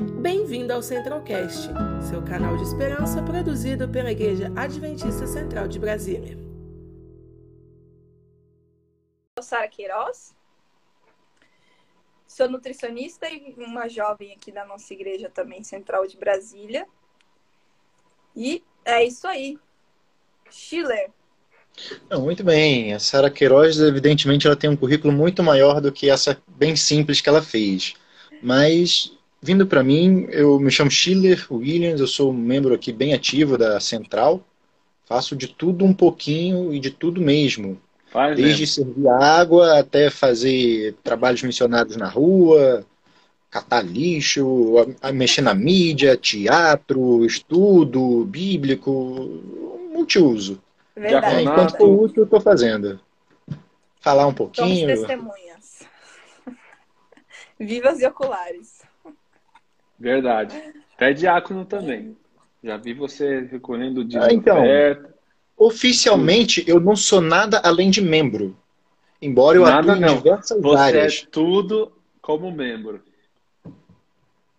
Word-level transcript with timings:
Bem-vindo 0.00 0.72
ao 0.72 0.82
Centralcast, 0.82 1.68
seu 2.08 2.22
canal 2.22 2.56
de 2.56 2.62
esperança 2.62 3.22
produzido 3.22 3.86
pela 3.86 4.10
Igreja 4.10 4.50
Adventista 4.56 5.26
Central 5.26 5.68
de 5.68 5.78
Brasília. 5.78 6.38
sou 9.38 9.42
Sara 9.42 9.68
Queiroz, 9.68 10.34
sou 12.26 12.48
nutricionista 12.48 13.28
e 13.28 13.54
uma 13.58 13.88
jovem 13.88 14.32
aqui 14.32 14.50
da 14.50 14.64
nossa 14.64 14.92
igreja 14.94 15.28
também 15.28 15.62
central 15.62 16.06
de 16.06 16.16
Brasília. 16.16 16.86
E 18.34 18.62
é 18.84 19.04
isso 19.04 19.26
aí. 19.26 19.58
Schiller. 20.50 21.10
Não, 22.08 22.22
muito 22.22 22.42
bem. 22.42 22.94
A 22.94 22.98
Sara 22.98 23.30
Queiroz, 23.30 23.78
evidentemente, 23.78 24.46
ela 24.46 24.56
tem 24.56 24.70
um 24.70 24.76
currículo 24.76 25.12
muito 25.12 25.42
maior 25.42 25.78
do 25.80 25.92
que 25.92 26.08
essa 26.08 26.42
bem 26.48 26.74
simples 26.74 27.20
que 27.20 27.28
ela 27.28 27.42
fez. 27.42 27.94
Mas, 28.42 29.12
vindo 29.40 29.66
para 29.66 29.82
mim, 29.82 30.26
eu 30.30 30.58
me 30.60 30.70
chamo 30.70 30.90
Schiller 30.90 31.46
Williams, 31.50 32.00
eu 32.00 32.06
sou 32.06 32.30
um 32.30 32.36
membro 32.36 32.74
aqui 32.74 32.92
bem 32.92 33.14
ativo 33.14 33.56
da 33.56 33.80
Central. 33.80 34.42
Faço 35.06 35.34
de 35.34 35.48
tudo 35.48 35.84
um 35.84 35.92
pouquinho 35.92 36.72
e 36.72 36.78
de 36.78 36.90
tudo 36.90 37.20
mesmo. 37.20 37.80
Faz 38.12 38.36
Desde 38.36 38.62
mesmo. 38.62 38.74
servir 38.74 39.08
água 39.08 39.78
até 39.78 40.08
fazer 40.10 40.94
trabalhos 41.02 41.42
missionários 41.42 41.96
na 41.96 42.08
rua, 42.08 42.84
catar 43.50 43.82
lixo, 43.82 44.76
a- 45.02 45.08
a 45.08 45.12
mexer 45.12 45.40
na 45.40 45.54
mídia, 45.54 46.16
teatro, 46.16 47.24
estudo 47.24 48.24
bíblico, 48.24 48.92
multiuso. 49.92 50.60
Verdade. 50.94 51.36
É, 51.36 51.42
enquanto 51.42 51.76
for 51.76 51.88
útil, 52.04 52.22
eu 52.22 52.24
estou 52.24 52.40
fazendo. 52.40 53.00
Falar 54.00 54.26
um 54.26 54.30
Somos 54.34 54.52
pouquinho. 54.52 54.86
testemunhas. 54.86 55.80
Vivas 57.58 58.00
e 58.00 58.06
oculares. 58.06 58.79
Verdade. 60.00 60.56
Até 60.96 61.12
diácono 61.12 61.64
também. 61.66 62.16
Já 62.64 62.76
vi 62.78 62.94
você 62.94 63.40
recolhendo 63.42 64.02
de 64.04 64.18
Ah, 64.18 64.28
então. 64.32 64.58
oferta. 64.58 65.14
Oficialmente, 65.56 66.64
eu 66.66 66.80
não 66.80 66.96
sou 66.96 67.20
nada 67.20 67.60
além 67.62 67.90
de 67.90 68.00
membro. 68.00 68.56
Embora 69.20 69.58
eu 69.58 69.62
Nada 69.64 69.92
atue 69.92 70.00
não. 70.00 70.14
em 70.14 70.16
diversas 70.16 70.60
Você 70.62 70.78
áreas. 70.82 71.24
é 71.26 71.30
tudo 71.30 71.92
como 72.22 72.50
membro. 72.50 73.02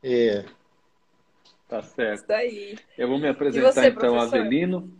É. 0.03 0.45
Tá 1.67 1.81
certo. 1.81 2.15
Isso 2.19 2.27
daí. 2.27 2.77
Eu 2.95 3.07
vou 3.07 3.17
me 3.17 3.27
apresentar 3.27 3.71
você, 3.71 3.87
então, 3.87 4.13
professor? 4.13 4.37
Avelino. 4.39 4.91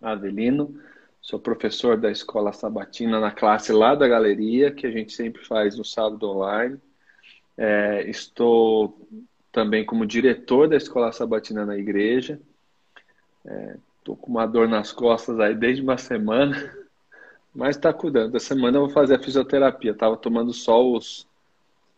Avelino, 0.00 0.80
sou 1.20 1.38
professor 1.38 1.96
da 1.98 2.10
Escola 2.10 2.52
Sabatina 2.52 3.18
na 3.20 3.30
classe 3.30 3.72
lá 3.72 3.94
da 3.94 4.06
galeria, 4.08 4.70
que 4.70 4.86
a 4.86 4.90
gente 4.90 5.12
sempre 5.12 5.44
faz 5.44 5.76
no 5.76 5.84
sábado 5.84 6.28
online. 6.30 6.78
É, 7.58 8.08
estou 8.08 8.98
também 9.56 9.86
como 9.86 10.04
diretor 10.04 10.68
da 10.68 10.76
Escola 10.76 11.10
Sabatina 11.10 11.64
na 11.64 11.78
igreja. 11.78 12.38
Estou 13.98 14.14
com 14.14 14.30
uma 14.30 14.44
dor 14.44 14.68
nas 14.68 14.92
costas 14.92 15.40
aí 15.40 15.54
desde 15.54 15.82
uma 15.82 15.96
semana, 15.96 16.70
mas 17.56 17.74
está 17.74 17.90
cuidando. 17.90 18.36
Essa 18.36 18.48
semana 18.48 18.76
eu 18.76 18.82
vou 18.82 18.90
fazer 18.90 19.14
a 19.14 19.18
fisioterapia. 19.18 19.92
Estava 19.92 20.14
tomando 20.14 20.52
só 20.52 20.86
os, 20.86 21.26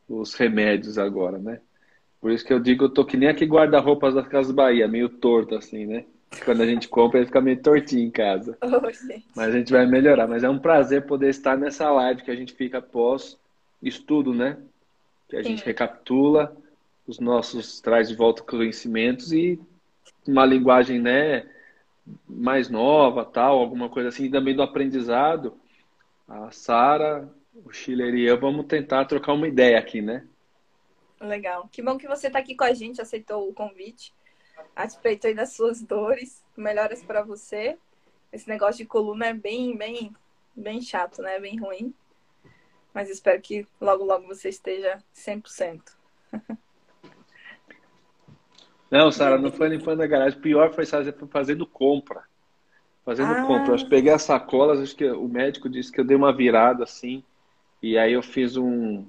os 0.09 0.35
remédios 0.35 0.99
agora, 0.99 1.37
né? 1.37 1.61
Por 2.21 2.31
isso 2.31 2.45
que 2.45 2.53
eu 2.53 2.61
digo, 2.61 2.85
eu 2.85 2.91
tô 2.91 3.05
que 3.05 3.17
nem 3.17 3.29
aqui 3.29 3.45
guarda-roupas 3.45 4.15
das 4.15 4.29
Casas 4.29 4.53
Bahia, 4.53 4.87
meio 4.87 5.09
torto 5.09 5.57
assim, 5.57 5.85
né? 5.85 6.05
Quando 6.45 6.61
a 6.61 6.67
gente 6.67 6.87
compra, 6.89 7.19
ele 7.19 7.27
fica 7.27 7.41
meio 7.41 7.61
tortinho 7.61 8.07
em 8.07 8.11
casa. 8.11 8.57
Gente. 8.63 9.27
Mas 9.35 9.49
a 9.49 9.59
gente 9.59 9.73
vai 9.73 9.85
melhorar. 9.85 10.29
Mas 10.29 10.45
é 10.45 10.49
um 10.49 10.61
prazer 10.61 11.07
poder 11.07 11.31
estar 11.31 11.59
nessa 11.59 11.91
live 11.91 12.23
que 12.23 12.31
a 12.31 12.37
gente 12.37 12.53
fica 12.53 12.79
após 12.79 13.37
estudo, 13.83 14.33
né? 14.33 14.57
Que 15.29 15.35
a 15.35 15.43
gente 15.43 15.59
Sim. 15.59 15.67
recapitula 15.67 16.57
os 17.09 17.19
nossos, 17.19 17.81
traz 17.81 18.09
de 18.09 18.15
volta 18.15 18.43
conhecimentos 18.43 19.33
e 19.33 19.59
uma 20.27 20.45
linguagem, 20.45 21.01
né? 21.01 21.49
Mais 22.29 22.69
nova, 22.69 23.25
tal, 23.25 23.59
alguma 23.59 23.89
coisa 23.89 24.11
assim. 24.11 24.27
E 24.27 24.31
também 24.31 24.55
do 24.55 24.63
aprendizado. 24.63 25.59
A 26.29 26.51
Sara, 26.51 27.27
o 27.65 27.73
Schiller 27.73 28.15
e 28.15 28.27
eu 28.27 28.39
vamos 28.39 28.67
tentar 28.67 29.07
trocar 29.07 29.33
uma 29.33 29.49
ideia 29.49 29.79
aqui, 29.79 30.03
né? 30.03 30.27
Legal. 31.19 31.67
Que 31.73 31.81
bom 31.81 31.97
que 31.97 32.07
você 32.07 32.27
está 32.27 32.39
aqui 32.39 32.55
com 32.55 32.65
a 32.65 32.75
gente, 32.75 33.01
aceitou 33.01 33.49
o 33.49 33.55
convite. 33.55 34.13
A 34.77 34.85
despeito 34.85 35.27
aí 35.27 35.35
das 35.35 35.55
suas 35.55 35.81
dores. 35.83 36.45
Melhoras 36.55 37.03
para 37.03 37.23
você. 37.23 37.79
Esse 38.31 38.47
negócio 38.47 38.85
de 38.85 38.85
coluna 38.85 39.29
é 39.29 39.35
bem, 39.35 39.75
bem, 39.77 40.15
bem 40.55 40.83
chato, 40.83 41.23
né? 41.23 41.41
Bem 41.41 41.59
ruim. 41.59 41.95
Mas 42.93 43.09
espero 43.09 43.41
que 43.41 43.67
logo, 43.81 44.05
logo 44.05 44.27
você 44.27 44.51
esteja 44.51 45.03
100%. 45.15 45.97
Não, 48.91 49.11
Sara, 49.13 49.39
não 49.39 49.53
foi 49.53 49.69
limpando 49.69 50.01
a 50.03 50.07
garagem. 50.07 50.41
Pior 50.41 50.73
foi 50.73 50.85
fazendo 51.31 51.67
compra. 51.67 52.23
Fazendo 53.05 53.35
Ah. 53.35 53.47
compra. 53.47 53.75
Eu 53.77 53.89
peguei 53.89 54.13
as 54.13 54.23
sacolas, 54.23 54.81
acho 54.81 54.97
que 54.97 55.05
o 55.11 55.29
médico 55.29 55.69
disse 55.69 55.93
que 55.93 56.01
eu 56.01 56.05
dei 56.05 56.17
uma 56.17 56.33
virada 56.33 56.85
assim. 56.85 57.23
E 57.83 57.97
aí 57.99 58.13
eu 58.13 58.23
fiz 58.23 58.57
um, 58.57 59.05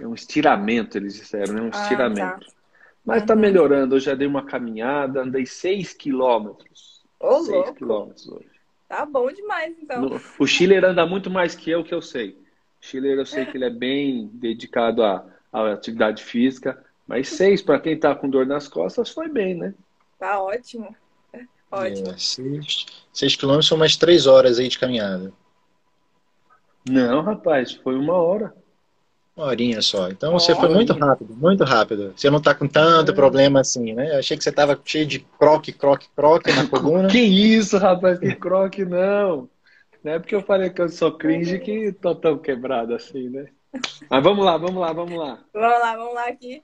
um 0.00 0.14
estiramento, 0.14 0.96
eles 0.96 1.14
disseram, 1.14 1.54
né? 1.54 1.60
Um 1.62 1.66
Ah, 1.66 1.70
estiramento. 1.70 2.46
tá. 2.46 2.52
Mas 3.04 3.24
tá 3.24 3.34
Uhum. 3.34 3.40
melhorando. 3.40 3.96
Eu 3.96 4.00
já 4.00 4.14
dei 4.14 4.26
uma 4.26 4.44
caminhada, 4.44 5.22
andei 5.22 5.46
6 5.46 5.92
quilômetros. 5.92 7.04
Ô, 7.20 7.40
6 7.40 7.48
louco. 7.52 7.74
quilômetros 7.74 8.28
hoje. 8.28 8.50
Tá 8.88 9.04
bom 9.04 9.30
demais, 9.32 9.76
então. 9.80 10.02
No- 10.02 10.20
o 10.38 10.46
Schiller 10.46 10.84
anda 10.84 11.04
muito 11.06 11.30
mais 11.30 11.54
que 11.54 11.70
eu, 11.70 11.82
que 11.82 11.94
eu 11.94 12.02
sei. 12.02 12.30
O 12.30 12.86
Schiller, 12.86 13.18
eu 13.18 13.26
sei 13.26 13.44
que 13.46 13.56
ele 13.56 13.64
é 13.64 13.70
bem 13.70 14.28
dedicado 14.32 15.02
à, 15.02 15.24
à 15.52 15.72
atividade 15.72 16.22
física. 16.22 16.84
Mas 17.06 17.28
6, 17.30 17.62
para 17.62 17.78
quem 17.80 17.98
tá 17.98 18.14
com 18.14 18.28
dor 18.28 18.46
nas 18.46 18.66
costas, 18.68 19.10
foi 19.10 19.28
bem, 19.28 19.54
né? 19.54 19.74
Tá 20.18 20.40
ótimo. 20.42 20.94
Ótimo. 21.70 22.10
É, 22.10 22.16
seis, 22.16 22.86
seis 23.12 23.36
quilômetros 23.36 23.66
são 23.66 23.76
umas 23.76 23.96
três 23.96 24.26
horas 24.26 24.58
aí 24.58 24.68
de 24.68 24.78
caminhada. 24.78 25.32
Não, 26.88 27.22
rapaz, 27.22 27.72
foi 27.72 27.96
uma 27.96 28.14
hora. 28.14 28.54
Uma 29.36 29.46
horinha 29.46 29.82
só. 29.82 30.08
Então 30.08 30.32
você 30.32 30.52
Ó. 30.52 30.56
foi 30.56 30.68
muito 30.68 30.92
rápido, 30.92 31.34
muito 31.34 31.64
rápido. 31.64 32.14
Você 32.16 32.30
não 32.30 32.40
tá 32.40 32.54
com 32.54 32.66
tanto 32.66 33.10
É. 33.10 33.14
problema 33.14 33.60
assim, 33.60 33.92
né? 33.92 34.14
Eu 34.14 34.18
achei 34.20 34.36
que 34.36 34.44
você 34.44 34.52
tava 34.52 34.80
cheio 34.84 35.04
de 35.06 35.18
croque, 35.18 35.72
croque, 35.72 36.06
croque 36.16 36.52
na 36.52 36.66
coluna. 36.66 37.08
Que 37.10 37.18
isso, 37.20 37.76
rapaz, 37.76 38.18
que 38.18 38.34
croque, 38.36 38.84
não. 38.84 39.50
Não 40.02 40.12
é 40.12 40.18
porque 40.18 40.34
eu 40.34 40.42
falei 40.42 40.70
que 40.70 40.80
eu 40.80 40.88
sou 40.88 41.12
cringe 41.12 41.58
que 41.58 41.92
tô 41.92 42.14
tão 42.14 42.38
quebrado 42.38 42.94
assim, 42.94 43.28
né? 43.28 43.46
Mas 44.08 44.22
vamos 44.22 44.44
lá, 44.44 44.56
vamos 44.56 44.80
lá, 44.80 44.92
vamos 44.92 45.18
lá. 45.18 45.40
Vamos 45.52 45.80
lá, 45.80 45.96
vamos 45.96 46.14
lá 46.14 46.28
aqui. 46.28 46.62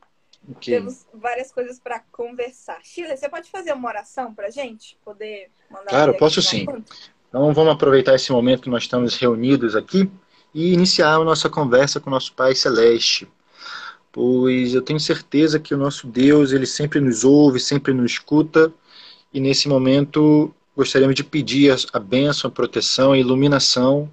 Ok. 0.50 0.74
Temos 0.74 1.06
várias 1.14 1.52
coisas 1.52 1.78
para 1.78 2.00
conversar. 2.10 2.80
Sheila, 2.82 3.16
você 3.16 3.28
pode 3.28 3.50
fazer 3.50 3.72
uma 3.72 3.88
oração 3.88 4.34
pra 4.34 4.50
gente? 4.50 4.98
Poder 5.04 5.48
mandar 5.70 5.88
Claro, 5.88 6.16
posso 6.16 6.42
sim. 6.42 6.66
assunto? 6.68 6.92
Então 7.28 7.52
vamos 7.54 7.72
aproveitar 7.72 8.14
esse 8.14 8.30
momento 8.32 8.62
que 8.62 8.70
nós 8.70 8.82
estamos 8.82 9.16
reunidos 9.16 9.76
aqui 9.76 10.10
e 10.52 10.72
iniciar 10.72 11.14
a 11.14 11.24
nossa 11.24 11.48
conversa 11.48 12.00
com 12.00 12.10
o 12.10 12.12
nosso 12.12 12.34
Pai 12.34 12.54
Celeste. 12.54 13.26
Pois 14.10 14.74
eu 14.74 14.82
tenho 14.82 15.00
certeza 15.00 15.58
que 15.58 15.74
o 15.74 15.78
nosso 15.78 16.06
Deus, 16.06 16.52
ele 16.52 16.66
sempre 16.66 17.00
nos 17.00 17.24
ouve, 17.24 17.58
sempre 17.58 17.94
nos 17.94 18.12
escuta, 18.12 18.70
e 19.32 19.40
nesse 19.40 19.66
momento 19.68 20.54
gostaríamos 20.76 21.14
de 21.14 21.24
pedir 21.24 21.74
a 21.92 21.98
bênção, 21.98 22.48
a 22.48 22.52
proteção, 22.52 23.12
a 23.12 23.18
iluminação 23.18 24.12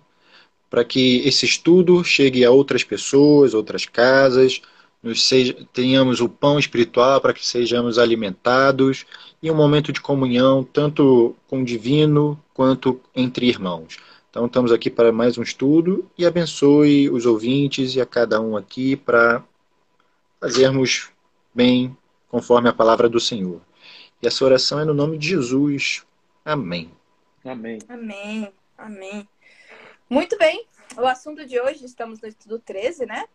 para 0.69 0.85
que 0.85 1.27
esse 1.27 1.45
estudo 1.45 2.03
chegue 2.03 2.45
a 2.45 2.51
outras 2.51 2.83
pessoas, 2.83 3.53
outras 3.53 3.85
casas, 3.85 4.61
nos 5.01 5.27
seja, 5.27 5.55
tenhamos 5.71 6.19
o 6.19 6.27
pão 6.27 6.59
espiritual 6.59 7.21
para 7.21 7.33
que 7.33 7.45
sejamos 7.45 7.97
alimentados 7.97 9.05
e 9.41 9.49
um 9.49 9.55
momento 9.55 9.93
de 9.93 10.01
comunhão, 10.01 10.63
tanto 10.63 11.35
com 11.47 11.61
o 11.61 11.65
divino 11.65 12.41
quanto 12.53 12.99
entre 13.15 13.47
irmãos. 13.47 13.97
Então, 14.29 14.45
estamos 14.45 14.71
aqui 14.71 14.89
para 14.89 15.11
mais 15.11 15.37
um 15.37 15.41
estudo 15.41 16.09
e 16.17 16.25
abençoe 16.25 17.09
os 17.09 17.25
ouvintes 17.25 17.95
e 17.95 18.01
a 18.01 18.05
cada 18.05 18.39
um 18.41 18.55
aqui 18.55 18.95
para 18.95 19.43
fazermos 20.39 21.09
bem 21.53 21.95
conforme 22.27 22.69
a 22.69 22.73
palavra 22.73 23.09
do 23.09 23.19
Senhor. 23.19 23.61
E 24.21 24.27
essa 24.27 24.43
oração 24.45 24.79
é 24.79 24.85
no 24.85 24.93
nome 24.93 25.17
de 25.17 25.29
Jesus. 25.29 26.05
Amém. 26.43 26.91
Amém. 27.43 27.79
Amém, 27.87 28.53
amém. 28.77 29.27
Muito 30.09 30.37
bem, 30.37 30.65
o 30.97 31.05
assunto 31.05 31.45
de 31.45 31.59
hoje, 31.59 31.85
estamos 31.85 32.19
no 32.21 32.27
estudo 32.27 32.59
13, 32.59 33.05
né? 33.05 33.25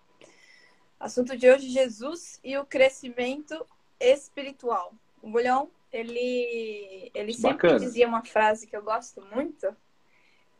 Assunto 1.05 1.37
de 1.37 1.47
hoje, 1.51 1.69
Jesus 1.69 2.41
e 2.43 2.57
o 2.57 2.65
crescimento 2.65 3.67
espiritual. 4.01 4.95
O 5.21 5.29
Bulhão, 5.29 5.71
ele, 5.93 7.11
ele 7.13 7.35
sempre 7.35 7.69
Bacana. 7.69 7.79
dizia 7.79 8.09
uma 8.09 8.25
frase 8.25 8.67
que 8.67 8.75
eu 8.75 8.83
gosto 8.83 9.21
muito, 9.21 9.77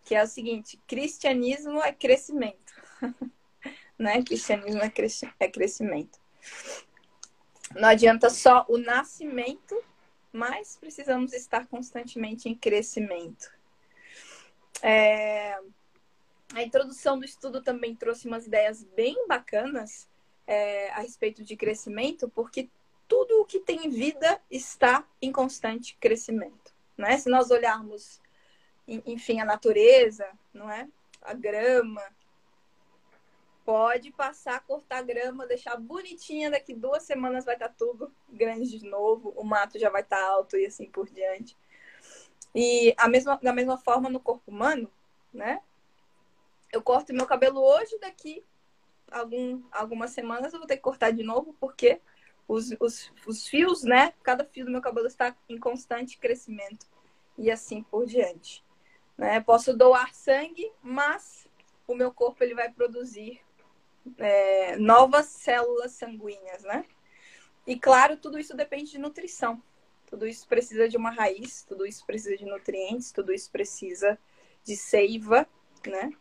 que 0.05 0.15
é 0.15 0.23
o 0.23 0.27
seguinte, 0.27 0.79
cristianismo 0.87 1.83
é 1.83 1.95
crescimento. 1.95 2.75
né? 3.99 4.23
Cristianismo 4.23 4.83
é, 4.83 4.93
é 5.41 5.49
crescimento. 5.49 6.21
Não 7.75 7.89
adianta 7.89 8.29
só 8.29 8.67
o 8.69 8.77
nascimento, 8.77 9.83
mas 10.31 10.77
precisamos 10.77 11.33
estar 11.33 11.67
constantemente 11.69 12.51
em 12.51 12.55
crescimento. 12.55 13.51
É, 14.83 15.59
A 16.53 16.63
introdução 16.63 17.19
do 17.19 17.25
estudo 17.25 17.63
também 17.63 17.97
trouxe 17.97 18.29
umas 18.29 18.47
ideias 18.47 18.85
bem 18.85 19.27
bacanas 19.27 20.13
é, 20.47 20.91
a 20.91 21.01
respeito 21.01 21.43
de 21.43 21.57
crescimento, 21.57 22.29
porque 22.29 22.69
tudo 23.09 23.45
que 23.47 23.61
tem 23.61 23.89
vida 23.91 24.41
está 24.51 25.07
em 25.21 25.31
constante 25.31 25.97
crescimento. 26.01 26.75
Né? 26.97 27.17
Se 27.19 27.29
nós 27.29 27.51
olharmos, 27.51 28.21
enfim, 28.87 29.41
a 29.41 29.45
natureza, 29.45 30.29
não 30.53 30.71
é? 30.71 30.89
a 31.25 31.33
grama, 31.33 32.03
pode 33.65 34.13
passar, 34.13 34.61
cortar 34.61 35.03
grama, 35.03 35.47
deixar 35.47 35.77
bonitinha, 35.77 36.51
daqui 36.51 36.75
duas 36.75 37.03
semanas 37.03 37.47
vai 37.47 37.55
estar 37.55 37.69
tá 37.69 37.75
tudo 37.77 38.13
grande 38.29 38.79
de 38.79 38.87
novo, 38.87 39.33
o 39.37 39.43
mato 39.43 39.79
já 39.79 39.89
vai 39.89 40.03
estar 40.03 40.19
tá 40.19 40.29
alto 40.29 40.57
e 40.57 40.67
assim 40.67 40.85
por 40.87 41.09
diante. 41.09 41.57
E 42.55 42.95
a 42.99 43.09
mesma, 43.09 43.41
da 43.43 43.53
mesma 43.53 43.79
forma 43.79 44.11
no 44.11 44.21
corpo 44.21 44.51
humano, 44.51 44.91
né? 45.33 45.61
Eu 46.71 46.83
corto 46.83 47.13
meu 47.13 47.27
cabelo 47.27 47.61
hoje, 47.61 47.99
daqui 47.99 48.45
algum, 49.11 49.63
algumas 49.73 50.11
semanas 50.11 50.53
eu 50.53 50.59
vou 50.59 50.69
ter 50.69 50.77
que 50.77 50.83
cortar 50.83 51.11
de 51.11 51.23
novo, 51.23 51.55
porque 51.61 52.01
os, 52.47 52.71
os, 52.81 53.13
os 53.27 53.47
fios, 53.47 53.83
né? 53.83 54.13
Cada 54.23 54.45
fio 54.45 54.65
do 54.65 54.71
meu 54.71 54.81
cabelo 54.81 55.07
está 55.07 55.37
em 55.49 55.59
constante 55.59 56.19
crescimento 56.19 56.87
e 57.39 57.51
assim 57.51 57.83
por 57.83 58.07
diante. 58.07 58.65
Né? 59.17 59.41
Posso 59.41 59.77
doar 59.77 60.15
sangue, 60.15 60.71
mas 60.83 61.47
o 61.87 61.95
meu 61.95 62.13
corpo 62.13 62.43
ele 62.43 62.55
vai 62.55 62.71
produzir 62.71 63.41
é, 64.19 64.77
novas 64.77 65.27
células 65.27 65.93
sanguíneas, 65.93 66.63
né? 66.63 66.85
E 67.67 67.79
claro, 67.79 68.17
tudo 68.17 68.39
isso 68.39 68.55
depende 68.55 68.91
de 68.91 68.99
nutrição. 68.99 69.63
Tudo 70.07 70.27
isso 70.27 70.47
precisa 70.47 70.89
de 70.89 70.97
uma 70.97 71.11
raiz, 71.11 71.63
tudo 71.63 71.87
isso 71.87 72.05
precisa 72.05 72.37
de 72.37 72.45
nutrientes, 72.45 73.11
tudo 73.11 73.33
isso 73.33 73.51
precisa 73.51 74.19
de 74.63 74.77
seiva, 74.77 75.47
né? 75.87 76.13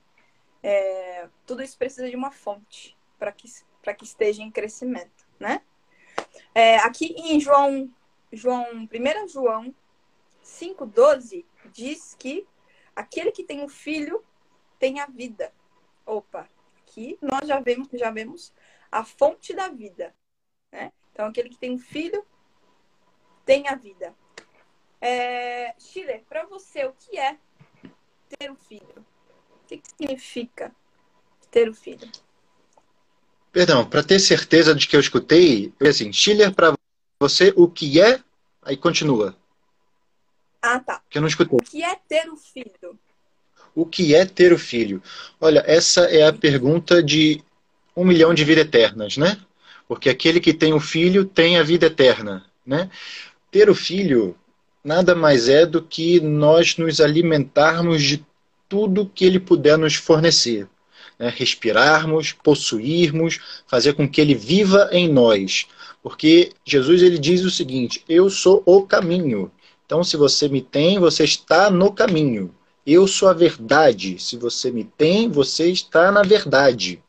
É, 0.63 1.27
tudo 1.45 1.61
isso 1.61 1.77
precisa 1.77 2.09
de 2.09 2.15
uma 2.15 2.31
fonte 2.31 2.97
para 3.19 3.31
que, 3.31 3.47
que 3.97 4.05
esteja 4.05 4.41
em 4.41 4.49
crescimento, 4.49 5.27
né? 5.39 5.61
É, 6.55 6.77
aqui 6.77 7.13
em 7.17 7.39
João, 7.39 7.93
João, 8.31 8.65
1 8.83 9.27
João 9.27 9.75
5,12 10.43 11.45
diz 11.71 12.15
que 12.17 12.47
aquele 12.95 13.31
que 13.31 13.43
tem 13.43 13.61
um 13.61 13.67
filho 13.67 14.23
tem 14.79 14.99
a 14.99 15.05
vida. 15.05 15.53
Opa, 16.05 16.47
aqui 16.81 17.17
nós 17.21 17.47
já 17.47 17.59
vemos, 17.59 17.87
já 17.93 18.09
vemos 18.09 18.53
a 18.91 19.03
fonte 19.03 19.53
da 19.53 19.67
vida. 19.67 20.15
Né? 20.71 20.91
Então, 21.11 21.25
aquele 21.27 21.49
que 21.49 21.57
tem 21.57 21.71
um 21.71 21.79
filho 21.79 22.25
tem 23.45 23.67
a 23.67 23.75
vida. 23.75 24.15
É, 25.01 25.75
Chile, 25.77 26.23
para 26.29 26.45
você, 26.45 26.85
o 26.85 26.93
que 26.93 27.17
é 27.17 27.37
ter 28.29 28.49
um 28.49 28.55
filho? 28.55 29.05
O 29.63 29.67
que, 29.67 29.77
que 29.77 29.87
significa 29.89 30.71
ter 31.49 31.69
um 31.69 31.73
filho? 31.73 32.09
Perdão, 33.51 33.85
para 33.85 34.03
ter 34.03 34.19
certeza 34.19 34.73
de 34.73 34.87
que 34.87 34.95
eu 34.95 34.99
escutei, 34.99 35.71
eu 35.79 35.89
assim, 35.89 36.11
Schiller, 36.11 36.53
para 36.53 36.73
você, 37.19 37.53
o 37.55 37.67
que 37.67 38.01
é? 38.01 38.19
Aí 38.63 38.75
continua. 38.75 39.35
Ah, 40.61 40.79
tá. 40.79 41.01
Que 41.09 41.17
eu 41.17 41.21
não 41.21 41.27
escutei. 41.27 41.57
O 41.59 41.63
que 41.63 41.83
é 41.83 41.95
ter 42.07 42.29
um 42.31 42.37
filho? 42.37 42.99
O 43.75 43.85
que 43.85 44.15
é 44.15 44.25
ter 44.25 44.53
o 44.53 44.57
filho? 44.57 45.01
Olha, 45.39 45.63
essa 45.67 46.05
é 46.05 46.25
a 46.25 46.33
pergunta 46.33 47.01
de 47.01 47.43
um 47.95 48.03
milhão 48.03 48.33
de 48.33 48.43
vidas 48.43 48.65
eternas, 48.65 49.17
né? 49.17 49.37
Porque 49.87 50.09
aquele 50.09 50.39
que 50.39 50.53
tem 50.53 50.73
o 50.73 50.79
filho 50.79 51.25
tem 51.25 51.57
a 51.57 51.63
vida 51.63 51.87
eterna, 51.87 52.45
né? 52.65 52.89
Ter 53.51 53.69
o 53.69 53.75
filho 53.75 54.35
nada 54.83 55.15
mais 55.15 55.47
é 55.47 55.65
do 55.65 55.81
que 55.81 56.19
nós 56.19 56.77
nos 56.77 56.99
alimentarmos 56.99 58.01
de 58.01 58.25
tudo 58.73 59.05
que 59.05 59.23
ele 59.23 59.39
puder 59.39 59.77
nos 59.77 59.93
fornecer. 59.93 60.67
Né? 61.19 61.31
Respirarmos, 61.35 62.31
possuirmos, 62.31 63.39
fazer 63.67 63.93
com 63.93 64.09
que 64.09 64.19
ele 64.19 64.33
viva 64.33 64.89
em 64.91 65.07
nós. 65.07 65.67
Porque 66.01 66.51
Jesus 66.65 67.03
ele 67.03 67.19
diz 67.19 67.43
o 67.43 67.51
seguinte: 67.51 68.03
Eu 68.09 68.31
sou 68.31 68.63
o 68.65 68.81
caminho. 68.81 69.51
Então, 69.85 70.03
se 70.03 70.17
você 70.17 70.49
me 70.49 70.59
tem, 70.59 70.97
você 70.97 71.23
está 71.23 71.69
no 71.69 71.93
caminho. 71.93 72.51
Eu 72.85 73.07
sou 73.07 73.29
a 73.29 73.33
verdade. 73.33 74.17
Se 74.17 74.37
você 74.37 74.71
me 74.71 74.83
tem, 74.83 75.29
você 75.29 75.69
está 75.69 76.11
na 76.11 76.23
verdade. 76.23 76.99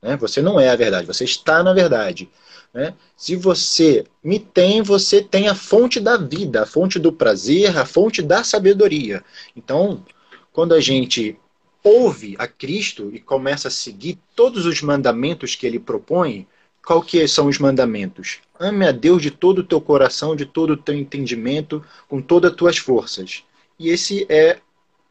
Né? 0.00 0.16
Você 0.16 0.40
não 0.40 0.58
é 0.58 0.70
a 0.70 0.76
verdade, 0.76 1.06
você 1.06 1.24
está 1.24 1.62
na 1.62 1.74
verdade. 1.74 2.30
Né? 2.72 2.94
Se 3.14 3.36
você 3.36 4.06
me 4.24 4.38
tem, 4.38 4.80
você 4.80 5.20
tem 5.20 5.46
a 5.46 5.54
fonte 5.54 6.00
da 6.00 6.16
vida, 6.16 6.62
a 6.62 6.66
fonte 6.66 6.98
do 6.98 7.12
prazer, 7.12 7.76
a 7.76 7.84
fonte 7.84 8.22
da 8.22 8.42
sabedoria. 8.42 9.22
Então, 9.54 10.02
quando 10.52 10.74
a 10.74 10.80
gente 10.80 11.36
ouve 11.82 12.36
a 12.38 12.46
Cristo 12.46 13.10
e 13.12 13.20
começa 13.20 13.68
a 13.68 13.70
seguir 13.70 14.18
todos 14.36 14.66
os 14.66 14.80
mandamentos 14.82 15.54
que 15.54 15.66
ele 15.66 15.78
propõe, 15.78 16.46
qual 16.84 17.02
que 17.02 17.26
são 17.26 17.46
os 17.46 17.58
mandamentos? 17.58 18.40
Ame 18.58 18.86
a 18.86 18.92
Deus 18.92 19.22
de 19.22 19.30
todo 19.30 19.58
o 19.58 19.64
teu 19.64 19.80
coração, 19.80 20.36
de 20.36 20.46
todo 20.46 20.70
o 20.70 20.76
teu 20.76 20.94
entendimento, 20.94 21.84
com 22.08 22.20
todas 22.20 22.50
as 22.50 22.56
tuas 22.56 22.78
forças. 22.78 23.44
E 23.78 23.88
esse 23.88 24.26
é 24.28 24.58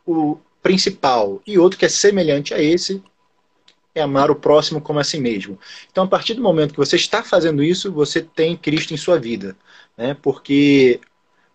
o 0.05 0.38
principal. 0.61 1.41
E 1.45 1.57
outro 1.57 1.77
que 1.77 1.85
é 1.85 1.89
semelhante 1.89 2.53
a 2.53 2.61
esse 2.61 3.01
é 3.93 4.01
amar 4.01 4.31
o 4.31 4.35
próximo 4.35 4.79
como 4.79 4.99
a 4.99 5.03
si 5.03 5.19
mesmo. 5.19 5.59
Então, 5.91 6.05
a 6.05 6.07
partir 6.07 6.33
do 6.33 6.41
momento 6.41 6.71
que 6.71 6.79
você 6.79 6.95
está 6.95 7.23
fazendo 7.23 7.63
isso, 7.63 7.91
você 7.91 8.21
tem 8.21 8.55
Cristo 8.55 8.93
em 8.93 8.97
sua 8.97 9.19
vida. 9.19 9.55
Né? 9.97 10.15
Porque 10.21 10.99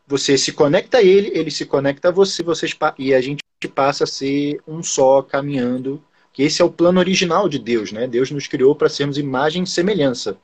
você 0.06 0.36
se 0.36 0.52
conecta 0.52 0.98
a 0.98 1.02
Ele, 1.02 1.30
Ele 1.34 1.50
se 1.50 1.64
conecta 1.64 2.08
a 2.08 2.12
você, 2.12 2.42
vocês, 2.42 2.76
e 2.98 3.14
a 3.14 3.20
gente 3.20 3.40
passa 3.66 4.04
a 4.04 4.06
ser 4.06 4.60
um 4.66 4.82
só, 4.82 5.22
caminhando. 5.22 6.02
Que 6.32 6.42
esse 6.42 6.60
é 6.60 6.64
o 6.64 6.70
plano 6.70 7.00
original 7.00 7.48
de 7.48 7.58
Deus. 7.58 7.92
Né? 7.92 8.06
Deus 8.06 8.30
nos 8.30 8.46
criou 8.46 8.74
para 8.74 8.88
sermos 8.88 9.16
imagem 9.16 9.62
e 9.62 9.66
semelhança. 9.66 10.36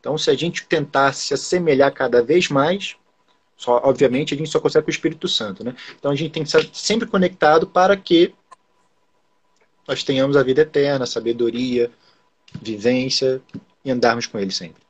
Então, 0.00 0.16
se 0.16 0.30
a 0.30 0.34
gente 0.34 0.66
tentar 0.66 1.12
se 1.12 1.34
assemelhar 1.34 1.92
cada 1.92 2.22
vez 2.22 2.48
mais, 2.48 2.96
só, 3.56 3.80
obviamente, 3.84 4.34
a 4.34 4.36
gente 4.36 4.50
só 4.50 4.60
consegue 4.60 4.84
com 4.84 4.90
o 4.90 4.92
Espírito 4.92 5.28
Santo, 5.28 5.64
né? 5.64 5.74
Então 5.98 6.10
a 6.10 6.14
gente 6.14 6.32
tem 6.32 6.42
que 6.42 6.48
estar 6.48 6.64
sempre 6.74 7.08
conectado 7.08 7.66
para 7.66 7.96
que 7.96 8.34
nós 9.86 10.02
tenhamos 10.02 10.36
a 10.36 10.42
vida 10.42 10.62
eterna, 10.62 11.06
sabedoria, 11.06 11.90
vivência 12.60 13.40
e 13.84 13.90
andarmos 13.90 14.26
com 14.26 14.38
Ele 14.38 14.50
sempre. 14.50 14.82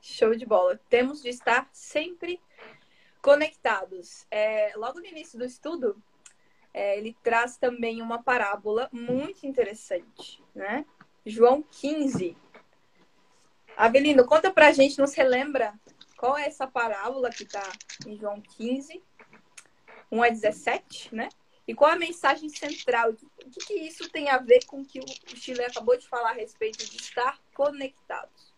Show 0.00 0.34
de 0.34 0.46
bola. 0.46 0.80
Temos 0.88 1.22
de 1.22 1.28
estar 1.28 1.68
sempre 1.72 2.40
conectados. 3.20 4.24
É, 4.30 4.72
logo 4.76 4.98
no 4.98 5.06
início 5.06 5.38
do 5.38 5.44
estudo, 5.44 5.96
é, 6.72 6.98
ele 6.98 7.16
traz 7.22 7.56
também 7.56 8.00
uma 8.00 8.22
parábola 8.22 8.88
muito 8.92 9.46
interessante, 9.46 10.42
né? 10.54 10.84
João 11.24 11.62
15. 11.62 12.36
Avelino, 13.76 14.24
conta 14.24 14.50
pra 14.52 14.72
gente, 14.72 14.98
não 14.98 15.06
se 15.06 15.22
lembra 15.22 15.74
qual 16.16 16.36
é 16.36 16.46
essa 16.46 16.66
parábola 16.66 17.30
que 17.30 17.44
está 17.44 17.66
em 18.06 18.16
João 18.16 18.40
15, 18.40 19.02
1 20.12 20.22
a 20.22 20.28
17, 20.28 21.14
né? 21.14 21.28
E 21.66 21.74
qual 21.74 21.90
a 21.92 21.96
mensagem 21.96 22.48
central? 22.48 23.10
O 23.10 23.14
que, 23.50 23.60
que 23.66 23.74
isso 23.74 24.10
tem 24.10 24.28
a 24.28 24.38
ver 24.38 24.64
com 24.66 24.80
o 24.80 24.84
que 24.84 24.98
o 24.98 25.36
Chile 25.36 25.64
acabou 25.64 25.96
de 25.96 26.08
falar 26.08 26.30
a 26.30 26.34
respeito 26.34 26.78
de 26.78 26.96
estar 26.96 27.38
conectados? 27.54 28.52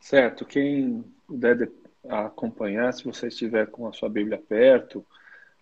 Certo. 0.00 0.44
Quem 0.44 1.04
puder 1.26 1.70
acompanhar, 2.08 2.92
se 2.92 3.04
você 3.04 3.28
estiver 3.28 3.70
com 3.70 3.86
a 3.86 3.92
sua 3.92 4.08
Bíblia 4.08 4.38
perto, 4.38 5.06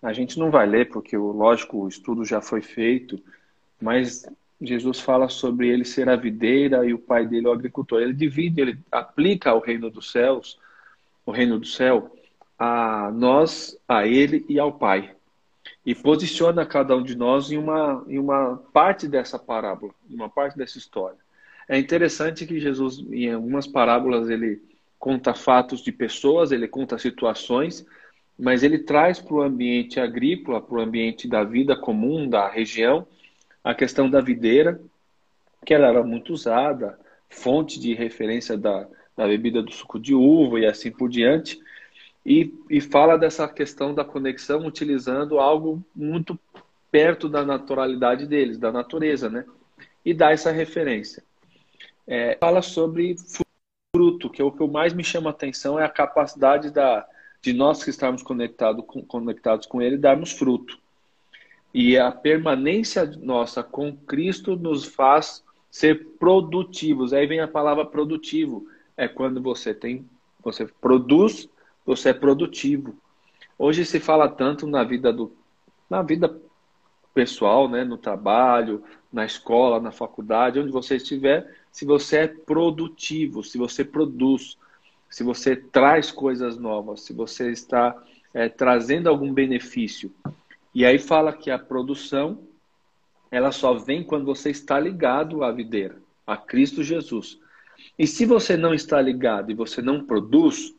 a 0.03 0.13
gente 0.13 0.39
não 0.39 0.51
vai 0.51 0.67
ler, 0.67 0.89
porque, 0.89 1.17
lógico, 1.17 1.79
o 1.79 1.89
estudo 1.89 2.25
já 2.25 2.41
foi 2.41 2.61
feito, 2.61 3.23
mas 3.81 4.27
Jesus 4.61 5.01
fala 5.01 5.29
sobre 5.29 5.69
ele 5.69 5.85
ser 5.85 6.09
a 6.09 6.17
videira 6.17 6.85
e 6.85 6.93
o 6.93 6.99
pai 6.99 7.27
dele 7.27 7.47
o 7.47 7.53
agricultor. 7.53 8.03
Ele 8.03 8.13
divide, 8.13 8.61
ele 8.61 8.79
aplica 8.91 9.55
o 9.55 9.61
reino 9.61 9.91
dos 9.91 10.11
céus, 10.11 10.59
o 11.25 11.31
reino 11.31 11.59
do 11.59 11.67
céu, 11.67 12.15
a 12.59 13.11
nós, 13.13 13.79
a 13.89 14.07
ele 14.07 14.45
e 14.49 14.59
ao 14.59 14.73
pai. 14.73 15.15
E 15.85 15.95
posiciona 15.95 16.67
cada 16.67 16.97
um 16.97 17.03
de 17.03 17.17
nós 17.17 17.51
em 17.51 17.57
uma, 17.57 18.05
em 18.09 18.19
uma 18.19 18.57
parte 18.73 19.07
dessa 19.09 19.39
parábola, 19.39 19.93
em 20.09 20.15
uma 20.15 20.29
parte 20.29 20.57
dessa 20.57 20.79
história. 20.79 21.19
É 21.69 21.79
interessante 21.79 22.47
que 22.47 22.61
Jesus, 22.61 22.99
em 23.11 23.33
algumas 23.33 23.67
parábolas, 23.67 24.29
ele 24.29 24.61
conta 24.99 25.35
fatos 25.35 25.81
de 25.83 25.91
pessoas, 25.91 26.53
ele 26.53 26.69
conta 26.69 26.99
situações, 26.99 27.85
mas 28.39 28.62
ele 28.62 28.79
traz 28.79 29.21
para 29.21 29.35
o 29.35 29.43
ambiente 29.43 30.01
agrícola, 30.01 30.61
para 30.61 30.77
o 30.77 30.81
ambiente 30.81 31.29
da 31.29 31.45
vida 31.45 31.77
comum, 31.77 32.29
da 32.29 32.49
região, 32.49 33.07
a 33.62 33.75
questão 33.75 34.11
da 34.11 34.21
videira, 34.21 34.81
que 35.65 35.73
ela 35.73 35.87
era 35.87 36.03
muito 36.03 36.33
usada, 36.33 36.99
fonte 37.29 37.79
de 37.79 37.95
referência 37.95 38.57
da, 38.57 38.87
da 39.17 39.27
bebida 39.27 39.62
do 39.62 39.73
suco 39.73 39.99
de 39.99 40.15
uva 40.15 40.61
e 40.61 40.67
assim 40.67 40.91
por 40.91 41.09
diante, 41.09 41.61
e, 42.25 42.55
e 42.71 42.81
fala 42.81 43.17
dessa 43.17 43.49
questão 43.49 43.95
da 43.95 44.05
conexão 44.05 44.67
utilizando 44.67 45.39
algo 45.39 45.85
muito 45.95 46.39
perto 46.91 47.29
da 47.29 47.45
naturalidade 47.45 48.27
deles, 48.27 48.59
da 48.59 48.71
natureza, 48.71 49.29
né? 49.29 49.45
E 50.05 50.12
dá 50.12 50.31
essa 50.31 50.51
referência. 50.51 51.23
É, 52.07 52.37
fala 52.39 52.61
sobre 52.61 53.17
fruto, 53.95 54.29
que 54.29 54.43
é 54.43 54.45
o 54.45 54.53
que 54.53 54.67
mais 54.67 54.93
me 54.93 55.05
chama 55.05 55.31
atenção, 55.31 55.79
é 55.79 55.85
a 55.85 55.89
capacidade 55.89 56.71
da, 56.71 57.07
de 57.43 57.53
nós 57.53 57.83
que 57.83 57.91
estamos 57.91 58.23
conectado 58.23 58.83
com, 58.83 59.03
conectados 59.03 59.67
com 59.67 59.83
ele 59.83 59.99
darmos 59.99 60.33
fruto. 60.33 60.79
E 61.75 61.99
a 61.99 62.13
permanência 62.13 63.05
nossa 63.21 63.63
com 63.63 63.97
Cristo 63.97 64.57
nos 64.57 64.85
faz 64.85 65.43
ser 65.71 66.07
produtivos. 66.19 67.13
Aí 67.13 67.27
vem 67.27 67.41
a 67.41 67.49
palavra 67.49 67.85
produtivo. 67.85 68.67
É 68.97 69.09
quando 69.09 69.43
você 69.43 69.75
tem 69.75 70.09
Você 70.45 70.67
produz, 70.67 71.49
você 71.85 72.11
é 72.11 72.15
produtivo. 72.15 72.95
Hoje 73.59 73.85
se 73.85 73.99
fala 73.99 74.29
tanto 74.29 74.67
na 74.67 74.85
vida 74.85 75.13
do 75.13 75.33
na 75.89 76.01
vida 76.03 76.35
pessoal, 77.13 77.69
né, 77.69 77.85
no 77.85 77.99
trabalho, 77.99 78.83
na 79.13 79.27
escola, 79.27 79.79
na 79.79 79.91
faculdade, 79.91 80.59
onde 80.59 80.73
você 80.73 80.97
estiver, 80.97 81.55
se 81.71 81.85
você 81.85 82.17
é 82.19 82.29
produtivo, 82.29 83.45
se 83.45 83.59
você 83.59 83.85
produz, 83.85 84.57
se 85.12 85.23
você 85.23 85.54
traz 85.54 86.11
coisas 86.11 86.57
novas, 86.57 87.02
se 87.02 87.12
você 87.12 87.50
está 87.50 87.95
é, 88.33 88.49
trazendo 88.49 89.11
algum 89.11 89.31
benefício. 89.31 90.11
E 90.75 90.87
aí 90.87 90.99
fala 90.99 91.35
que 91.35 91.50
a 91.50 91.59
produção 91.59 92.38
ela 93.31 93.52
só 93.52 93.75
vem 93.75 94.02
quando 94.02 94.25
você 94.25 94.50
está 94.50 94.81
ligado 94.81 95.45
à 95.45 95.52
videira, 95.52 95.97
a 96.26 96.37
Cristo 96.37 96.83
Jesus. 96.83 97.38
E 97.99 98.07
se 98.07 98.25
você 98.25 98.57
não 98.57 98.73
está 98.73 99.00
ligado 99.02 99.50
e 99.50 99.54
você 99.54 99.83
não 99.83 100.02
produz, 100.02 100.75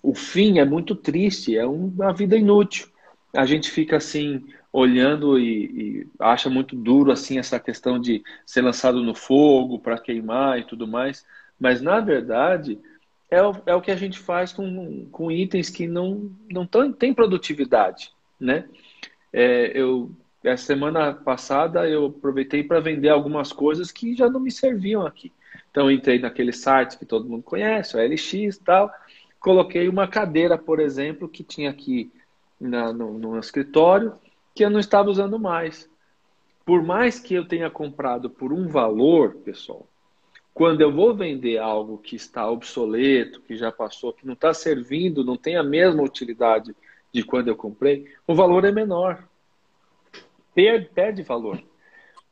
o 0.00 0.14
fim 0.14 0.60
é 0.60 0.64
muito 0.64 0.94
triste, 0.94 1.56
é 1.56 1.66
uma 1.66 2.12
vida 2.12 2.36
inútil. 2.36 2.86
A 3.32 3.44
gente 3.44 3.72
fica 3.72 3.96
assim 3.96 4.44
olhando 4.72 5.36
e, 5.36 5.64
e 5.64 6.06
acha 6.20 6.48
muito 6.48 6.76
duro 6.76 7.10
assim 7.10 7.38
essa 7.38 7.58
questão 7.58 7.98
de 7.98 8.22
ser 8.46 8.62
lançado 8.62 9.02
no 9.02 9.16
fogo 9.16 9.80
para 9.80 9.98
queimar 9.98 10.60
e 10.60 10.64
tudo 10.64 10.86
mais, 10.86 11.26
mas 11.58 11.80
na 11.80 11.98
verdade 11.98 12.78
é 13.34 13.42
o, 13.42 13.52
é 13.66 13.74
o 13.74 13.80
que 13.80 13.90
a 13.90 13.96
gente 13.96 14.18
faz 14.18 14.52
com, 14.52 15.06
com 15.10 15.30
itens 15.30 15.68
que 15.68 15.86
não, 15.86 16.30
não 16.50 16.66
tão, 16.66 16.92
tem 16.92 17.12
produtividade, 17.12 18.12
né? 18.38 18.68
É, 19.32 19.72
eu, 19.74 20.10
a 20.44 20.56
semana 20.56 21.12
passada 21.12 21.88
eu 21.88 22.06
aproveitei 22.06 22.62
para 22.62 22.78
vender 22.78 23.08
algumas 23.08 23.52
coisas 23.52 23.90
que 23.90 24.14
já 24.14 24.30
não 24.30 24.38
me 24.38 24.50
serviam 24.50 25.04
aqui. 25.04 25.32
Então 25.70 25.90
entrei 25.90 26.20
naquele 26.20 26.52
site 26.52 26.96
que 26.96 27.04
todo 27.04 27.28
mundo 27.28 27.42
conhece, 27.42 27.96
o 27.96 28.00
LX 28.00 28.58
tal, 28.58 28.90
coloquei 29.40 29.88
uma 29.88 30.06
cadeira, 30.06 30.56
por 30.56 30.78
exemplo, 30.78 31.28
que 31.28 31.42
tinha 31.42 31.70
aqui 31.70 32.12
na, 32.60 32.92
no, 32.92 33.18
no 33.18 33.38
escritório, 33.38 34.14
que 34.54 34.64
eu 34.64 34.70
não 34.70 34.78
estava 34.78 35.10
usando 35.10 35.38
mais. 35.38 35.90
Por 36.64 36.82
mais 36.82 37.18
que 37.18 37.34
eu 37.34 37.46
tenha 37.46 37.68
comprado 37.68 38.30
por 38.30 38.52
um 38.52 38.68
valor, 38.68 39.34
pessoal, 39.44 39.86
quando 40.54 40.80
eu 40.80 40.92
vou 40.92 41.12
vender 41.12 41.58
algo 41.58 41.98
que 41.98 42.14
está 42.14 42.48
obsoleto, 42.48 43.40
que 43.40 43.56
já 43.56 43.72
passou, 43.72 44.12
que 44.12 44.24
não 44.24 44.34
está 44.34 44.54
servindo, 44.54 45.24
não 45.24 45.36
tem 45.36 45.56
a 45.56 45.64
mesma 45.64 46.00
utilidade 46.00 46.74
de 47.12 47.24
quando 47.24 47.48
eu 47.48 47.56
comprei, 47.56 48.06
o 48.24 48.36
valor 48.36 48.64
é 48.64 48.70
menor. 48.70 49.28
Perde, 50.54 50.88
perde 50.94 51.22
valor. 51.22 51.60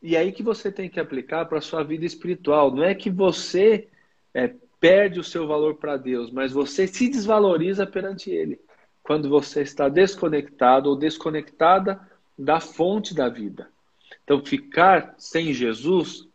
E 0.00 0.16
aí 0.16 0.30
que 0.30 0.42
você 0.42 0.70
tem 0.70 0.88
que 0.88 1.00
aplicar 1.00 1.46
para 1.46 1.58
a 1.58 1.62
sua 1.62 1.82
vida 1.82 2.04
espiritual. 2.04 2.72
Não 2.72 2.84
é 2.84 2.94
que 2.94 3.10
você 3.10 3.88
é, 4.32 4.54
perde 4.78 5.18
o 5.18 5.24
seu 5.24 5.46
valor 5.46 5.76
para 5.76 5.96
Deus, 5.96 6.30
mas 6.30 6.52
você 6.52 6.86
se 6.86 7.08
desvaloriza 7.08 7.84
perante 7.86 8.30
Ele. 8.30 8.60
Quando 9.02 9.28
você 9.28 9.62
está 9.62 9.88
desconectado 9.88 10.88
ou 10.88 10.96
desconectada 10.96 12.00
da 12.38 12.60
fonte 12.60 13.14
da 13.14 13.28
vida. 13.28 13.68
Então, 14.22 14.44
ficar 14.44 15.14
sem 15.18 15.52
Jesus 15.52 16.28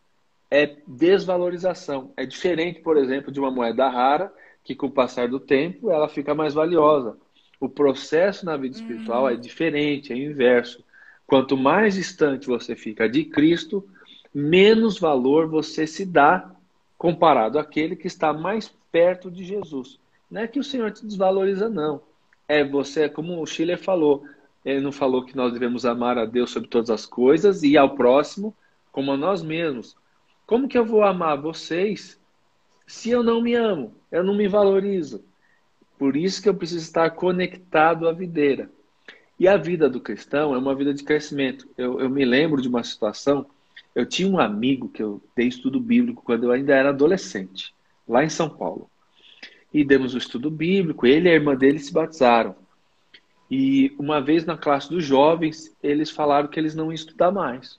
é 0.50 0.78
desvalorização. 0.88 2.12
É 2.16 2.26
diferente, 2.26 2.80
por 2.80 2.98
exemplo, 2.98 3.32
de 3.32 3.40
uma 3.40 3.52
moeda 3.52 3.90
rara, 3.90 4.34
que 4.64 4.76
com 4.76 4.88
o 4.88 4.92
passar 4.92 5.28
do 5.28 5.40
tempo 5.40 5.92
ela 5.92 6.10
fica 6.10 6.34
mais 6.34 6.54
valiosa. 6.54 7.18
O 7.60 7.68
processo 7.68 8.46
na 8.46 8.56
vida 8.56 8.76
espiritual 8.76 9.24
uhum. 9.24 9.30
é 9.30 9.36
diferente, 9.36 10.12
é 10.12 10.16
o 10.16 10.20
inverso. 10.20 10.84
Quanto 11.26 11.58
mais 11.58 11.96
distante 11.96 12.48
você 12.48 12.76
fica 12.76 13.10
de 13.10 13.26
Cristo, 13.26 13.88
menos 14.34 15.00
valor 15.00 15.48
você 15.48 15.88
se 15.88 16.06
dá 16.06 16.52
comparado 16.98 17.60
àquele 17.60 17.96
que 17.96 18.08
está 18.08 18.32
mais 18.32 18.74
perto 18.92 19.30
de 19.30 19.44
Jesus. 19.44 20.00
Não 20.30 20.42
é 20.42 20.48
que 20.48 20.60
o 20.60 20.64
Senhor 20.64 20.92
te 20.92 21.06
desvaloriza, 21.06 21.70
não. 21.70 22.02
É 22.48 22.64
você, 22.64 23.10
como 23.10 23.42
o 23.42 23.46
Schiller 23.46 23.78
falou, 23.78 24.24
ele 24.64 24.82
não 24.82 24.92
falou 24.92 25.24
que 25.24 25.36
nós 25.36 25.54
devemos 25.54 25.86
amar 25.86 26.18
a 26.18 26.26
Deus 26.26 26.52
sobre 26.52 26.70
todas 26.70 26.90
as 26.90 27.06
coisas 27.06 27.64
e 27.64 27.78
ao 27.78 27.96
próximo 27.96 28.54
como 28.92 29.12
a 29.12 29.18
nós 29.18 29.42
mesmos. 29.42 29.96
Como 30.48 30.70
que 30.70 30.78
eu 30.78 30.86
vou 30.86 31.04
amar 31.04 31.42
vocês 31.42 32.18
se 32.88 33.10
eu 33.10 33.22
não 33.22 33.42
me 33.42 33.54
amo? 33.54 33.94
Eu 34.10 34.24
não 34.24 34.34
me 34.34 34.48
valorizo. 34.48 35.22
Por 36.00 36.16
isso 36.16 36.42
que 36.42 36.48
eu 36.48 36.56
preciso 36.56 36.80
estar 36.80 37.10
conectado 37.12 38.08
à 38.08 38.14
videira. 38.14 38.72
E 39.38 39.46
a 39.46 39.58
vida 39.58 39.90
do 39.90 40.00
cristão 40.00 40.56
é 40.56 40.58
uma 40.58 40.74
vida 40.74 40.94
de 40.94 41.04
crescimento. 41.04 41.68
Eu, 41.78 42.00
eu 42.00 42.10
me 42.10 42.24
lembro 42.24 42.62
de 42.62 42.70
uma 42.70 42.82
situação. 42.82 43.46
Eu 43.94 44.06
tinha 44.06 44.30
um 44.30 44.40
amigo 44.40 44.88
que 44.88 45.04
eu 45.04 45.22
dei 45.36 45.48
estudo 45.48 45.82
bíblico 45.82 46.24
quando 46.24 46.46
eu 46.46 46.52
ainda 46.52 46.74
era 46.74 46.90
adolescente, 46.90 47.76
lá 48.08 48.24
em 48.24 48.30
São 48.30 48.50
Paulo. 48.50 48.90
E 49.74 49.84
demos 49.84 50.14
o 50.14 50.18
estudo 50.18 50.50
bíblico, 50.50 51.06
ele 51.06 51.28
e 51.28 51.32
a 51.32 51.36
irmã 51.36 51.58
dele 51.58 51.78
se 51.78 51.92
batizaram. 51.92 52.56
E 53.52 53.94
uma 54.00 54.22
vez 54.22 54.46
na 54.46 54.58
classe 54.58 54.90
dos 54.90 55.04
jovens, 55.04 55.76
eles 55.84 56.10
falaram 56.10 56.48
que 56.48 56.58
eles 56.58 56.74
não 56.74 56.86
iam 56.86 56.94
estudar 56.94 57.32
mais. 57.32 57.78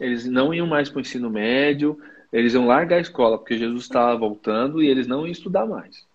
Eles 0.00 0.26
não 0.26 0.52
iam 0.52 0.66
mais 0.66 0.88
para 0.88 0.98
o 0.98 1.00
ensino 1.00 1.30
médio, 1.30 1.98
eles 2.32 2.54
iam 2.54 2.66
largar 2.66 2.96
a 2.96 3.00
escola, 3.00 3.38
porque 3.38 3.58
Jesus 3.58 3.82
estava 3.82 4.16
voltando 4.16 4.82
e 4.82 4.88
eles 4.88 5.06
não 5.06 5.26
iam 5.26 5.32
estudar 5.32 5.66
mais. 5.66 6.06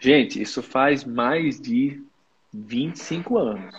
Gente, 0.00 0.40
isso 0.40 0.62
faz 0.62 1.04
mais 1.04 1.60
de 1.60 2.02
25 2.52 3.38
anos. 3.38 3.74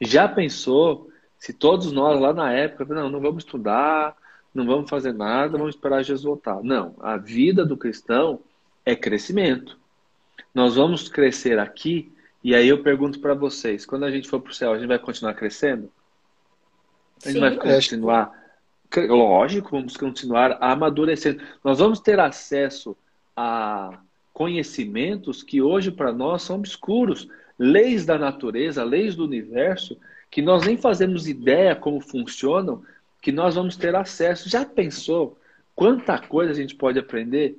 Já 0.00 0.28
pensou 0.28 1.10
se 1.38 1.52
todos 1.52 1.90
nós 1.90 2.20
lá 2.20 2.32
na 2.32 2.52
época, 2.52 2.84
não, 2.94 3.08
não 3.08 3.20
vamos 3.20 3.44
estudar, 3.44 4.16
não 4.54 4.66
vamos 4.66 4.88
fazer 4.88 5.12
nada, 5.12 5.58
vamos 5.58 5.74
esperar 5.74 6.02
Jesus 6.02 6.24
voltar. 6.24 6.62
Não, 6.62 6.94
a 7.00 7.16
vida 7.16 7.64
do 7.64 7.76
cristão 7.76 8.40
é 8.84 8.94
crescimento. 8.94 9.76
Nós 10.54 10.76
vamos 10.76 11.08
crescer 11.08 11.58
aqui, 11.58 12.12
e 12.44 12.54
aí 12.54 12.68
eu 12.68 12.82
pergunto 12.82 13.18
para 13.18 13.34
vocês, 13.34 13.86
quando 13.86 14.04
a 14.04 14.10
gente 14.10 14.28
for 14.28 14.40
para 14.40 14.52
o 14.52 14.54
céu, 14.54 14.72
a 14.72 14.78
gente 14.78 14.86
vai 14.86 14.98
continuar 14.98 15.34
crescendo? 15.34 15.90
A 17.24 17.28
gente 17.28 17.34
Sim. 17.34 17.40
vai 17.40 17.56
continuar. 17.56 18.42
Lógico, 19.08 19.70
vamos 19.70 19.96
continuar 19.96 20.58
amadurecendo. 20.60 21.42
Nós 21.64 21.78
vamos 21.78 22.00
ter 22.00 22.20
acesso 22.20 22.96
a 23.36 23.98
conhecimentos 24.32 25.42
que 25.42 25.62
hoje 25.62 25.90
para 25.90 26.12
nós 26.12 26.42
são 26.42 26.56
obscuros. 26.56 27.28
Leis 27.58 28.04
da 28.04 28.18
natureza, 28.18 28.82
leis 28.82 29.14
do 29.14 29.24
universo, 29.24 29.96
que 30.30 30.42
nós 30.42 30.66
nem 30.66 30.76
fazemos 30.76 31.28
ideia 31.28 31.76
como 31.76 32.00
funcionam, 32.00 32.82
que 33.20 33.30
nós 33.30 33.54
vamos 33.54 33.76
ter 33.76 33.94
acesso. 33.94 34.48
Já 34.48 34.64
pensou 34.64 35.38
quanta 35.74 36.18
coisa 36.18 36.50
a 36.50 36.54
gente 36.54 36.74
pode 36.74 36.98
aprender? 36.98 37.56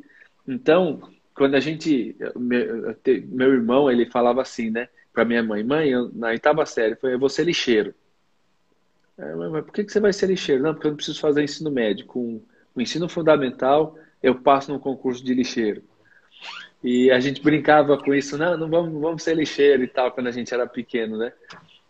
Então, 0.48 1.01
quando 1.34 1.55
a 1.55 1.60
gente. 1.60 2.15
Meu, 2.36 2.96
meu 3.27 3.53
irmão, 3.53 3.89
ele 3.89 4.05
falava 4.10 4.41
assim, 4.41 4.70
né? 4.70 4.89
Para 5.13 5.25
minha 5.25 5.41
mãe: 5.41 5.63
mãe, 5.63 5.89
eu, 5.89 6.12
na 6.13 6.27
oitava 6.27 6.65
série, 6.65 6.96
foi, 6.96 7.13
eu 7.13 7.20
vou 7.20 7.29
ser 7.29 7.46
lixeiro. 7.46 7.93
É, 9.17 9.36
mas 9.36 9.65
por 9.65 9.74
que, 9.74 9.84
que 9.84 9.91
você 9.91 10.00
vai 10.00 10.12
ser 10.12 10.27
lixeiro? 10.27 10.63
Não, 10.63 10.74
porque 10.74 10.88
eu 10.88 10.91
não 10.91 10.96
preciso 10.98 11.20
fazer 11.20 11.43
ensino 11.43 11.72
médio. 11.72 12.05
Com 12.05 12.41
o 12.75 12.82
ensino 12.82 13.08
fundamental, 13.08 13.96
eu 14.22 14.36
passo 14.36 14.72
no 14.72 14.79
concurso 14.79 15.24
de 15.24 15.34
lixeiro. 15.34 15.84
E 16.84 17.12
a 17.12 17.20
gente 17.20 17.41
brincava 17.41 17.98
com 17.98 18.13
isso, 18.13 18.38
não, 18.38 18.58
não 18.58 18.70
vamos, 18.70 19.01
vamos 19.01 19.24
ser 19.24 19.36
lixeiro 19.36 19.84
e 19.84 19.88
tal, 19.88 20.12
quando 20.12 20.27
a 20.27 20.32
gente 20.32 20.53
era 20.53 20.67
pequeno, 20.67 21.17
né? 21.17 21.32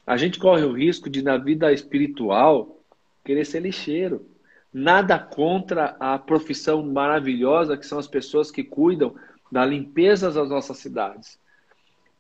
A 0.06 0.18
gente 0.18 0.38
corre 0.38 0.64
o 0.64 0.74
risco 0.74 1.10
de, 1.10 1.24
na 1.24 1.38
vida 1.38 1.72
espiritual, 1.72 2.80
querer 3.24 3.46
ser 3.46 3.62
lixeiro. 3.62 4.28
Nada 4.72 5.18
contra 5.18 5.96
a 6.00 6.20
profissão 6.20 6.84
maravilhosa 6.84 7.78
que 7.78 7.86
são 7.86 7.98
as 7.98 8.08
pessoas 8.08 8.52
que 8.52 8.64
cuidam 8.64 9.16
da 9.52 9.66
limpeza 9.66 10.30
das 10.32 10.50
nossas 10.50 10.78
cidades. 10.78 11.40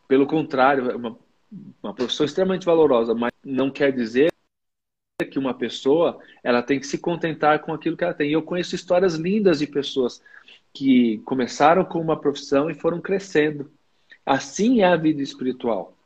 Pelo 0.07 0.25
contrário, 0.25 0.91
é 0.91 0.95
uma, 0.95 1.17
uma 1.81 1.93
profissão 1.93 2.25
extremamente 2.25 2.65
valorosa, 2.65 3.13
mas 3.13 3.31
não 3.43 3.69
quer 3.69 3.91
dizer 3.91 4.32
que 5.33 5.39
uma 5.39 5.53
pessoa 5.53 6.19
ela 6.43 6.61
tem 6.61 6.79
que 6.79 6.85
se 6.85 6.99
contentar 6.99 7.59
com 7.59 7.73
aquilo 7.73 7.97
que 7.97 8.03
ela 8.03 8.13
tem. 8.13 8.29
E 8.29 8.33
eu 8.33 8.43
conheço 8.43 8.75
histórias 8.75 9.15
lindas 9.15 9.59
de 9.59 9.67
pessoas 9.67 10.21
que 10.71 11.17
começaram 11.25 11.83
com 11.83 11.99
uma 11.99 12.19
profissão 12.19 12.69
e 12.69 12.75
foram 12.75 13.01
crescendo. 13.01 13.71
Assim 14.23 14.81
é 14.81 14.85
a 14.85 14.95
vida 14.95 15.21
espiritual. 15.21 15.97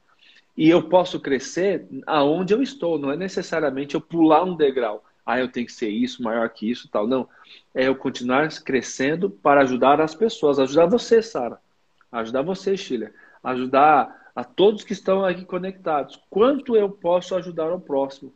E 0.56 0.70
eu 0.70 0.90
posso 0.90 1.20
crescer 1.20 1.86
aonde 2.06 2.54
eu 2.54 2.64
estou, 2.64 2.98
não 2.98 3.12
é 3.12 3.18
necessariamente 3.18 3.96
eu 3.96 4.02
pular 4.02 4.44
um 4.44 4.56
degrau. 4.56 5.04
Ah, 5.26 5.40
eu 5.40 5.50
tenho 5.50 5.68
que 5.68 5.74
ser 5.74 5.90
isso, 5.90 6.24
maior 6.24 6.50
que 6.50 6.72
isso, 6.72 6.88
tal. 6.90 7.06
Não. 7.06 7.28
É 7.76 7.88
eu 7.88 7.96
continuar 7.96 8.48
crescendo 8.64 9.30
para 9.30 9.62
ajudar 9.62 10.00
as 10.00 10.16
pessoas, 10.16 10.58
ajudar 10.58 10.86
você, 10.86 11.22
Sara, 11.22 11.60
ajudar 12.12 12.42
você, 12.44 12.78
Sheila, 12.78 13.12
ajudar 13.44 14.32
a 14.34 14.44
todos 14.44 14.84
que 14.84 14.94
estão 14.94 15.26
aqui 15.26 15.44
conectados. 15.44 16.20
Quanto 16.30 16.78
eu 16.78 16.90
posso 16.90 17.36
ajudar 17.36 17.74
o 17.74 17.80
próximo? 17.80 18.34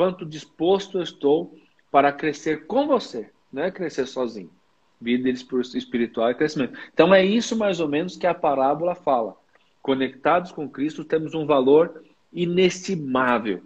Quanto 0.00 0.24
disposto 0.24 0.96
eu 0.96 1.02
estou 1.02 1.54
para 1.90 2.10
crescer 2.10 2.66
com 2.66 2.86
você, 2.86 3.28
não 3.52 3.64
é 3.64 3.70
crescer 3.70 4.06
sozinho. 4.06 4.50
Vida 4.98 5.28
espiritual 5.28 6.30
e 6.30 6.34
crescimento. 6.34 6.78
Então 6.90 7.14
é 7.14 7.22
isso 7.22 7.54
mais 7.54 7.80
ou 7.80 7.86
menos 7.86 8.16
que 8.16 8.26
a 8.26 8.32
parábola 8.32 8.94
fala. 8.94 9.36
Conectados 9.82 10.52
com 10.52 10.66
Cristo 10.66 11.04
temos 11.04 11.34
um 11.34 11.44
valor 11.44 12.02
inestimável. 12.32 13.62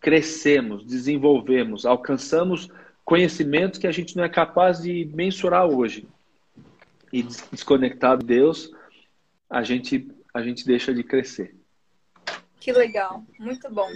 Crescemos, 0.00 0.84
desenvolvemos, 0.84 1.84
alcançamos 1.84 2.68
conhecimentos 3.04 3.80
que 3.80 3.88
a 3.88 3.92
gente 3.92 4.16
não 4.16 4.22
é 4.22 4.28
capaz 4.28 4.82
de 4.82 5.10
mensurar 5.12 5.66
hoje. 5.66 6.06
e 7.12 7.24
desconectado 7.50 8.20
de 8.20 8.36
Deus, 8.36 8.70
a 9.50 9.64
gente, 9.64 10.08
a 10.32 10.42
gente 10.42 10.64
deixa 10.64 10.94
de 10.94 11.02
crescer. 11.02 11.56
Que 12.60 12.70
legal, 12.70 13.24
muito 13.36 13.68
bom. 13.68 13.90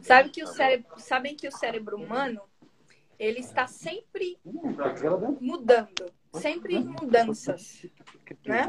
Sabe 0.00 0.30
que 0.30 0.42
o 0.42 0.46
cérebro, 0.46 0.98
sabem 0.98 1.36
que 1.36 1.46
o 1.46 1.52
cérebro 1.52 1.96
humano 1.96 2.42
ele 3.18 3.40
está 3.40 3.66
sempre 3.66 4.38
mudando, 5.40 6.12
sempre 6.34 6.74
em 6.74 6.84
mudanças, 6.84 7.86
né? 8.44 8.66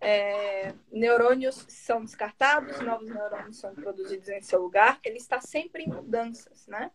É, 0.00 0.74
neurônios 0.92 1.64
são 1.68 2.04
descartados, 2.04 2.80
novos 2.80 3.08
neurônios 3.08 3.58
são 3.58 3.74
produzidos 3.74 4.28
em 4.28 4.40
seu 4.42 4.62
lugar. 4.62 5.00
Ele 5.02 5.16
está 5.16 5.40
sempre 5.40 5.84
em 5.84 5.88
mudanças, 5.88 6.66
né? 6.66 6.90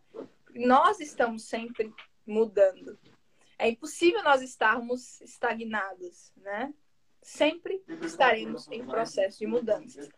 Nós 0.54 1.00
estamos 1.00 1.44
sempre 1.44 1.92
mudando. 2.26 2.98
É 3.58 3.68
impossível 3.68 4.22
nós 4.22 4.40
estarmos 4.42 5.20
estagnados, 5.20 6.32
né? 6.36 6.72
Sempre 7.20 7.82
estaremos 8.02 8.68
em 8.68 8.84
processo 8.84 9.38
de 9.38 9.46
mudanças. 9.46 10.08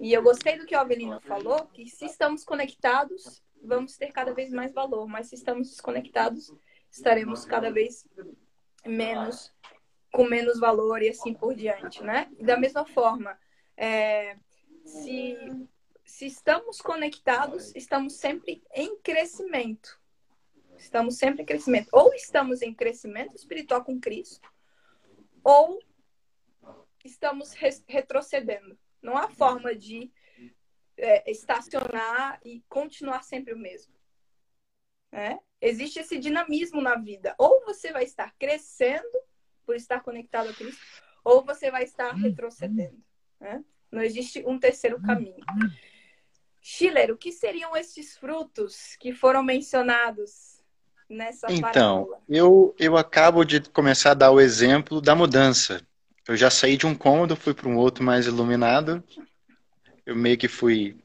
E 0.00 0.12
eu 0.12 0.22
gostei 0.22 0.58
do 0.58 0.66
que 0.66 0.74
o 0.74 0.80
Avelino 0.80 1.20
falou, 1.20 1.66
que 1.66 1.86
se 1.86 2.06
estamos 2.06 2.44
conectados, 2.44 3.42
vamos 3.62 3.96
ter 3.96 4.12
cada 4.12 4.32
vez 4.32 4.50
mais 4.52 4.72
valor, 4.72 5.06
mas 5.06 5.28
se 5.28 5.34
estamos 5.34 5.70
desconectados, 5.70 6.52
estaremos 6.90 7.44
cada 7.44 7.70
vez 7.70 8.06
menos, 8.84 9.52
com 10.12 10.24
menos 10.24 10.58
valor 10.58 11.02
e 11.02 11.08
assim 11.08 11.32
por 11.32 11.54
diante, 11.54 12.02
né? 12.02 12.30
Da 12.40 12.56
mesma 12.56 12.84
forma, 12.84 13.38
é, 13.76 14.36
se, 14.84 15.36
se 16.04 16.26
estamos 16.26 16.80
conectados, 16.80 17.74
estamos 17.74 18.14
sempre 18.14 18.62
em 18.74 18.98
crescimento. 18.98 20.00
Estamos 20.76 21.16
sempre 21.16 21.42
em 21.42 21.46
crescimento. 21.46 21.88
Ou 21.92 22.12
estamos 22.14 22.60
em 22.60 22.74
crescimento 22.74 23.36
espiritual 23.36 23.84
com 23.84 24.00
Cristo, 24.00 24.52
ou 25.44 25.78
estamos 27.04 27.52
retrocedendo. 27.86 28.78
Não 29.02 29.16
há 29.16 29.28
forma 29.28 29.74
de 29.74 30.10
é, 30.96 31.30
estacionar 31.30 32.40
e 32.44 32.62
continuar 32.68 33.22
sempre 33.24 33.52
o 33.52 33.58
mesmo. 33.58 33.92
Né? 35.10 35.38
Existe 35.60 35.98
esse 35.98 36.18
dinamismo 36.18 36.80
na 36.80 36.96
vida. 36.96 37.34
Ou 37.38 37.64
você 37.64 37.92
vai 37.92 38.04
estar 38.04 38.32
crescendo 38.38 39.18
por 39.66 39.76
estar 39.76 40.00
conectado 40.00 40.50
a 40.50 40.52
Cristo, 40.52 40.80
ou 41.24 41.44
você 41.44 41.70
vai 41.70 41.84
estar 41.84 42.12
retrocedendo. 42.12 42.98
Né? 43.40 43.64
Não 43.90 44.02
existe 44.02 44.42
um 44.46 44.58
terceiro 44.58 45.00
caminho. 45.00 45.44
Schiller, 46.60 47.10
o 47.12 47.16
que 47.16 47.32
seriam 47.32 47.76
esses 47.76 48.16
frutos 48.16 48.96
que 48.96 49.12
foram 49.12 49.42
mencionados 49.42 50.62
nessa 51.08 51.46
Então, 51.50 52.18
eu, 52.28 52.74
eu 52.78 52.96
acabo 52.96 53.44
de 53.44 53.60
começar 53.60 54.12
a 54.12 54.14
dar 54.14 54.30
o 54.30 54.40
exemplo 54.40 55.00
da 55.00 55.14
mudança. 55.14 55.86
Eu 56.28 56.36
já 56.36 56.50
saí 56.50 56.76
de 56.76 56.86
um 56.86 56.94
cômodo, 56.94 57.36
fui 57.36 57.52
para 57.52 57.68
um 57.68 57.76
outro 57.76 58.04
mais 58.04 58.26
iluminado. 58.26 59.02
Eu 60.06 60.14
meio 60.14 60.38
que 60.38 60.48
fui 60.48 60.96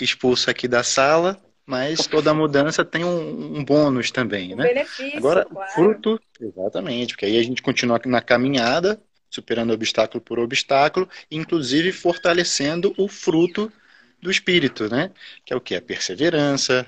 expulso 0.00 0.50
aqui 0.50 0.66
da 0.68 0.82
sala, 0.82 1.40
mas 1.64 2.06
toda 2.06 2.34
mudança 2.34 2.84
tem 2.84 3.04
um, 3.04 3.58
um 3.58 3.64
bônus 3.64 4.10
também, 4.10 4.52
um 4.52 4.56
né? 4.56 4.64
Benefício, 4.64 5.18
Agora, 5.18 5.44
claro. 5.44 5.72
fruto, 5.72 6.20
exatamente, 6.40 7.14
porque 7.14 7.26
aí 7.26 7.38
a 7.38 7.42
gente 7.42 7.62
continua 7.62 8.00
na 8.04 8.20
caminhada, 8.20 9.00
superando 9.30 9.72
obstáculo 9.72 10.20
por 10.20 10.38
obstáculo, 10.38 11.08
inclusive 11.30 11.92
fortalecendo 11.92 12.92
o 12.98 13.08
fruto 13.08 13.72
do 14.20 14.30
espírito, 14.30 14.88
né? 14.88 15.10
Que 15.44 15.52
é 15.52 15.56
o 15.56 15.60
que? 15.60 15.74
A 15.74 15.82
perseverança, 15.82 16.86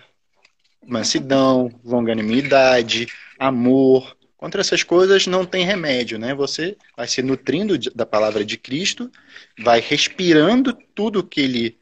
mansidão, 0.87 1.71
longanimidade, 1.85 3.09
amor, 3.39 4.17
Contra 4.45 4.61
essas 4.61 4.83
coisas 4.83 5.27
não 5.27 5.47
tem 5.47 5.65
remédio, 5.65 6.19
né? 6.19 6.35
Você 6.35 6.77
vai 6.95 7.09
se 7.09 7.23
nutrindo 7.23 7.79
da 7.95 8.05
palavra 8.05 8.45
de 8.45 8.59
Cristo, 8.59 9.11
vai 9.59 9.81
respirando 9.81 10.77
tudo 10.95 11.25
que 11.25 11.41
ele 11.41 11.79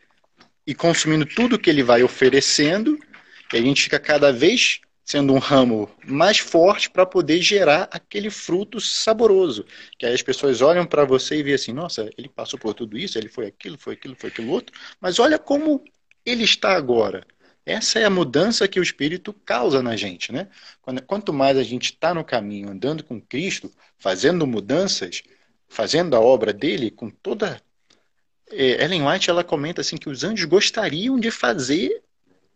e 0.65 0.73
consumindo 0.73 1.27
tudo 1.27 1.59
que 1.59 1.69
ele 1.69 1.83
vai 1.83 2.05
oferecendo, 2.05 2.97
e 3.53 3.57
a 3.57 3.61
gente 3.61 3.83
fica 3.83 3.99
cada 3.99 4.33
vez 4.33 4.81
sendo 5.05 5.33
um 5.33 5.39
ramo 5.39 5.91
mais 6.07 6.39
forte 6.39 6.89
para 6.89 7.05
poder 7.05 7.43
gerar 7.43 7.89
aquele 7.91 8.31
fruto 8.31 8.81
saboroso. 8.81 9.67
Que 9.99 10.07
aí 10.07 10.15
as 10.15 10.23
pessoas 10.23 10.63
olham 10.63 10.87
para 10.87 11.05
você 11.05 11.39
e 11.39 11.43
veem 11.43 11.57
assim: 11.57 11.73
nossa, 11.73 12.09
ele 12.17 12.29
passou 12.29 12.61
por 12.61 12.75
tudo 12.75 12.97
isso, 12.97 13.19
ele 13.19 13.29
foi 13.29 13.47
aquilo, 13.47 13.77
foi 13.77 13.95
aquilo, 13.95 14.15
foi 14.17 14.31
aquilo 14.31 14.53
outro, 14.53 14.73
mas 15.01 15.19
olha 15.19 15.37
como 15.37 15.83
ele 16.25 16.45
está 16.45 16.77
agora. 16.77 17.27
Essa 17.65 18.01
é 18.01 18.05
a 18.05 18.11
mudança 18.11 18.67
que 18.67 18.81
o 18.81 18.83
Espírito 18.83 19.33
causa 19.33 19.83
na 19.83 19.97
gente, 19.97 20.33
né? 20.33 20.49
Quanto 21.07 21.33
mais 21.33 21.57
a 21.57 21.63
gente 21.63 21.93
está 21.93 22.13
no 22.13 22.25
caminho, 22.25 22.71
andando 22.71 23.05
com 23.05 23.21
Cristo, 23.21 23.73
fazendo 23.99 24.47
mudanças, 24.47 25.23
fazendo 25.69 26.17
a 26.17 26.21
obra 26.21 26.53
dele 26.53 26.91
com 26.91 27.09
toda. 27.09 27.61
É, 28.51 28.85
Ellen 28.85 29.07
White 29.07 29.31
ela 29.31 29.45
comenta 29.45 29.81
assim 29.81 29.97
que 29.97 30.09
os 30.09 30.25
anjos 30.25 30.45
gostariam 30.45 31.19
de 31.19 31.31
fazer 31.31 32.03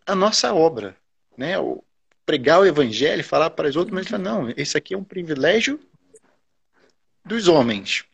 a 0.05 0.15
nossa 0.15 0.53
obra, 0.53 0.97
né? 1.37 1.59
O, 1.59 1.85
pregar 2.27 2.61
o 2.61 2.67
evangelho, 2.67 3.23
falar 3.23 3.51
para 3.51 3.69
os 3.69 3.77
outros, 3.77 3.95
mas 3.95 4.07
ele 4.07 4.11
fala, 4.11 4.25
não, 4.25 4.55
esse 4.57 4.77
aqui 4.77 4.95
é 4.95 4.99
um 4.99 5.05
privilégio 5.05 5.79
dos 7.25 7.47
homens. 7.47 8.05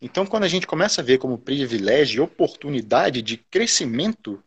Então, 0.00 0.26
quando 0.26 0.44
a 0.44 0.48
gente 0.48 0.66
começa 0.66 1.00
a 1.00 1.04
ver 1.04 1.18
como 1.18 1.38
privilégio 1.38 2.18
e 2.18 2.20
oportunidade 2.20 3.22
de 3.22 3.38
crescimento 3.38 4.42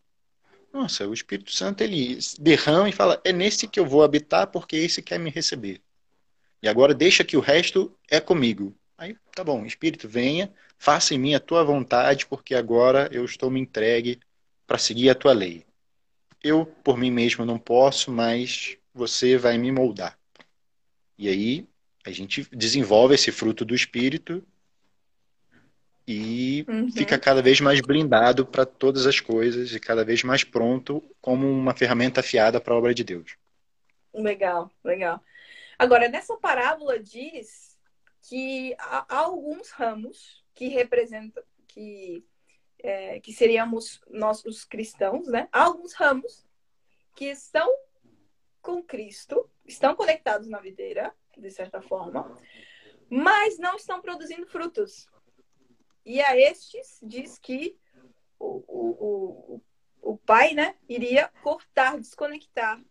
nossa, 0.73 1.07
o 1.07 1.13
Espírito 1.13 1.51
Santo 1.51 1.81
ele 1.81 2.17
derrama 2.39 2.89
e 2.89 2.93
fala: 2.93 3.21
é 3.23 3.33
nesse 3.33 3.67
que 3.67 3.79
eu 3.79 3.85
vou 3.85 4.03
habitar 4.03 4.47
porque 4.47 4.75
esse 4.75 5.01
quer 5.01 5.19
me 5.19 5.29
receber. 5.29 5.81
E 6.61 6.67
agora 6.67 6.93
deixa 6.93 7.23
que 7.23 7.35
o 7.35 7.41
resto 7.41 7.95
é 8.09 8.19
comigo. 8.19 8.75
Aí, 8.97 9.15
tá 9.35 9.43
bom, 9.43 9.65
Espírito, 9.65 10.07
venha, 10.07 10.53
faça 10.77 11.15
em 11.15 11.17
mim 11.17 11.33
a 11.33 11.39
tua 11.39 11.63
vontade, 11.63 12.25
porque 12.27 12.53
agora 12.53 13.09
eu 13.11 13.25
estou 13.25 13.49
me 13.49 13.59
entregue 13.59 14.19
para 14.67 14.77
seguir 14.77 15.09
a 15.09 15.15
tua 15.15 15.33
lei. 15.33 15.65
Eu, 16.43 16.65
por 16.65 16.97
mim 16.97 17.11
mesmo, 17.11 17.45
não 17.45 17.57
posso, 17.57 18.11
mas 18.11 18.77
você 18.93 19.37
vai 19.37 19.57
me 19.57 19.71
moldar. 19.71 20.17
E 21.17 21.27
aí, 21.27 21.67
a 22.05 22.11
gente 22.11 22.47
desenvolve 22.51 23.15
esse 23.15 23.31
fruto 23.31 23.65
do 23.65 23.75
Espírito 23.75 24.43
e 26.11 26.65
uhum. 26.67 26.91
fica 26.91 27.17
cada 27.17 27.41
vez 27.41 27.61
mais 27.61 27.79
blindado 27.79 28.45
para 28.45 28.65
todas 28.65 29.07
as 29.07 29.19
coisas 29.19 29.73
e 29.73 29.79
cada 29.79 30.03
vez 30.03 30.23
mais 30.23 30.43
pronto 30.43 31.01
como 31.21 31.49
uma 31.49 31.73
ferramenta 31.73 32.19
afiada 32.19 32.59
para 32.59 32.73
a 32.73 32.77
obra 32.77 32.93
de 32.93 33.03
Deus. 33.03 33.37
Legal, 34.13 34.69
legal. 34.83 35.23
Agora, 35.79 36.09
nessa 36.09 36.35
parábola 36.35 36.99
diz 36.99 37.77
que 38.23 38.75
há 38.77 39.05
alguns 39.07 39.71
ramos 39.71 40.43
que 40.53 40.67
representam, 40.67 41.41
que, 41.67 42.25
é, 42.79 43.19
que 43.21 43.31
seríamos 43.31 44.01
nós 44.09 44.43
os 44.43 44.65
cristãos, 44.65 45.27
né? 45.27 45.47
Há 45.51 45.63
alguns 45.63 45.93
ramos 45.93 46.45
que 47.15 47.25
estão 47.25 47.67
com 48.61 48.83
Cristo, 48.83 49.49
estão 49.65 49.95
conectados 49.95 50.47
na 50.47 50.59
videira, 50.59 51.13
de 51.37 51.49
certa 51.49 51.81
forma, 51.81 52.37
mas 53.09 53.57
não 53.57 53.75
estão 53.75 54.01
produzindo 54.01 54.45
frutos. 54.45 55.07
E 56.05 56.21
a 56.21 56.37
estes 56.37 56.99
diz 57.01 57.37
que 57.37 57.77
o, 58.39 58.63
o, 58.67 59.55
o, 59.55 59.61
o 60.01 60.17
pai 60.17 60.53
né, 60.53 60.75
iria 60.89 61.27
cortar, 61.43 61.99
desconectar 61.99 62.81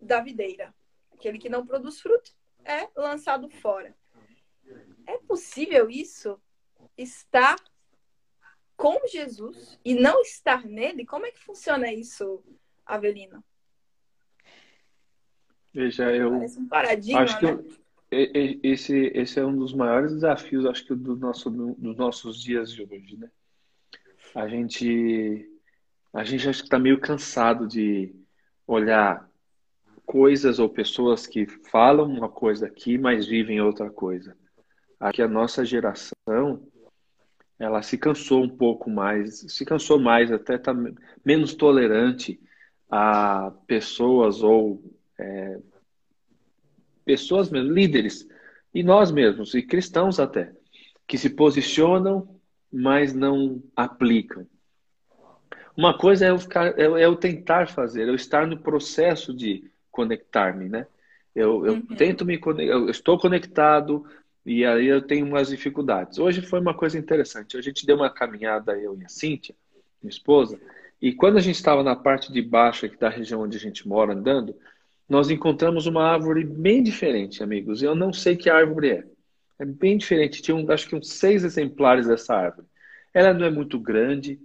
da 0.00 0.20
videira. 0.20 0.74
Aquele 1.12 1.38
que 1.38 1.48
não 1.48 1.66
produz 1.66 2.00
fruto 2.00 2.34
é 2.64 2.88
lançado 2.96 3.48
fora. 3.48 3.96
É 5.06 5.18
possível 5.18 5.88
isso? 5.88 6.40
Estar 6.96 7.56
com 8.76 8.98
Jesus 9.06 9.78
e 9.84 9.94
não 9.94 10.20
estar 10.20 10.64
nele? 10.64 11.06
Como 11.06 11.26
é 11.26 11.30
que 11.30 11.38
funciona 11.38 11.92
isso, 11.92 12.44
Avelino? 12.84 13.42
Veja, 15.72 16.10
eu 16.14 16.30
Parece 16.30 16.58
um 16.58 16.68
paradigma, 16.68 17.20
acho 17.20 17.38
que 17.38 17.46
né? 17.46 17.52
eu, 17.52 17.85
esse, 18.10 19.10
esse 19.14 19.40
é 19.40 19.44
um 19.44 19.56
dos 19.56 19.72
maiores 19.72 20.12
desafios, 20.12 20.64
acho 20.66 20.86
que, 20.86 20.94
do 20.94 21.16
nosso, 21.16 21.50
dos 21.50 21.96
nossos 21.96 22.40
dias 22.42 22.72
de 22.72 22.82
hoje, 22.82 23.16
né? 23.16 23.30
A 24.34 24.48
gente, 24.48 25.48
a 26.12 26.22
gente 26.24 26.48
acho 26.48 26.60
que 26.60 26.66
está 26.66 26.78
meio 26.78 27.00
cansado 27.00 27.66
de 27.66 28.14
olhar 28.66 29.28
coisas 30.04 30.58
ou 30.58 30.68
pessoas 30.68 31.26
que 31.26 31.46
falam 31.46 32.06
uma 32.06 32.28
coisa 32.28 32.66
aqui, 32.66 32.96
mas 32.96 33.26
vivem 33.26 33.60
outra 33.60 33.90
coisa. 33.90 34.36
Aqui 35.00 35.20
a 35.20 35.28
nossa 35.28 35.64
geração, 35.64 36.62
ela 37.58 37.82
se 37.82 37.98
cansou 37.98 38.42
um 38.42 38.48
pouco 38.48 38.88
mais, 38.88 39.40
se 39.48 39.64
cansou 39.64 39.98
mais, 39.98 40.30
até 40.30 40.54
está 40.54 40.72
menos 41.24 41.54
tolerante 41.54 42.40
a 42.88 43.52
pessoas 43.66 44.42
ou 44.42 44.82
é, 45.18 45.58
pessoas 47.06 47.48
mesmo, 47.48 47.72
líderes, 47.72 48.28
e 48.74 48.82
nós 48.82 49.10
mesmos, 49.10 49.54
e 49.54 49.62
cristãos 49.62 50.20
até, 50.20 50.52
que 51.06 51.16
se 51.16 51.30
posicionam, 51.30 52.28
mas 52.70 53.14
não 53.14 53.62
aplicam. 53.74 54.46
Uma 55.76 55.96
coisa 55.96 56.26
é 56.26 56.30
eu, 56.30 56.38
ficar, 56.38 56.78
é, 56.78 56.82
é 56.82 57.04
eu 57.04 57.14
tentar 57.14 57.68
fazer, 57.68 58.08
eu 58.08 58.14
estar 58.14 58.46
no 58.46 58.58
processo 58.58 59.32
de 59.32 59.70
conectar-me, 59.90 60.68
né? 60.68 60.86
Eu, 61.34 61.64
eu 61.64 61.74
uhum. 61.74 61.86
tento 61.96 62.24
me 62.24 62.40
eu 62.58 62.90
estou 62.90 63.18
conectado, 63.18 64.04
E 64.44 64.64
aí 64.64 64.86
eu 64.86 65.02
tenho 65.02 65.26
umas 65.26 65.48
dificuldades. 65.48 66.18
Hoje 66.18 66.40
foi 66.40 66.60
uma 66.60 66.72
coisa 66.72 66.98
interessante. 66.98 67.56
A 67.56 67.60
gente 67.60 67.84
deu 67.84 67.96
uma 67.96 68.08
caminhada, 68.08 68.78
eu 68.78 68.96
e 68.98 69.04
a 69.04 69.08
Cíntia, 69.08 69.54
minha 70.02 70.10
esposa, 70.10 70.58
e 71.00 71.12
quando 71.12 71.36
a 71.36 71.40
gente 71.40 71.56
estava 71.56 71.82
na 71.82 71.94
parte 71.94 72.32
de 72.32 72.40
baixo 72.40 72.86
aqui 72.86 72.96
da 72.96 73.08
região 73.08 73.42
onde 73.42 73.56
a 73.56 73.60
gente 73.60 73.86
mora 73.86 74.12
andando, 74.12 74.56
nós 75.08 75.30
encontramos 75.30 75.86
uma 75.86 76.04
árvore 76.04 76.44
bem 76.44 76.82
diferente, 76.82 77.42
amigos. 77.42 77.82
Eu 77.82 77.94
não 77.94 78.12
sei 78.12 78.36
que 78.36 78.50
árvore 78.50 78.90
é. 78.90 79.04
É 79.58 79.64
bem 79.64 79.96
diferente. 79.96 80.42
Tinha, 80.42 80.56
um, 80.56 80.70
acho 80.70 80.88
que 80.88 80.96
uns 80.96 81.10
seis 81.12 81.44
exemplares 81.44 82.06
dessa 82.06 82.34
árvore. 82.34 82.66
Ela 83.14 83.32
não 83.32 83.46
é 83.46 83.50
muito 83.50 83.78
grande, 83.78 84.38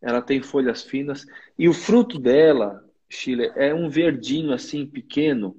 ela 0.00 0.20
tem 0.20 0.42
folhas 0.42 0.82
finas 0.82 1.26
e 1.58 1.68
o 1.68 1.72
fruto 1.72 2.18
dela, 2.18 2.84
Chile, 3.08 3.50
é 3.56 3.74
um 3.74 3.88
verdinho 3.88 4.52
assim 4.52 4.86
pequeno. 4.86 5.56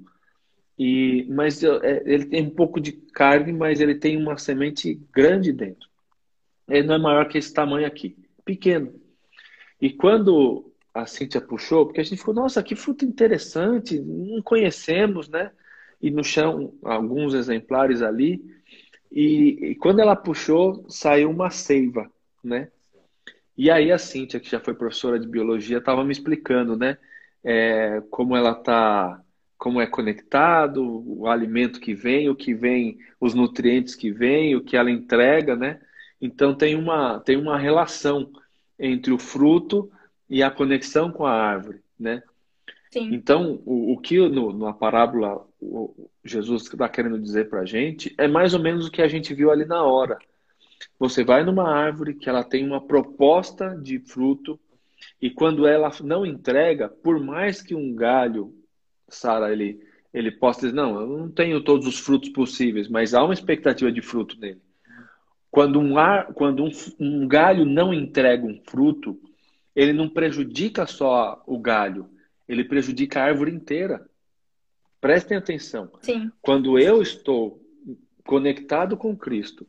E 0.78 1.26
mas 1.30 1.63
é, 1.63 2.04
ele 2.06 2.26
tem 2.26 2.44
um 2.44 2.50
pouco 2.50 2.80
de 2.80 2.92
carne, 2.92 3.52
mas 3.52 3.80
ele 3.80 3.96
tem 3.96 4.18
uma 4.18 4.38
semente 4.38 5.00
grande 5.13 5.52
dentro. 5.52 5.89
Ele 6.68 6.88
não 6.88 6.96
é 6.96 7.00
maior 7.00 7.28
que 7.28 7.38
esse 7.38 7.54
tamanho 7.54 7.86
aqui, 7.86 8.18
pequeno. 8.46 8.94
E 9.82 9.89
quando 9.89 10.73
a 10.93 11.06
Cíntia 11.06 11.41
puxou, 11.41 11.86
porque 11.86 12.01
a 12.01 12.03
gente 12.03 12.19
ficou, 12.19 12.34
nossa, 12.34 12.62
que 12.62 12.75
fruto 12.75 13.03
interessante, 13.03 13.99
não 13.99 14.41
conhecemos, 14.41 15.27
né? 15.27 15.51
E 16.01 16.12
no 16.12 16.23
chão, 16.23 16.73
alguns 16.84 17.34
exemplares 17.34 18.01
ali. 18.01 18.43
E, 19.12 19.71
e 19.71 19.75
quando 19.75 19.99
ela 19.99 20.15
puxou, 20.15 20.86
saiu 20.89 21.32
uma 21.32 21.49
seiva, 21.49 22.12
né? 22.43 22.69
E 23.58 23.71
aí 23.71 23.91
a 23.91 23.97
Cíntia, 23.97 24.39
que 24.39 24.49
já 24.49 24.60
foi 24.60 24.73
professora 24.73 25.19
de 25.19 25.27
biologia, 25.27 25.77
estava 25.77 26.03
me 26.03 26.12
explicando, 26.12 26.77
né? 26.77 26.97
É, 27.43 28.01
como 28.10 28.36
ela 28.36 28.53
tá, 28.53 29.21
como 29.58 29.82
é 29.82 29.88
conectado, 29.88 31.03
o 31.08 31.27
alimento 31.27 31.79
que 31.79 31.93
vem, 31.93 32.29
o 32.29 32.36
que 32.36 32.53
vem, 32.53 32.97
os 33.19 33.34
nutrientes 33.34 33.95
que 33.95 34.12
vem, 34.12 34.56
o 34.56 34.63
que 34.63 34.77
ela 34.77 34.91
entrega, 34.91 35.56
né? 35.56 35.79
Então 36.21 36.56
tem 36.56 36.75
uma, 36.75 37.19
tem 37.19 37.38
uma 37.38 37.58
relação 37.58 38.32
entre 38.79 39.12
o 39.12 39.19
fruto 39.19 39.91
e 40.34 40.41
a 40.41 40.50
conexão 40.50 41.12
com 41.12 41.28
a 41.28 41.32
árvore, 41.32 41.80
né? 41.98 42.24
Sim. 42.91 43.13
Então, 43.13 43.62
o, 43.67 43.93
o 43.93 43.98
que 44.00 44.17
no, 44.17 44.52
na 44.52 44.74
parábola 44.74 45.46
o, 45.62 46.10
Jesus 46.26 46.63
está 46.63 46.89
querendo 46.89 47.19
dizer 47.19 47.50
para 47.50 47.62
a 47.62 47.65
gente 47.65 48.15
é 48.17 48.28
mais 48.28 48.56
ou 48.56 48.60
menos 48.60 48.88
o 48.88 48.91
que 48.91 49.04
a 49.04 49.08
gente 49.08 49.32
viu 49.32 49.52
ali 49.52 49.63
na 49.63 49.84
hora. 49.84 50.17
Você 50.98 51.24
vai 51.24 51.43
numa 51.43 51.72
árvore 51.72 52.15
que 52.15 52.28
ela 52.28 52.43
tem 52.43 52.65
uma 52.65 52.82
proposta 52.82 53.80
de 53.80 54.00
fruto 54.00 54.60
e 55.22 55.30
quando 55.30 55.67
ela 55.67 55.91
não 56.04 56.26
entrega, 56.26 56.89
por 56.89 57.19
mais 57.19 57.62
que 57.62 57.76
um 57.76 57.93
galho, 57.93 58.56
Sara, 59.08 59.52
ele, 59.52 59.80
ele 60.12 60.32
possa 60.32 60.62
dizer, 60.62 60.74
não, 60.74 61.00
eu 61.00 61.08
não 61.15 61.30
tenho 61.30 61.63
todos 61.63 61.86
os 61.86 62.00
frutos 62.00 62.30
possíveis, 62.30 62.89
mas 62.89 63.13
há 63.13 63.24
uma 63.24 63.36
expectativa 63.36 63.91
de 63.91 64.02
fruto 64.02 64.39
nele. 64.39 64.62
Quando 65.52 65.80
um, 65.80 65.96
ar, 66.00 66.34
quando 66.34 66.63
um, 66.63 66.72
um 67.00 67.28
galho 67.28 67.65
não 67.65 67.93
entrega 67.93 68.43
um 68.43 68.60
fruto, 68.65 69.19
ele 69.76 69.94
não 69.94 70.10
prejudica 70.10 70.86
só 70.86 71.44
o 71.48 71.58
galho, 71.58 72.10
ele 72.48 72.64
prejudica 72.64 73.20
a 73.20 73.26
árvore 73.26 73.52
inteira. 73.52 74.08
Prestem 75.00 75.38
atenção. 75.38 75.92
Sim. 76.02 76.32
Quando 76.42 76.80
eu 76.80 77.02
estou 77.02 77.62
conectado 78.26 78.96
com 78.96 79.16
Cristo 79.16 79.68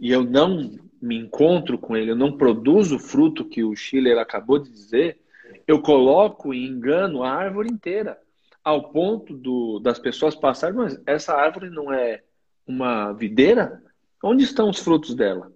e 0.00 0.10
eu 0.10 0.24
não 0.24 0.78
me 1.00 1.18
encontro 1.18 1.76
com 1.76 1.96
Ele, 1.96 2.12
eu 2.12 2.16
não 2.16 2.36
produzo 2.36 2.96
o 2.96 3.00
fruto 3.00 3.44
que 3.44 3.64
o 3.64 3.74
Schiller 3.74 4.18
acabou 4.18 4.58
de 4.58 4.70
dizer, 4.70 5.18
eu 5.66 5.82
coloco 5.82 6.54
e 6.54 6.64
engano 6.64 7.22
a 7.22 7.30
árvore 7.30 7.68
inteira, 7.68 8.18
ao 8.62 8.90
ponto 8.90 9.36
do, 9.36 9.80
das 9.80 9.98
pessoas 9.98 10.34
passarem, 10.34 10.76
mas 10.76 11.00
essa 11.04 11.34
árvore 11.34 11.68
não 11.70 11.92
é 11.92 12.22
uma 12.66 13.12
videira? 13.12 13.82
Onde 14.22 14.44
estão 14.44 14.70
os 14.70 14.78
frutos 14.78 15.14
dela? 15.14 15.52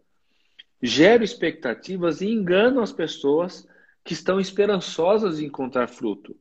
Gero 0.82 1.24
expectativas 1.24 2.20
e 2.20 2.28
engano 2.28 2.80
as 2.80 2.92
pessoas 2.92 3.66
que 4.04 4.12
estão 4.12 4.38
esperançosas 4.38 5.38
de 5.38 5.44
encontrar 5.44 5.88
fruto. 5.88 6.36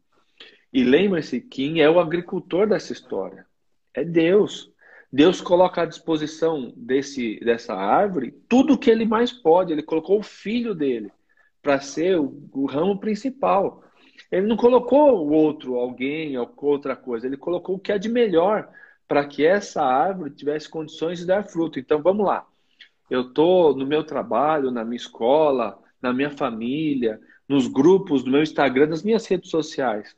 E 0.72 0.84
lembre-se, 0.84 1.40
quem 1.42 1.82
é 1.82 1.90
o 1.90 2.00
agricultor 2.00 2.68
dessa 2.68 2.94
história? 2.94 3.46
É 3.94 4.04
Deus. 4.04 4.72
Deus 5.12 5.40
coloca 5.40 5.82
à 5.82 5.86
disposição 5.86 6.74
desse, 6.76 7.40
dessa 7.40 7.74
árvore 7.74 8.32
tudo 8.50 8.74
o 8.74 8.78
que 8.78 8.92
ele 8.92 9.06
mais 9.06 9.32
pode. 9.32 9.72
Ele 9.72 9.82
colocou 9.82 10.20
o 10.20 10.24
filho 10.24 10.76
dele 10.76 11.12
para 11.62 11.80
ser 11.80 12.20
o, 12.20 12.38
o, 12.52 12.66
ramo 12.66 13.00
principal. 13.00 13.82
Ele 14.30 14.46
não 14.46 14.58
colocou 14.58 15.26
o 15.26 15.32
outro, 15.32 15.76
alguém, 15.76 16.38
ou 16.38 16.54
outra 16.58 16.96
coisa. 16.96 17.26
Ele 17.26 17.38
colocou 17.38 17.78
o 17.78 17.80
que 17.80 17.92
é 17.94 17.98
de 17.98 18.10
melhor 18.10 18.70
para 19.08 19.26
que 19.26 19.46
essa 19.46 19.82
árvore 19.82 20.32
tivesse 20.32 20.68
condições 20.68 21.20
de 21.20 21.26
dar 21.26 21.46
fruto. 21.46 21.80
Então 21.80 22.02
vamos 22.02 22.26
lá. 22.26 22.46
Eu 23.10 23.22
estou 23.22 23.76
no 23.76 23.86
meu 23.86 24.04
trabalho, 24.04 24.72
na 24.72 24.84
minha 24.84 24.98
escola, 24.98 25.82
na 26.02 26.12
minha 26.14 26.32
família, 26.32 27.20
nos 27.48 27.68
grupos 27.68 28.24
do 28.24 28.32
meu 28.32 28.42
Instagram, 28.42 28.88
nas 28.88 29.04
minhas 29.04 29.26
redes 29.28 29.50
sociais. 29.50 30.16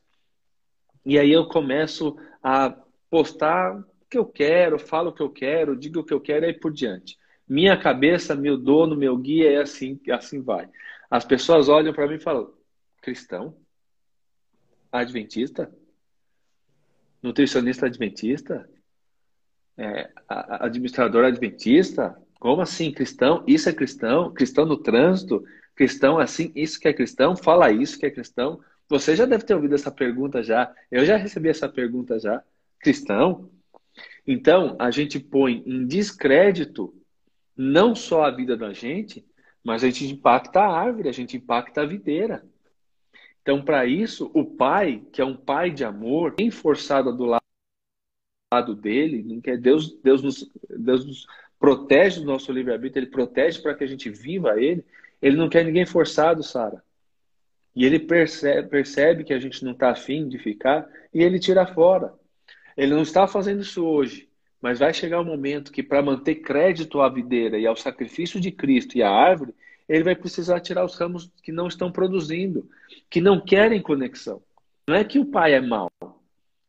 E 1.05 1.17
aí 1.17 1.31
eu 1.31 1.47
começo 1.47 2.17
a 2.41 2.69
postar 3.09 3.77
o 3.77 3.85
que 4.09 4.17
eu 4.17 4.25
quero, 4.25 4.79
falo 4.79 5.09
o 5.09 5.13
que 5.13 5.21
eu 5.21 5.29
quero, 5.29 5.75
digo 5.75 5.99
o 5.99 6.03
que 6.03 6.13
eu 6.13 6.21
quero 6.21 6.45
e 6.45 6.47
aí 6.47 6.53
por 6.53 6.71
diante. 6.71 7.17
Minha 7.47 7.77
cabeça, 7.77 8.35
meu 8.35 8.57
dono, 8.57 8.95
meu 8.95 9.17
guia 9.17 9.51
é 9.51 9.61
assim, 9.61 9.99
assim 10.11 10.41
vai. 10.41 10.69
As 11.09 11.23
pessoas 11.23 11.69
olham 11.69 11.93
para 11.93 12.07
mim 12.07 12.15
e 12.15 12.19
falam: 12.19 12.53
cristão? 13.01 13.57
Adventista? 14.91 15.73
Nutricionista 17.21 17.85
adventista? 17.85 18.69
É, 19.77 20.11
administrador 20.27 21.23
adventista? 21.23 22.21
Como 22.39 22.61
assim, 22.61 22.91
cristão? 22.91 23.43
Isso 23.47 23.69
é 23.69 23.73
cristão? 23.73 24.31
Cristão 24.33 24.65
no 24.65 24.77
trânsito? 24.77 25.43
Cristão 25.75 26.19
assim? 26.19 26.51
Isso 26.55 26.79
que 26.79 26.87
é 26.87 26.93
cristão? 26.93 27.35
Fala 27.35 27.71
isso 27.71 27.99
que 27.99 28.05
é 28.05 28.11
cristão? 28.11 28.59
Você 28.89 29.15
já 29.15 29.25
deve 29.25 29.43
ter 29.43 29.53
ouvido 29.53 29.75
essa 29.75 29.91
pergunta 29.91 30.41
já. 30.41 30.73
Eu 30.89 31.05
já 31.05 31.17
recebi 31.17 31.49
essa 31.49 31.67
pergunta 31.67 32.19
já. 32.19 32.43
Cristão? 32.79 33.49
Então, 34.25 34.75
a 34.79 34.91
gente 34.91 35.19
põe 35.19 35.63
em 35.65 35.85
descrédito 35.85 36.93
não 37.55 37.95
só 37.95 38.23
a 38.23 38.31
vida 38.31 38.55
da 38.55 38.71
gente, 38.71 39.25
mas 39.63 39.83
a 39.83 39.87
gente 39.87 40.05
impacta 40.05 40.61
a 40.61 40.79
árvore, 40.79 41.09
a 41.09 41.13
gente 41.13 41.35
impacta 41.35 41.81
a 41.81 41.85
videira. 41.85 42.45
Então, 43.41 43.61
para 43.61 43.85
isso, 43.85 44.29
o 44.33 44.45
pai, 44.45 45.03
que 45.11 45.21
é 45.21 45.25
um 45.25 45.35
pai 45.35 45.71
de 45.71 45.83
amor, 45.83 46.35
bem 46.35 46.51
forçado 46.51 47.15
do 47.15 47.25
lado 47.25 48.75
dele, 48.75 49.23
não 49.23 49.41
quer 49.41 49.57
Deus, 49.57 49.97
Deus 50.01 50.21
nos, 50.21 50.49
Deus 50.69 51.05
nos 51.05 51.27
protege 51.59 52.21
o 52.21 52.25
nosso 52.25 52.51
livre-arbítrio, 52.51 53.03
ele 53.03 53.11
protege 53.11 53.61
para 53.61 53.73
que 53.73 53.83
a 53.83 53.87
gente 53.87 54.09
viva 54.09 54.61
ele. 54.61 54.85
Ele 55.21 55.35
não 55.35 55.49
quer 55.49 55.65
ninguém 55.65 55.85
forçado, 55.85 56.43
Sara. 56.43 56.83
E 57.75 57.85
ele 57.85 57.99
percebe, 57.99 58.67
percebe 58.69 59.23
que 59.23 59.33
a 59.33 59.39
gente 59.39 59.63
não 59.63 59.71
está 59.71 59.91
afim 59.91 60.27
de 60.27 60.37
ficar 60.39 60.87
e 61.13 61.21
ele 61.21 61.39
tira 61.39 61.65
fora. 61.65 62.13
Ele 62.75 62.93
não 62.93 63.03
está 63.03 63.27
fazendo 63.27 63.61
isso 63.61 63.85
hoje, 63.85 64.29
mas 64.61 64.79
vai 64.79 64.93
chegar 64.93 65.21
um 65.21 65.25
momento 65.25 65.71
que, 65.71 65.83
para 65.83 66.01
manter 66.01 66.35
crédito 66.35 67.01
à 67.01 67.09
videira 67.09 67.57
e 67.57 67.65
ao 67.65 67.75
sacrifício 67.75 68.39
de 68.39 68.51
Cristo 68.51 68.97
e 68.97 69.03
à 69.03 69.09
árvore, 69.09 69.53
ele 69.87 70.03
vai 70.03 70.15
precisar 70.15 70.59
tirar 70.59 70.83
os 70.83 70.95
ramos 70.95 71.31
que 71.41 71.51
não 71.51 71.67
estão 71.67 71.91
produzindo, 71.91 72.69
que 73.09 73.21
não 73.21 73.39
querem 73.39 73.81
conexão. 73.81 74.41
Não 74.87 74.95
é 74.95 75.03
que 75.03 75.19
o 75.19 75.25
pai 75.25 75.53
é 75.53 75.61
mau, 75.61 75.91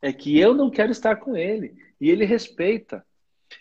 é 0.00 0.12
que 0.12 0.38
eu 0.38 0.54
não 0.54 0.70
quero 0.70 0.92
estar 0.92 1.16
com 1.16 1.36
ele. 1.36 1.74
E 2.00 2.10
ele 2.10 2.24
respeita. 2.24 3.04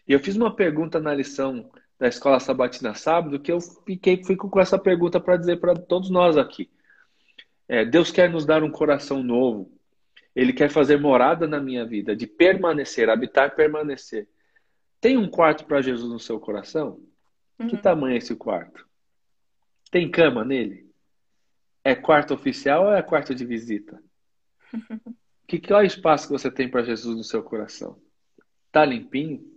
E 0.08 0.14
eu 0.14 0.20
fiz 0.20 0.36
uma 0.36 0.56
pergunta 0.56 1.00
na 1.00 1.14
lição 1.14 1.70
da 2.00 2.08
Escola 2.08 2.40
Sabatina 2.40 2.94
sábado 2.94 3.40
que 3.40 3.52
eu 3.52 3.60
fiquei, 3.60 4.24
fico 4.24 4.50
com 4.50 4.60
essa 4.60 4.80
pergunta 4.80 5.20
para 5.20 5.38
dizer 5.38 5.60
para 5.60 5.74
todos 5.76 6.10
nós 6.10 6.38
aqui. 6.38 6.70
É, 7.68 7.84
Deus 7.84 8.12
quer 8.12 8.30
nos 8.30 8.46
dar 8.46 8.64
um 8.64 8.72
coração 8.72 9.22
novo. 9.22 9.72
Ele 10.36 10.54
quer 10.54 10.70
fazer 10.70 11.00
morada 11.00 11.48
na 11.48 11.60
minha 11.60 11.86
vida, 11.86 12.16
de 12.16 12.28
permanecer, 12.28 13.10
habitar, 13.10 13.56
permanecer. 13.56 14.30
Tem 15.02 15.18
um 15.18 15.28
quarto 15.28 15.66
para 15.66 15.82
Jesus 15.82 16.10
no 16.10 16.20
seu 16.20 16.40
coração? 16.40 17.02
Uhum. 17.60 17.68
Que 17.68 17.78
tamanho 17.78 18.14
é 18.14 18.18
esse 18.18 18.36
quarto? 18.36 18.88
Tem 19.92 20.10
cama 20.10 20.46
nele? 20.46 20.88
É 21.84 21.96
quarto 21.96 22.34
oficial 22.34 22.86
ou 22.86 22.94
é 22.94 23.02
quarto 23.02 23.34
de 23.34 23.46
visita? 23.46 24.02
que 25.48 25.60
qual 25.60 25.82
é 25.82 25.84
o 25.84 25.88
espaço 25.88 26.28
que 26.28 26.34
você 26.34 26.52
tem 26.52 26.70
para 26.70 26.84
Jesus 26.84 27.18
no 27.18 27.24
seu 27.24 27.42
coração? 27.42 28.00
Tá 28.72 28.86
limpinho? 28.86 29.57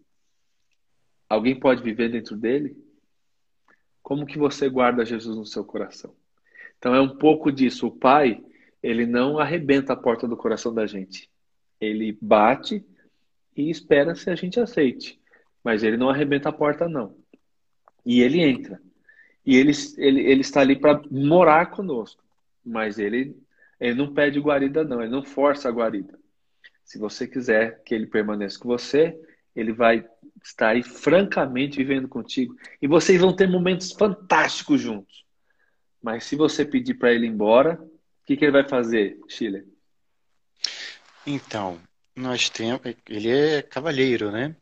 Alguém 1.31 1.55
pode 1.55 1.81
viver 1.81 2.11
dentro 2.11 2.37
dele? 2.37 2.77
Como 4.03 4.27
que 4.27 4.37
você 4.37 4.69
guarda 4.69 5.07
Jesus 5.07 5.37
no 5.37 5.47
seu 5.47 5.65
coração? 5.65 6.13
Então 6.77 6.93
é 6.93 7.01
um 7.01 7.17
pouco 7.17 7.53
disso. 7.53 7.87
O 7.87 7.97
Pai, 7.97 8.43
ele 8.83 9.07
não 9.07 9.39
arrebenta 9.39 9.93
a 9.93 9.97
porta 9.97 10.27
do 10.27 10.37
coração 10.37 10.75
da 10.75 10.89
gente. 10.89 11.31
Ele 11.81 12.19
bate 12.21 12.85
e 13.57 13.71
espera 13.71 14.17
se 14.17 14.29
a 14.29 14.35
gente 14.35 14.59
aceite. 14.59 15.21
Mas 15.63 15.85
ele 15.85 15.97
não 15.97 16.11
arrebenta 16.11 16.49
a 16.49 16.53
porta, 16.53 16.89
não. 16.89 17.15
E 18.05 18.23
ele 18.23 18.41
entra. 18.41 18.81
E 19.47 19.57
ele, 19.57 19.71
ele, 19.99 20.21
ele 20.23 20.41
está 20.41 20.63
ali 20.63 20.75
para 20.75 21.01
morar 21.13 21.67
conosco. 21.71 22.25
Mas 22.65 22.99
ele, 22.99 23.37
ele 23.79 23.95
não 23.95 24.13
pede 24.13 24.41
guarida, 24.41 24.83
não. 24.83 25.01
Ele 25.01 25.13
não 25.13 25.23
força 25.23 25.69
a 25.69 25.73
guarida. 25.73 26.19
Se 26.83 26.99
você 26.99 27.29
quiser 27.29 27.85
que 27.85 27.95
ele 27.95 28.07
permaneça 28.07 28.59
com 28.59 28.69
você, 28.69 29.17
ele 29.55 29.73
vai 29.73 30.05
estar 30.43 30.71
aí 30.71 30.83
francamente 30.83 31.79
vivendo 31.79 32.09
contigo. 32.09 32.57
E 32.81 32.87
vocês 32.87 33.21
vão 33.21 33.35
ter 33.35 33.49
momentos 33.49 33.93
fantásticos 33.93 34.81
juntos. 34.81 35.25
Mas 36.03 36.25
se 36.25 36.37
você 36.37 36.65
pedir 36.65 36.95
para 36.95 37.13
ele 37.13 37.27
ir 37.27 37.31
embora, 37.31 37.75
o 37.75 38.27
que, 38.27 38.37
que 38.37 38.45
ele 38.45 38.53
vai 38.53 38.69
fazer, 38.69 39.19
Chile? 39.29 39.65
Então, 41.27 41.81
nós 42.17 42.49
temos. 42.49 42.81
Ele 43.09 43.31
é 43.31 43.63
cavalheiro, 43.63 44.31
né? 44.31 44.57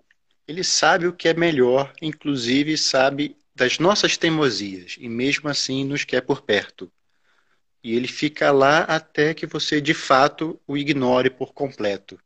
Ele 0.46 0.64
sabe 0.64 1.06
o 1.06 1.12
que 1.12 1.28
é 1.28 1.34
melhor, 1.34 1.92
inclusive 2.00 2.76
sabe 2.76 3.36
das 3.54 3.78
nossas 3.78 4.16
teimosias, 4.16 4.96
e 4.98 5.08
mesmo 5.08 5.48
assim 5.48 5.84
nos 5.84 6.04
quer 6.04 6.22
por 6.22 6.42
perto. 6.42 6.90
E 7.82 7.94
ele 7.94 8.08
fica 8.08 8.50
lá 8.50 8.80
até 8.80 9.34
que 9.34 9.46
você 9.46 9.80
de 9.80 9.94
fato 9.94 10.60
o 10.66 10.76
ignore 10.76 11.28
por 11.28 11.52
completo. 11.52 12.18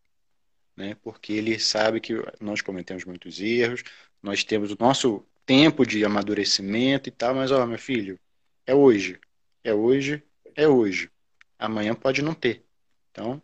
Né? 0.76 0.96
Porque 1.02 1.32
ele 1.32 1.58
sabe 1.58 2.00
que 2.00 2.14
nós 2.40 2.61
cometemos 2.61 3.04
muitos 3.04 3.40
erros, 3.40 3.82
nós 4.22 4.44
temos 4.44 4.70
o 4.72 4.76
nosso 4.78 5.24
tempo 5.44 5.87
de 5.87 6.04
amadurecimento 6.04 7.08
e 7.08 7.12
tal, 7.12 7.35
mas 7.35 7.50
ó, 7.50 7.66
meu 7.66 7.78
filho, 7.78 8.18
é 8.66 8.74
hoje. 8.74 9.18
É 9.64 9.74
hoje, 9.74 10.22
é 10.54 10.66
hoje. 10.68 11.11
Amanhã 11.58 11.94
pode 11.94 12.22
não 12.22 12.35
ter. 12.35 12.64
Então, 13.11 13.40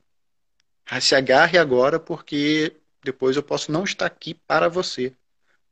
se 1.00 1.14
agarre 1.14 1.58
agora 1.58 2.00
porque 2.00 2.74
depois 3.04 3.36
eu 3.36 3.42
posso 3.42 3.70
não 3.70 3.84
estar 3.84 4.06
aqui 4.06 4.34
para 4.34 4.68
você. 4.68 5.14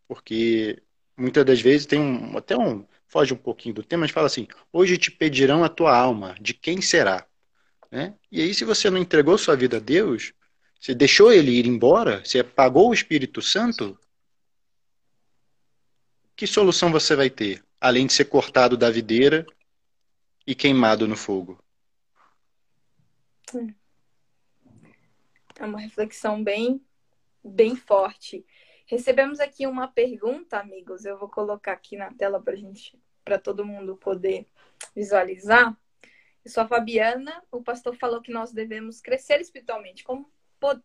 Porque 0.07 0.83
muitas 1.16 1.45
das 1.45 1.61
vezes 1.61 1.87
tem 1.87 2.01
um, 2.01 2.37
até 2.37 2.57
um, 2.57 2.87
foge 3.07 3.33
um 3.33 3.37
pouquinho 3.37 3.75
do 3.75 3.83
tema, 3.83 4.03
mas 4.03 4.11
fala 4.11 4.27
assim: 4.27 4.47
hoje 4.73 4.99
te 4.99 5.11
pedirão 5.11 5.64
a 5.64 5.69
tua 5.69 5.97
alma, 5.97 6.37
de 6.40 6.55
quem 6.55 6.81
será? 6.81 7.27
Né? 7.90 8.14
E 8.31 8.40
aí, 8.40 8.55
se 8.55 8.64
você 8.64 8.90
não 8.90 8.99
entregou 8.99 9.38
sua 9.38 9.57
vida 9.57 9.79
a 9.79 9.81
Deus, 9.81 10.33
você 10.81 10.95
deixou 10.95 11.33
ele 11.33 11.53
ir 11.53 11.67
embora, 11.67 12.25
você 12.25 12.41
apagou 12.41 12.91
o 12.91 12.95
Espírito 12.95 13.43
Santo, 13.43 13.99
que 16.37 16.47
solução 16.47 16.93
você 16.93 17.17
vai 17.17 17.31
ter? 17.31 17.65
Além 17.81 18.07
de 18.07 18.12
ser 18.12 18.27
cortado 18.27 18.77
da 18.77 18.91
videira 18.91 19.47
e 20.47 20.55
queimado 20.55 21.09
no 21.09 21.17
fogo. 21.17 21.59
É 25.59 25.65
uma 25.65 25.81
reflexão 25.81 26.43
bem, 26.45 26.85
bem 27.43 27.75
forte. 27.75 28.45
Recebemos 28.87 29.41
aqui 29.41 29.67
uma 29.67 29.89
pergunta, 29.89 30.59
amigos. 30.59 31.05
Eu 31.05 31.19
vou 31.19 31.29
colocar 31.29 31.73
aqui 31.73 31.97
na 31.97 32.12
tela 32.12 32.41
para 32.41 32.55
gente, 32.55 32.99
para 33.25 33.39
todo 33.39 33.65
mundo 33.65 33.97
poder 33.97 34.47
visualizar. 34.95 35.77
Eu 36.45 36.51
sou 36.51 36.62
a 36.62 36.69
Fabiana. 36.69 37.43
O 37.51 37.62
pastor 37.62 37.97
falou 37.97 38.21
que 38.21 38.31
nós 38.31 38.53
devemos 38.53 39.01
crescer 39.01 39.41
espiritualmente. 39.41 40.05
Como, 40.05 40.31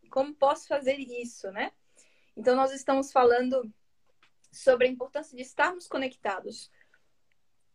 como 0.10 0.34
posso 0.34 0.68
fazer 0.68 0.98
isso, 0.98 1.52
né? 1.52 1.72
Então, 2.36 2.56
nós 2.56 2.72
estamos 2.72 3.12
falando 3.12 3.72
sobre 4.52 4.88
a 4.88 4.90
importância 4.90 5.36
de 5.36 5.44
estarmos 5.44 5.88
conectados. 5.88 6.72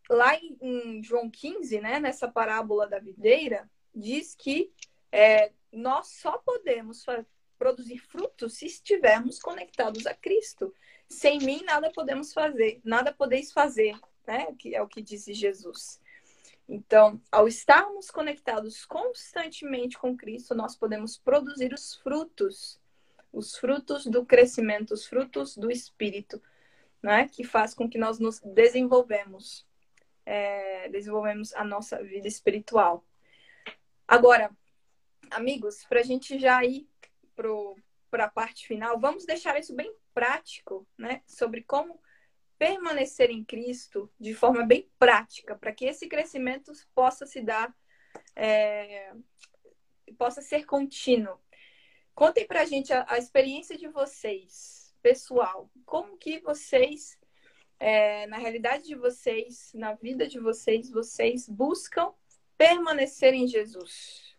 Lá 0.08 0.36
em, 0.36 1.02
João 1.02 1.30
15, 1.30 1.80
né, 1.80 1.98
nessa 1.98 2.28
parábola 2.28 2.86
da 2.86 2.98
videira, 2.98 3.68
diz 3.94 4.34
que 4.34 4.72
é, 5.10 5.52
nós 5.72 6.08
só 6.08 6.38
podemos 6.38 7.04
produzir 7.58 7.98
frutos 7.98 8.54
se 8.54 8.66
estivermos 8.66 9.38
conectados 9.38 10.06
a 10.06 10.14
Cristo. 10.14 10.74
Sem 11.08 11.38
mim 11.38 11.62
nada 11.64 11.90
podemos 11.92 12.32
fazer, 12.32 12.80
nada 12.84 13.12
podeis 13.12 13.52
fazer, 13.52 13.98
né? 14.26 14.52
Que 14.58 14.74
é 14.74 14.82
o 14.82 14.88
que 14.88 15.00
disse 15.00 15.32
Jesus. 15.32 16.00
Então, 16.68 17.20
ao 17.30 17.46
estarmos 17.46 18.10
conectados 18.10 18.84
constantemente 18.84 19.96
com 19.96 20.16
Cristo, 20.16 20.54
nós 20.54 20.76
podemos 20.76 21.16
produzir 21.16 21.72
os 21.72 21.94
frutos, 21.94 22.80
os 23.32 23.56
frutos 23.56 24.04
do 24.06 24.26
crescimento, 24.26 24.92
os 24.92 25.06
frutos 25.06 25.56
do 25.56 25.70
Espírito, 25.70 26.42
né? 27.00 27.28
Que 27.28 27.44
faz 27.44 27.72
com 27.72 27.88
que 27.88 27.98
nós 27.98 28.18
nos 28.18 28.40
desenvolvemos, 28.40 29.64
é, 30.24 30.88
desenvolvemos 30.88 31.54
a 31.54 31.62
nossa 31.62 32.02
vida 32.02 32.26
espiritual. 32.26 33.04
Agora, 34.08 34.50
amigos, 35.30 35.84
para 35.84 36.00
a 36.00 36.04
gente 36.04 36.36
já 36.38 36.64
ir 36.64 36.88
para 38.10 38.24
a 38.24 38.30
parte 38.30 38.66
final, 38.66 38.98
vamos 38.98 39.24
deixar 39.24 39.56
isso 39.58 39.74
bem 39.74 39.94
prático, 40.12 40.84
né? 40.98 41.22
Sobre 41.28 41.62
como 41.62 42.00
permanecer 42.58 43.30
em 43.30 43.44
Cristo 43.44 44.10
de 44.18 44.34
forma 44.34 44.64
bem 44.64 44.90
prática, 44.98 45.56
para 45.56 45.72
que 45.72 45.84
esse 45.84 46.08
crescimento 46.08 46.72
possa 46.94 47.26
se 47.26 47.40
dar, 47.40 47.74
é, 48.34 49.12
possa 50.18 50.40
ser 50.40 50.64
contínuo. 50.64 51.38
Contem 52.14 52.46
para 52.46 52.62
a 52.62 52.64
gente 52.64 52.92
a, 52.92 53.18
experiência 53.18 53.76
de 53.76 53.88
vocês, 53.88 54.94
pessoal. 55.02 55.70
Como 55.84 56.16
que 56.16 56.40
vocês, 56.40 57.18
é, 57.78 58.26
na 58.26 58.38
realidade 58.38 58.84
de 58.84 58.94
vocês, 58.94 59.70
na 59.74 59.92
vida 59.94 60.26
de 60.26 60.38
vocês, 60.38 60.90
vocês 60.90 61.46
buscam 61.46 62.12
permanecer 62.56 63.34
em 63.34 63.46
Jesus? 63.46 64.34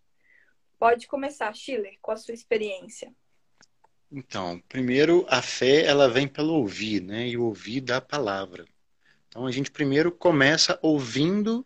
Pode 0.80 1.08
começar, 1.08 1.54
Schiller, 1.54 1.98
com 2.02 2.12
a 2.12 2.18
sua 2.18 2.34
experiência. 2.34 3.14
Então, 4.12 4.62
primeiro, 4.70 5.26
a 5.30 5.42
fé 5.42 5.86
ela 5.86 6.10
vem 6.10 6.28
pelo 6.28 6.54
ouvir, 6.54 7.02
né? 7.02 7.28
E 7.28 7.38
ouvir 7.38 7.82
da 7.82 8.00
palavra. 8.00 8.66
Então, 9.28 9.46
a 9.46 9.52
gente 9.52 9.70
primeiro 9.70 10.12
começa 10.12 10.80
ouvindo 10.82 11.66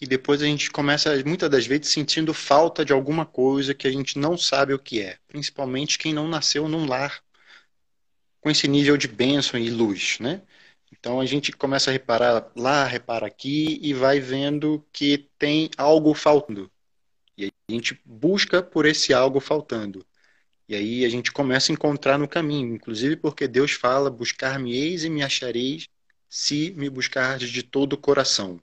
e 0.00 0.06
depois 0.06 0.42
a 0.42 0.46
gente 0.46 0.70
começa, 0.70 1.14
muitas 1.24 1.48
das 1.48 1.66
vezes, 1.66 1.88
sentindo 1.88 2.34
falta 2.34 2.84
de 2.84 2.92
alguma 2.92 3.24
coisa 3.24 3.74
que 3.74 3.86
a 3.86 3.90
gente 3.92 4.18
não 4.18 4.36
sabe 4.36 4.74
o 4.74 4.78
que 4.78 5.00
é. 5.00 5.18
Principalmente 5.28 5.98
quem 5.98 6.12
não 6.12 6.26
nasceu 6.28 6.68
num 6.68 6.86
lar 6.86 7.22
com 8.40 8.50
esse 8.50 8.68
nível 8.68 8.96
de 8.96 9.08
bênção 9.08 9.58
e 9.58 9.70
luz, 9.70 10.18
né? 10.20 10.42
Então 10.92 11.20
a 11.20 11.26
gente 11.26 11.52
começa 11.52 11.90
a 11.90 11.92
reparar 11.92 12.50
lá, 12.56 12.84
repara 12.84 13.26
aqui 13.26 13.78
e 13.82 13.94
vai 13.94 14.20
vendo 14.20 14.84
que 14.92 15.28
tem 15.38 15.70
algo 15.76 16.14
faltando. 16.14 16.70
E 17.36 17.46
a 17.46 17.72
gente 17.72 18.00
busca 18.04 18.62
por 18.62 18.86
esse 18.86 19.12
algo 19.12 19.40
faltando. 19.40 20.04
E 20.68 20.74
aí 20.74 21.04
a 21.04 21.08
gente 21.08 21.32
começa 21.32 21.70
a 21.70 21.74
encontrar 21.74 22.18
no 22.18 22.28
caminho, 22.28 22.74
inclusive 22.74 23.16
porque 23.16 23.46
Deus 23.46 23.72
fala: 23.72 24.10
buscar-me-eis 24.10 25.04
e 25.04 25.10
me 25.10 25.22
achareis 25.22 25.88
se 26.28 26.72
me 26.76 26.88
buscardes 26.90 27.50
de 27.50 27.62
todo 27.62 27.94
o 27.94 27.98
coração. 27.98 28.60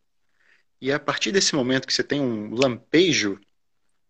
E 0.79 0.91
a 0.91 0.99
partir 0.99 1.31
desse 1.31 1.55
momento 1.55 1.87
que 1.87 1.93
você 1.93 2.03
tem 2.03 2.19
um 2.19 2.53
lampejo, 2.55 3.39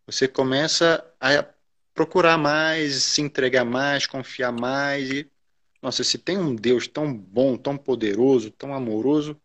você 0.06 0.28
começa 0.28 1.06
a 1.20 1.46
procurar 1.94 2.38
mais, 2.38 3.04
se 3.04 3.22
entregar 3.22 3.66
mais, 3.66 4.08
confiar 4.08 4.52
mais 4.52 5.10
e 5.10 5.30
nossa, 5.82 6.04
se 6.04 6.18
tem 6.18 6.38
um 6.38 6.56
Deus 6.56 6.88
tão 6.88 7.12
bom, 7.12 7.58
tão 7.58 7.76
poderoso, 7.76 8.52
tão 8.52 8.74
amoroso, 8.74 9.36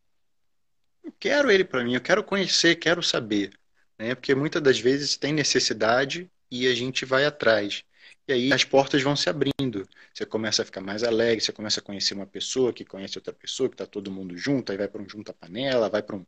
eu 1.02 1.12
quero 1.18 1.50
ele 1.50 1.64
para 1.64 1.82
mim, 1.82 1.94
eu 1.94 2.00
quero 2.00 2.22
conhecer, 2.22 2.76
quero 2.76 3.02
saber 3.02 3.58
né? 3.98 4.14
Porque 4.14 4.34
muitas 4.34 4.62
das 4.62 4.78
vezes 4.78 5.16
tem 5.16 5.32
necessidade 5.32 6.30
e 6.50 6.66
a 6.66 6.74
gente 6.74 7.04
vai 7.04 7.24
atrás. 7.24 7.82
E 8.28 8.32
aí 8.32 8.52
as 8.52 8.64
portas 8.64 9.02
vão 9.02 9.14
se 9.14 9.28
abrindo. 9.30 9.88
Você 10.12 10.26
começa 10.26 10.62
a 10.62 10.64
ficar 10.64 10.80
mais 10.80 11.02
alegre, 11.04 11.40
você 11.44 11.52
começa 11.52 11.80
a 11.80 11.82
conhecer 11.82 12.14
uma 12.14 12.26
pessoa 12.26 12.72
que 12.72 12.84
conhece 12.84 13.18
outra 13.18 13.32
pessoa, 13.32 13.68
que 13.68 13.74
está 13.74 13.86
todo 13.86 14.10
mundo 14.10 14.36
junto, 14.36 14.72
aí 14.72 14.78
vai 14.78 14.88
para 14.88 15.00
um 15.00 15.08
junta-panela, 15.08 15.88
vai 15.88 16.02
para 16.02 16.16
um, 16.16 16.26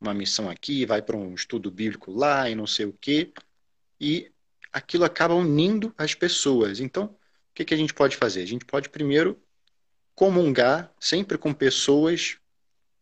uma 0.00 0.14
missão 0.14 0.48
aqui, 0.48 0.86
vai 0.86 1.02
para 1.02 1.16
um 1.16 1.34
estudo 1.34 1.70
bíblico 1.70 2.12
lá 2.12 2.48
e 2.48 2.54
não 2.54 2.66
sei 2.66 2.86
o 2.86 2.92
quê. 2.92 3.32
E 4.00 4.30
aquilo 4.72 5.04
acaba 5.04 5.34
unindo 5.34 5.92
as 5.98 6.14
pessoas. 6.14 6.80
Então, 6.80 7.06
o 7.06 7.16
que, 7.54 7.64
que 7.64 7.74
a 7.74 7.76
gente 7.76 7.94
pode 7.94 8.16
fazer? 8.16 8.42
A 8.42 8.46
gente 8.46 8.64
pode 8.64 8.88
primeiro 8.88 9.40
comungar 10.14 10.92
sempre 11.00 11.36
com 11.36 11.52
pessoas 11.52 12.38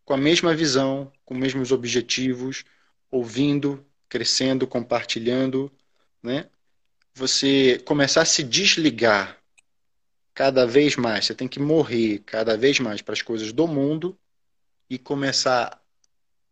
com 0.09 0.15
a 0.15 0.17
mesma 0.17 0.55
visão, 0.55 1.13
com 1.23 1.35
os 1.35 1.41
mesmos 1.41 1.71
objetivos, 1.71 2.65
ouvindo, 3.11 3.85
crescendo, 4.09 4.67
compartilhando, 4.67 5.71
né? 6.23 6.49
Você 7.19 7.81
começar 7.85 8.23
a 8.23 8.25
se 8.25 8.45
desligar 8.45 9.37
cada 10.33 10.65
vez 10.65 10.95
mais, 10.95 11.25
você 11.27 11.35
tem 11.35 11.49
que 11.49 11.59
morrer 11.59 12.21
cada 12.21 12.57
vez 12.57 12.79
mais 12.79 13.03
para 13.03 13.13
as 13.13 13.23
coisas 13.23 13.53
do 13.53 13.67
mundo 13.67 14.17
e 14.89 14.97
começar 14.99 15.83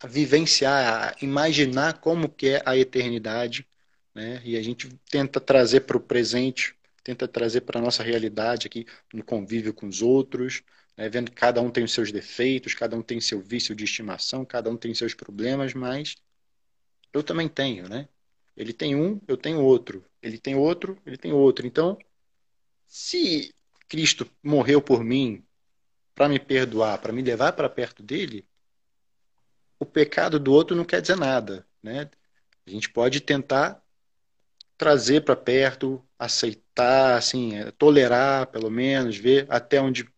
a 0.00 0.06
vivenciar, 0.08 1.14
a 1.14 1.24
imaginar 1.24 2.00
como 2.00 2.28
que 2.28 2.48
é 2.48 2.62
a 2.66 2.76
eternidade, 2.76 3.64
né? 4.12 4.42
E 4.44 4.56
a 4.56 4.62
gente 4.62 4.88
tenta 5.08 5.40
trazer 5.40 5.82
para 5.82 5.96
o 5.96 6.00
presente, 6.00 6.74
tenta 7.04 7.28
trazer 7.28 7.60
para 7.60 7.78
a 7.78 7.82
nossa 7.82 8.02
realidade 8.02 8.66
aqui 8.66 8.86
no 9.14 9.22
convívio 9.22 9.72
com 9.72 9.86
os 9.86 10.02
outros, 10.02 10.64
né? 10.96 11.08
vendo 11.08 11.30
que 11.30 11.36
cada 11.36 11.62
um 11.62 11.70
tem 11.70 11.84
os 11.84 11.92
seus 11.92 12.10
defeitos, 12.10 12.74
cada 12.74 12.96
um 12.96 13.02
tem 13.02 13.20
seu 13.20 13.40
vício 13.40 13.72
de 13.72 13.84
estimação, 13.84 14.44
cada 14.44 14.68
um 14.68 14.76
tem 14.76 14.92
seus 14.94 15.14
problemas, 15.14 15.74
mas 15.74 16.16
eu 17.12 17.22
também 17.22 17.48
tenho, 17.48 17.88
né? 17.88 18.08
Ele 18.56 18.72
tem 18.72 18.96
um, 18.96 19.20
eu 19.28 19.36
tenho 19.36 19.60
outro. 19.60 20.04
Ele 20.26 20.38
tem 20.38 20.54
outro, 20.54 20.98
ele 21.06 21.16
tem 21.16 21.32
outro. 21.32 21.66
Então, 21.66 21.98
se 22.86 23.54
Cristo 23.88 24.28
morreu 24.42 24.82
por 24.82 25.02
mim 25.04 25.44
para 26.14 26.28
me 26.28 26.38
perdoar, 26.38 26.98
para 26.98 27.12
me 27.12 27.22
levar 27.22 27.52
para 27.52 27.68
perto 27.68 28.02
dele, 28.02 28.46
o 29.78 29.86
pecado 29.86 30.40
do 30.40 30.52
outro 30.52 30.74
não 30.74 30.84
quer 30.84 31.00
dizer 31.00 31.16
nada, 31.16 31.66
né? 31.82 32.10
A 32.66 32.70
gente 32.70 32.88
pode 32.90 33.20
tentar 33.20 33.82
trazer 34.76 35.22
para 35.22 35.36
perto, 35.36 36.02
aceitar, 36.18 37.16
assim, 37.16 37.56
é, 37.56 37.70
tolerar, 37.70 38.48
pelo 38.48 38.70
menos, 38.70 39.16
ver 39.16 39.46
até 39.48 39.80
onde 39.80 40.08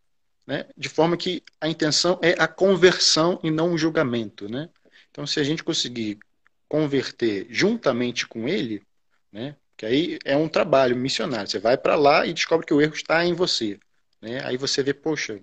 né? 0.49 0.65
de 0.75 0.89
forma 0.89 1.15
que 1.15 1.43
a 1.61 1.69
intenção 1.69 2.19
é 2.23 2.31
a 2.43 2.49
conversão 2.49 3.39
e 3.45 3.51
não 3.51 3.75
o 3.75 3.79
julgamento. 3.79 4.49
Né? 4.49 4.71
Então, 5.11 5.27
se 5.27 5.39
a 5.39 5.45
gente 5.45 5.63
conseguir 5.63 6.19
converter 6.67 7.47
juntamente 7.51 8.27
com 8.27 8.49
ele, 8.49 8.83
né? 9.31 9.57
Que 9.79 9.87
aí 9.87 10.19
é 10.25 10.37
um 10.37 10.49
trabalho 10.49 10.97
missionário, 10.97 11.49
você 11.49 11.61
vai 11.61 11.79
para 11.79 11.95
lá 11.95 12.27
e 12.27 12.35
descobre 12.35 12.67
que 12.67 12.75
o 12.75 12.81
erro 12.81 12.95
está 12.95 13.25
em 13.25 13.33
você. 13.33 13.79
Né? 14.21 14.45
Aí 14.45 14.57
você 14.57 14.83
vê, 14.83 14.93
poxa, 14.93 15.41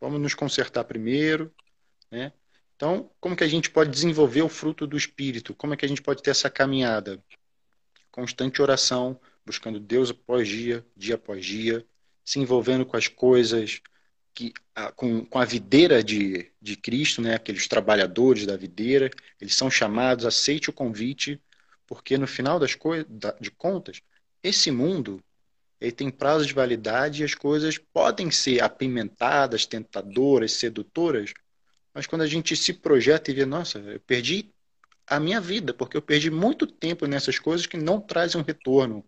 vamos 0.00 0.18
nos 0.18 0.32
consertar 0.32 0.84
primeiro. 0.84 1.54
Né? 2.10 2.32
Então, 2.74 3.10
como 3.20 3.36
que 3.36 3.44
a 3.44 3.48
gente 3.48 3.68
pode 3.68 3.90
desenvolver 3.90 4.40
o 4.40 4.48
fruto 4.48 4.86
do 4.86 4.96
Espírito? 4.96 5.54
Como 5.54 5.74
é 5.74 5.76
que 5.76 5.84
a 5.84 5.88
gente 5.88 6.00
pode 6.00 6.22
ter 6.22 6.30
essa 6.30 6.48
caminhada? 6.48 7.22
Constante 8.10 8.62
oração, 8.62 9.20
buscando 9.44 9.78
Deus 9.78 10.10
após 10.10 10.48
dia, 10.48 10.82
dia 10.96 11.16
após 11.16 11.44
dia, 11.44 11.84
se 12.24 12.40
envolvendo 12.40 12.86
com 12.86 12.96
as 12.96 13.06
coisas, 13.06 13.82
que, 14.32 14.54
com, 14.96 15.26
com 15.26 15.38
a 15.38 15.44
videira 15.44 16.02
de, 16.02 16.50
de 16.58 16.74
Cristo, 16.74 17.20
né, 17.20 17.34
aqueles 17.34 17.68
trabalhadores 17.68 18.46
da 18.46 18.56
videira, 18.56 19.10
eles 19.38 19.54
são 19.54 19.70
chamados, 19.70 20.24
aceite 20.24 20.70
o 20.70 20.72
convite, 20.72 21.38
porque 21.86 22.16
no 22.18 22.26
final 22.26 22.58
das 22.58 22.76
de 23.40 23.50
contas, 23.50 24.00
esse 24.42 24.70
mundo 24.70 25.22
ele 25.80 25.92
tem 25.92 26.10
prazo 26.10 26.46
de 26.46 26.54
validade 26.54 27.22
e 27.22 27.24
as 27.24 27.34
coisas 27.34 27.76
podem 27.76 28.30
ser 28.30 28.62
apimentadas, 28.62 29.66
tentadoras, 29.66 30.52
sedutoras, 30.52 31.34
mas 31.92 32.06
quando 32.06 32.22
a 32.22 32.26
gente 32.26 32.56
se 32.56 32.72
projeta 32.72 33.30
e 33.30 33.34
vê, 33.34 33.44
nossa, 33.44 33.78
eu 33.78 34.00
perdi 34.00 34.50
a 35.06 35.20
minha 35.20 35.40
vida, 35.40 35.74
porque 35.74 35.96
eu 35.96 36.02
perdi 36.02 36.30
muito 36.30 36.66
tempo 36.66 37.06
nessas 37.06 37.38
coisas 37.38 37.66
que 37.66 37.76
não 37.76 38.00
trazem 38.00 38.40
um 38.40 38.44
retorno. 38.44 39.04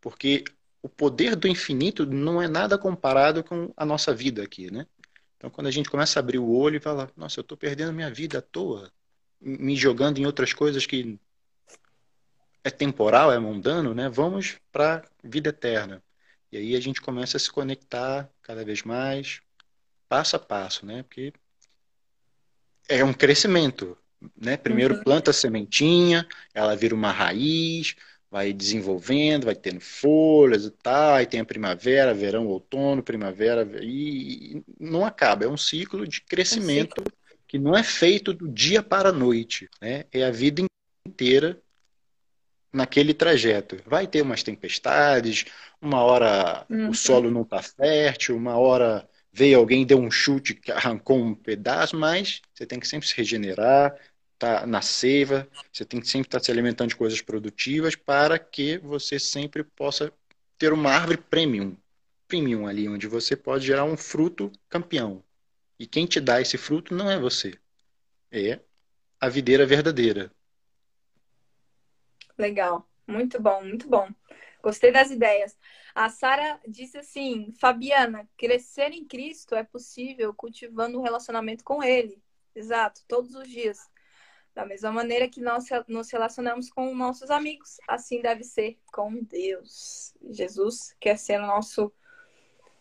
Porque 0.00 0.44
o 0.80 0.88
poder 0.88 1.34
do 1.34 1.48
infinito 1.48 2.06
não 2.06 2.40
é 2.40 2.46
nada 2.46 2.78
comparado 2.78 3.42
com 3.42 3.72
a 3.76 3.84
nossa 3.84 4.14
vida 4.14 4.42
aqui, 4.42 4.70
né? 4.70 4.86
Então, 5.36 5.50
quando 5.50 5.66
a 5.66 5.70
gente 5.70 5.90
começa 5.90 6.18
a 6.18 6.20
abrir 6.20 6.38
o 6.38 6.48
olho 6.48 6.76
e 6.76 6.80
fala, 6.80 7.10
nossa, 7.16 7.40
eu 7.40 7.42
estou 7.42 7.58
perdendo 7.58 7.92
minha 7.92 8.10
vida 8.10 8.38
à 8.38 8.42
toa, 8.42 8.90
me 9.40 9.76
jogando 9.76 10.18
em 10.18 10.26
outras 10.26 10.52
coisas 10.52 10.86
que 10.86 11.18
é 12.66 12.70
temporal, 12.70 13.32
é 13.32 13.38
mundano, 13.38 13.94
né? 13.94 14.08
Vamos 14.08 14.56
para 14.72 14.96
a 14.96 15.02
vida 15.22 15.50
eterna. 15.50 16.02
E 16.50 16.56
aí 16.56 16.74
a 16.74 16.80
gente 16.80 17.00
começa 17.00 17.36
a 17.36 17.40
se 17.40 17.48
conectar 17.48 18.28
cada 18.42 18.64
vez 18.64 18.82
mais, 18.82 19.40
passo 20.08 20.34
a 20.34 20.38
passo, 20.40 20.84
né? 20.84 21.04
Porque 21.04 21.32
é 22.88 23.04
um 23.04 23.12
crescimento, 23.12 23.96
né? 24.36 24.56
Primeiro 24.56 24.96
uhum. 24.96 25.02
planta 25.04 25.30
a 25.30 25.34
sementinha, 25.34 26.26
ela 26.52 26.74
vira 26.74 26.92
uma 26.92 27.12
raiz, 27.12 27.94
vai 28.28 28.52
desenvolvendo, 28.52 29.44
vai 29.44 29.54
tendo 29.54 29.80
folhas 29.80 30.64
e 30.64 30.70
tal, 30.72 31.14
aí 31.14 31.26
tem 31.26 31.38
a 31.38 31.44
primavera, 31.44 32.12
verão, 32.12 32.48
outono, 32.48 33.00
primavera, 33.00 33.64
e 33.80 34.60
não 34.80 35.04
acaba, 35.06 35.44
é 35.44 35.48
um 35.48 35.56
ciclo 35.56 36.04
de 36.04 36.20
crescimento 36.20 37.00
é 37.00 37.02
um 37.02 37.26
que 37.46 37.60
não 37.60 37.76
é 37.76 37.84
feito 37.84 38.34
do 38.34 38.48
dia 38.48 38.82
para 38.82 39.10
a 39.10 39.12
noite, 39.12 39.70
né? 39.80 40.04
É 40.10 40.24
a 40.24 40.32
vida 40.32 40.64
inteira 41.06 41.62
naquele 42.72 43.14
trajeto. 43.14 43.78
Vai 43.86 44.06
ter 44.06 44.22
umas 44.22 44.42
tempestades, 44.42 45.44
uma 45.80 46.02
hora 46.02 46.66
uhum. 46.68 46.90
o 46.90 46.94
solo 46.94 47.30
não 47.30 47.42
está 47.42 47.62
fértil, 47.62 48.36
uma 48.36 48.56
hora 48.56 49.08
veio 49.32 49.58
alguém 49.58 49.84
deu 49.84 49.98
um 49.98 50.10
chute 50.10 50.54
que 50.54 50.72
arrancou 50.72 51.18
um 51.18 51.34
pedaço, 51.34 51.96
mas 51.96 52.40
você 52.54 52.64
tem 52.64 52.80
que 52.80 52.88
sempre 52.88 53.06
se 53.06 53.14
regenerar, 53.14 53.94
tá 54.38 54.66
na 54.66 54.80
seiva, 54.80 55.46
você 55.72 55.84
tem 55.84 56.00
que 56.00 56.08
sempre 56.08 56.28
estar 56.28 56.38
tá 56.38 56.44
se 56.44 56.50
alimentando 56.50 56.88
de 56.88 56.96
coisas 56.96 57.20
produtivas 57.20 57.94
para 57.94 58.38
que 58.38 58.78
você 58.78 59.18
sempre 59.18 59.62
possa 59.62 60.12
ter 60.58 60.72
uma 60.72 60.90
árvore 60.90 61.18
premium, 61.18 61.76
premium 62.26 62.66
ali, 62.66 62.88
onde 62.88 63.06
você 63.06 63.36
pode 63.36 63.66
gerar 63.66 63.84
um 63.84 63.96
fruto 63.96 64.50
campeão. 64.68 65.22
E 65.78 65.86
quem 65.86 66.06
te 66.06 66.20
dá 66.20 66.40
esse 66.40 66.56
fruto 66.56 66.94
não 66.94 67.10
é 67.10 67.18
você, 67.18 67.58
é 68.30 68.60
a 69.20 69.28
videira 69.28 69.66
verdadeira. 69.66 70.30
Legal, 72.38 72.88
muito 73.06 73.40
bom, 73.40 73.62
muito 73.62 73.88
bom. 73.88 74.08
Gostei 74.62 74.90
das 74.90 75.10
ideias. 75.10 75.56
A 75.94 76.08
Sara 76.08 76.60
disse 76.66 76.98
assim: 76.98 77.52
Fabiana, 77.58 78.28
crescer 78.36 78.92
em 78.92 79.04
Cristo 79.04 79.54
é 79.54 79.62
possível 79.62 80.34
cultivando 80.34 80.98
um 80.98 81.02
relacionamento 81.02 81.64
com 81.64 81.82
Ele. 81.82 82.22
Exato, 82.54 83.02
todos 83.06 83.34
os 83.34 83.48
dias. 83.48 83.90
Da 84.54 84.64
mesma 84.64 84.90
maneira 84.90 85.28
que 85.28 85.40
nós 85.40 85.66
nos 85.86 86.10
relacionamos 86.10 86.70
com 86.70 86.94
nossos 86.94 87.30
amigos, 87.30 87.76
assim 87.86 88.22
deve 88.22 88.42
ser 88.42 88.78
com 88.90 89.22
Deus. 89.22 90.14
Jesus 90.30 90.96
quer 90.98 91.18
ser 91.18 91.38
nosso 91.38 91.92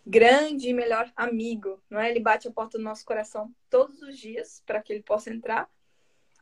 grande 0.05 0.69
e 0.69 0.73
melhor 0.73 1.11
amigo, 1.15 1.81
não 1.89 1.99
é? 1.99 2.09
Ele 2.09 2.19
bate 2.19 2.47
a 2.47 2.51
porta 2.51 2.77
do 2.77 2.83
nosso 2.83 3.03
coração 3.03 3.53
todos 3.69 4.01
os 4.01 4.17
dias 4.17 4.63
para 4.65 4.81
que 4.81 4.93
ele 4.93 5.03
possa 5.03 5.29
entrar 5.29 5.69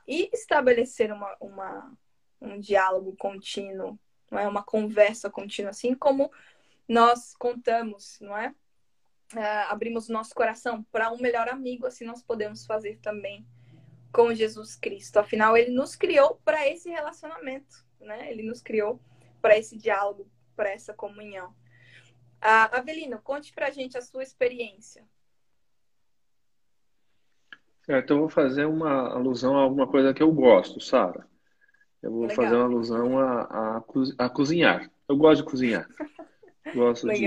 e 0.08 0.30
estabelecer 0.34 1.12
uma, 1.12 1.36
uma, 1.40 1.98
um 2.44 2.60
diálogo 2.60 3.16
contínuo, 3.16 3.98
não 4.30 4.40
é? 4.40 4.48
Uma 4.48 4.64
conversa 4.64 5.30
contínua, 5.30 5.72
assim 5.72 5.96
como 5.96 6.32
nós 6.88 7.34
contamos, 7.36 8.20
não 8.20 8.38
é? 8.38 8.54
Uh, 9.34 9.70
abrimos 9.70 10.10
nosso 10.10 10.36
coração 10.36 10.84
para 10.92 11.12
um 11.12 11.18
melhor 11.18 11.50
amigo, 11.50 11.88
assim 11.88 12.06
nós 12.06 12.22
podemos 12.22 12.66
fazer 12.66 13.00
também 13.00 13.48
com 14.12 14.34
Jesus 14.34 14.76
Cristo. 14.76 15.18
Afinal, 15.18 15.58
ele 15.58 15.72
nos 15.72 15.96
criou 15.96 16.40
para 16.46 16.68
esse 16.68 16.90
relacionamento, 16.90 17.84
né? 18.00 18.30
Ele 18.30 18.44
nos 18.44 18.62
criou 18.62 19.02
para 19.42 19.58
esse 19.58 19.78
diálogo, 19.78 20.30
para 20.56 20.70
essa 20.70 20.94
comunhão. 20.94 21.56
Ah, 22.40 22.78
Avelino, 22.78 23.20
conte 23.24 23.54
para 23.54 23.68
a 23.68 23.72
gente 23.72 23.98
a 23.98 24.02
sua 24.02 24.22
experiência. 24.22 25.04
Certo, 27.86 28.14
eu 28.14 28.20
vou 28.20 28.30
fazer 28.30 28.66
uma 28.66 29.10
alusão 29.10 29.58
a 29.58 29.62
alguma 29.62 29.88
coisa 29.88 30.14
que 30.14 30.22
eu 30.22 30.32
gosto, 30.32 30.80
Sara. 30.80 31.28
Eu 32.04 32.12
vou 32.12 32.22
Legal. 32.24 32.36
fazer 32.36 32.56
uma 32.56 32.66
alusão 32.66 33.20
a, 33.20 33.42
a, 33.42 33.84
a, 34.20 34.30
cozinhar. 34.30 34.92
Eu 35.10 35.18
gosto 35.18 35.44
de 35.44 35.50
cozinhar. 35.50 35.88
Gosto 36.76 37.08
de, 37.08 37.24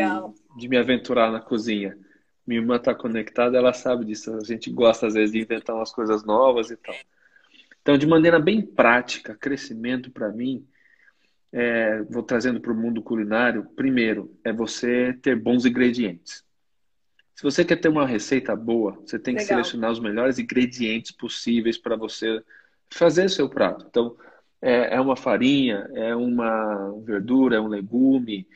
de 0.59 0.69
me 0.69 0.77
aventurar 0.77 1.33
na 1.33 1.41
cozinha 1.41 1.99
minha 2.47 2.61
irmã 2.61 2.77
está 2.77 2.95
conectada, 2.95 3.59
ela 3.59 3.73
sabe 3.73 4.05
disso. 4.05 4.33
A 4.35 4.45
gente 4.45 4.71
gosta, 4.71 5.07
às 5.09 5.15
vezes, 5.15 5.33
de 5.33 5.41
inventar 5.41 5.75
umas 5.75 5.91
coisas 5.91 6.25
novas 6.25 6.71
e 6.71 6.77
tal. 6.77 6.95
Então, 7.83 7.99
de 7.99 8.07
maneira 8.07 8.39
bem 8.39 8.63
prática, 8.63 9.35
crescimento 9.35 10.11
para 10.11 10.31
mim, 10.31 10.65
é, 11.53 12.03
vou 12.03 12.23
trazendo 12.23 12.61
para 12.61 12.73
o 12.73 12.77
mundo 12.77 13.03
culinário. 13.03 13.65
Primeiro, 13.75 14.39
é 14.45 14.53
você 14.53 15.13
ter 15.21 15.35
bons 15.35 15.67
ingredientes. 15.67 16.45
Se 17.35 17.43
você 17.43 17.65
quer 17.65 17.77
ter 17.77 17.89
uma 17.89 18.07
receita 18.07 18.55
boa, 18.55 18.93
você 18.93 19.19
tem 19.19 19.35
que 19.35 19.43
Legal. 19.43 19.59
selecionar 19.59 19.91
os 19.91 20.01
melhores 20.01 20.39
ingredientes 20.39 21.11
possíveis 21.11 21.77
para 21.77 21.97
você 21.97 22.43
fazer 22.91 23.29
seu 23.29 23.49
prato. 23.49 23.85
Então, 23.89 24.17
é, 24.67 24.97
é 24.97 25.01
uma 25.01 25.17
farinha, 25.17 25.89
é 25.95 26.15
uma 26.15 26.93
verdura, 27.05 27.57
é 27.57 27.61
um 27.61 27.69
legume, 27.69 28.47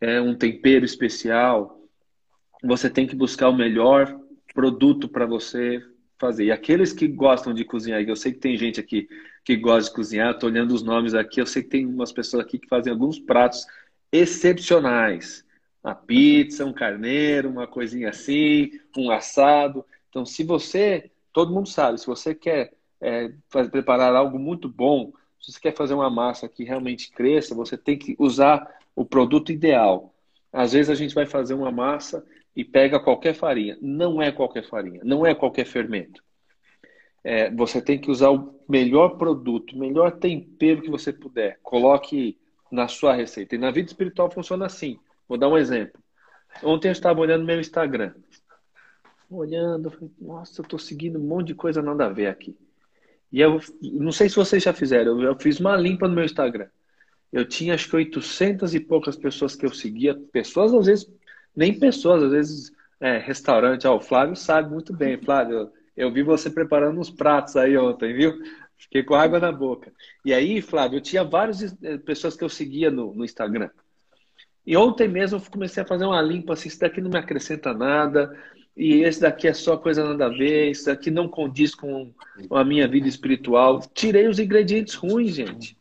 é 0.00 0.20
um 0.20 0.34
tempero 0.34 0.84
especial 0.84 1.78
você 2.62 2.90
tem 2.90 3.06
que 3.06 3.14
buscar 3.14 3.48
o 3.48 3.56
melhor 3.56 4.18
produto 4.52 5.08
para 5.08 5.26
você 5.26 5.82
fazer. 6.18 6.46
E 6.46 6.52
aqueles 6.52 6.92
que 6.92 7.06
gostam 7.06 7.54
de 7.54 7.64
cozinhar, 7.64 8.00
eu 8.02 8.16
sei 8.16 8.32
que 8.32 8.38
tem 8.38 8.56
gente 8.56 8.80
aqui 8.80 9.08
que 9.44 9.56
gosta 9.56 9.88
de 9.88 9.96
cozinhar, 9.96 10.32
estou 10.32 10.50
olhando 10.50 10.74
os 10.74 10.82
nomes 10.82 11.14
aqui, 11.14 11.40
eu 11.40 11.46
sei 11.46 11.62
que 11.62 11.68
tem 11.68 11.86
umas 11.86 12.12
pessoas 12.12 12.44
aqui 12.44 12.58
que 12.58 12.68
fazem 12.68 12.92
alguns 12.92 13.18
pratos 13.18 13.64
excepcionais. 14.10 15.44
Uma 15.82 15.94
pizza, 15.94 16.64
um 16.64 16.72
carneiro, 16.72 17.48
uma 17.48 17.66
coisinha 17.66 18.10
assim, 18.10 18.70
um 18.96 19.10
assado. 19.10 19.84
Então, 20.10 20.26
se 20.26 20.42
você, 20.42 21.10
todo 21.32 21.54
mundo 21.54 21.68
sabe, 21.68 21.98
se 21.98 22.06
você 22.06 22.34
quer 22.34 22.72
é, 23.00 23.32
fazer, 23.48 23.70
preparar 23.70 24.14
algo 24.14 24.38
muito 24.38 24.68
bom, 24.68 25.12
se 25.40 25.52
você 25.52 25.60
quer 25.60 25.74
fazer 25.74 25.94
uma 25.94 26.10
massa 26.10 26.48
que 26.48 26.64
realmente 26.64 27.10
cresça, 27.10 27.54
você 27.54 27.76
tem 27.76 27.96
que 27.96 28.16
usar 28.18 28.78
o 28.94 29.04
produto 29.04 29.52
ideal. 29.52 30.12
Às 30.52 30.72
vezes 30.72 30.90
a 30.90 30.94
gente 30.94 31.14
vai 31.14 31.26
fazer 31.26 31.54
uma 31.54 31.70
massa 31.70 32.24
e 32.54 32.64
pega 32.64 32.98
qualquer 32.98 33.34
farinha. 33.34 33.78
Não 33.80 34.20
é 34.20 34.32
qualquer 34.32 34.64
farinha, 34.64 35.00
não 35.04 35.24
é 35.24 35.34
qualquer 35.34 35.64
fermento. 35.64 36.22
É, 37.22 37.50
você 37.50 37.80
tem 37.80 37.98
que 37.98 38.10
usar 38.10 38.30
o 38.30 38.54
melhor 38.68 39.16
produto, 39.16 39.74
o 39.74 39.78
melhor 39.78 40.12
tempero 40.12 40.82
que 40.82 40.90
você 40.90 41.12
puder. 41.12 41.58
Coloque 41.62 42.38
na 42.70 42.88
sua 42.88 43.14
receita. 43.14 43.54
E 43.54 43.58
na 43.58 43.70
vida 43.70 43.88
espiritual 43.88 44.30
funciona 44.30 44.66
assim. 44.66 44.98
Vou 45.28 45.38
dar 45.38 45.48
um 45.48 45.58
exemplo. 45.58 46.00
Ontem 46.62 46.88
eu 46.88 46.92
estava 46.92 47.20
olhando 47.20 47.44
meu 47.44 47.60
Instagram. 47.60 48.14
Olhando, 49.30 49.90
falei, 49.90 50.10
nossa, 50.20 50.60
eu 50.60 50.64
estou 50.64 50.78
seguindo 50.78 51.18
um 51.18 51.22
monte 51.22 51.48
de 51.48 51.54
coisa 51.54 51.82
nada 51.82 52.06
a 52.06 52.08
ver 52.08 52.28
aqui. 52.28 52.56
E 53.32 53.40
eu 53.40 53.60
não 53.82 54.12
sei 54.12 54.28
se 54.28 54.36
vocês 54.36 54.62
já 54.62 54.72
fizeram, 54.72 55.22
eu 55.22 55.38
fiz 55.38 55.60
uma 55.60 55.76
limpa 55.76 56.08
no 56.08 56.14
meu 56.14 56.24
Instagram. 56.24 56.68
Eu 57.32 57.46
tinha 57.46 57.74
acho 57.74 57.88
que 57.90 57.96
800 57.96 58.74
e 58.74 58.80
poucas 58.80 59.16
pessoas 59.16 59.54
que 59.54 59.66
eu 59.66 59.74
seguia, 59.74 60.14
pessoas 60.32 60.72
às 60.72 60.86
vezes 60.86 61.18
nem 61.58 61.76
pessoas, 61.76 62.22
às 62.22 62.30
vezes, 62.30 62.72
é, 63.00 63.18
restaurante. 63.18 63.84
Ó, 63.84 63.96
o 63.96 64.00
Flávio 64.00 64.36
sabe 64.36 64.70
muito 64.70 64.92
bem, 64.94 65.18
Flávio. 65.20 65.72
Eu 65.96 66.12
vi 66.12 66.22
você 66.22 66.48
preparando 66.48 67.00
uns 67.00 67.10
pratos 67.10 67.56
aí 67.56 67.76
ontem, 67.76 68.14
viu? 68.14 68.32
Fiquei 68.76 69.02
com 69.02 69.16
água 69.16 69.40
na 69.40 69.50
boca. 69.50 69.92
E 70.24 70.32
aí, 70.32 70.62
Flávio, 70.62 70.98
eu 70.98 71.00
tinha 71.00 71.24
várias 71.24 71.76
eh, 71.82 71.98
pessoas 71.98 72.36
que 72.36 72.44
eu 72.44 72.48
seguia 72.48 72.92
no, 72.92 73.12
no 73.12 73.24
Instagram. 73.24 73.70
E 74.64 74.76
ontem 74.76 75.08
mesmo 75.08 75.38
eu 75.38 75.50
comecei 75.50 75.82
a 75.82 75.86
fazer 75.86 76.04
uma 76.04 76.22
limpa 76.22 76.52
assim, 76.52 76.68
isso 76.68 76.78
daqui 76.78 77.00
não 77.00 77.10
me 77.10 77.18
acrescenta 77.18 77.74
nada. 77.74 78.30
E 78.78 79.02
esse 79.02 79.20
daqui 79.20 79.48
é 79.48 79.52
só 79.52 79.76
coisa 79.76 80.04
nada 80.04 80.26
a 80.26 80.28
ver, 80.28 80.70
esse 80.70 80.86
daqui 80.86 81.10
não 81.10 81.28
condiz 81.28 81.74
com 81.74 82.14
a 82.48 82.62
minha 82.62 82.86
vida 82.86 83.08
espiritual. 83.08 83.80
Tirei 83.92 84.28
os 84.28 84.38
ingredientes 84.38 84.94
ruins, 84.94 85.34
gente, 85.34 85.76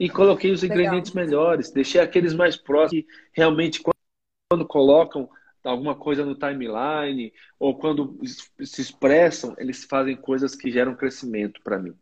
e 0.00 0.10
coloquei 0.10 0.50
os 0.50 0.64
ingredientes 0.64 1.14
Legal. 1.14 1.30
melhores, 1.30 1.70
deixei 1.70 2.00
aqueles 2.00 2.34
mais 2.34 2.56
próximos 2.56 3.04
que 3.04 3.06
realmente 3.32 3.80
quando 3.80 4.66
colocam 4.66 5.30
alguma 5.62 5.94
coisa 5.94 6.24
no 6.24 6.34
timeline 6.34 7.32
ou 7.56 7.78
quando 7.78 8.18
se 8.24 8.80
expressam, 8.80 9.54
eles 9.56 9.84
fazem 9.84 10.16
coisas 10.16 10.56
que 10.56 10.72
geram 10.72 10.96
crescimento 10.96 11.60
para 11.62 11.78
mim. 11.78 11.94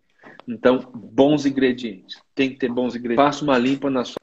Então, 0.47 0.79
bons 0.95 1.45
ingredientes. 1.45 2.23
Tem 2.35 2.49
que 2.49 2.57
ter 2.57 2.73
bons 2.73 2.97
ingredientes. 2.97 3.23
Faça 3.23 3.45
uma 3.45 3.59
limpa 3.59 3.91
nas 3.91 4.15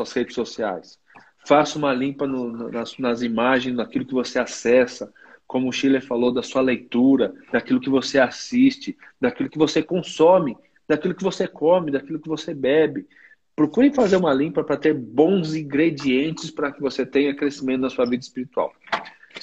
suas 0.00 0.12
redes 0.14 0.34
sociais. 0.34 0.98
Faça 1.46 1.76
uma 1.76 1.92
limpa 1.92 2.26
no, 2.26 2.70
nas, 2.70 2.96
nas 2.96 3.20
imagens, 3.20 3.76
naquilo 3.76 4.06
que 4.06 4.14
você 4.14 4.38
acessa 4.38 5.12
como 5.52 5.68
o 5.68 5.72
Chile 5.72 6.00
falou, 6.00 6.32
da 6.32 6.42
sua 6.42 6.62
leitura, 6.62 7.34
daquilo 7.52 7.78
que 7.78 7.90
você 7.90 8.18
assiste, 8.18 8.96
daquilo 9.20 9.50
que 9.50 9.58
você 9.58 9.82
consome, 9.82 10.56
daquilo 10.88 11.14
que 11.14 11.22
você 11.22 11.46
come, 11.46 11.90
daquilo 11.90 12.18
que 12.18 12.28
você 12.28 12.54
bebe. 12.54 13.06
Procure 13.54 13.92
fazer 13.92 14.16
uma 14.16 14.32
limpa 14.32 14.64
para 14.64 14.78
ter 14.78 14.94
bons 14.94 15.54
ingredientes 15.54 16.50
para 16.50 16.72
que 16.72 16.80
você 16.80 17.04
tenha 17.04 17.36
crescimento 17.36 17.82
na 17.82 17.90
sua 17.90 18.06
vida 18.06 18.22
espiritual. 18.22 18.72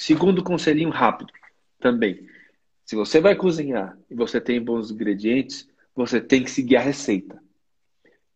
Segundo 0.00 0.42
conselhinho 0.42 0.90
rápido 0.90 1.32
também. 1.78 2.26
Se 2.84 2.96
você 2.96 3.20
vai 3.20 3.36
cozinhar 3.36 3.96
e 4.10 4.14
você 4.16 4.40
tem 4.40 4.60
bons 4.60 4.90
ingredientes, 4.90 5.68
você 5.94 6.20
tem 6.20 6.42
que 6.42 6.50
seguir 6.50 6.74
a 6.74 6.80
receita. 6.80 7.40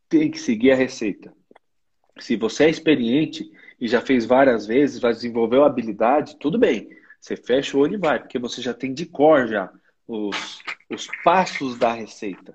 Tem 0.09 0.31
que 0.31 0.39
seguir 0.39 0.71
a 0.71 0.77
receita. 0.77 1.35
Se 2.21 2.37
você 2.37 2.67
é 2.67 2.71
experiente 2.71 3.51
e 3.81 3.89
já 3.89 4.01
fez 4.01 4.25
várias 4.25 4.65
vezes, 4.65 5.01
já 5.01 5.11
desenvolveu 5.11 5.65
habilidade, 5.65 6.37
tudo 6.37 6.57
bem. 6.57 6.89
Você 7.25 7.39
fecha 7.39 7.75
o 7.75 7.81
olho 7.81 7.95
e 7.95 7.97
vai, 7.97 8.19
porque 8.19 8.39
você 8.39 8.61
já 8.61 8.75
tem 8.75 8.93
de 8.93 9.07
cor 9.07 9.49
já 9.49 9.73
os, 10.07 10.59
os 10.91 11.09
passos 11.25 11.79
da 11.79 11.91
receita. 11.91 12.55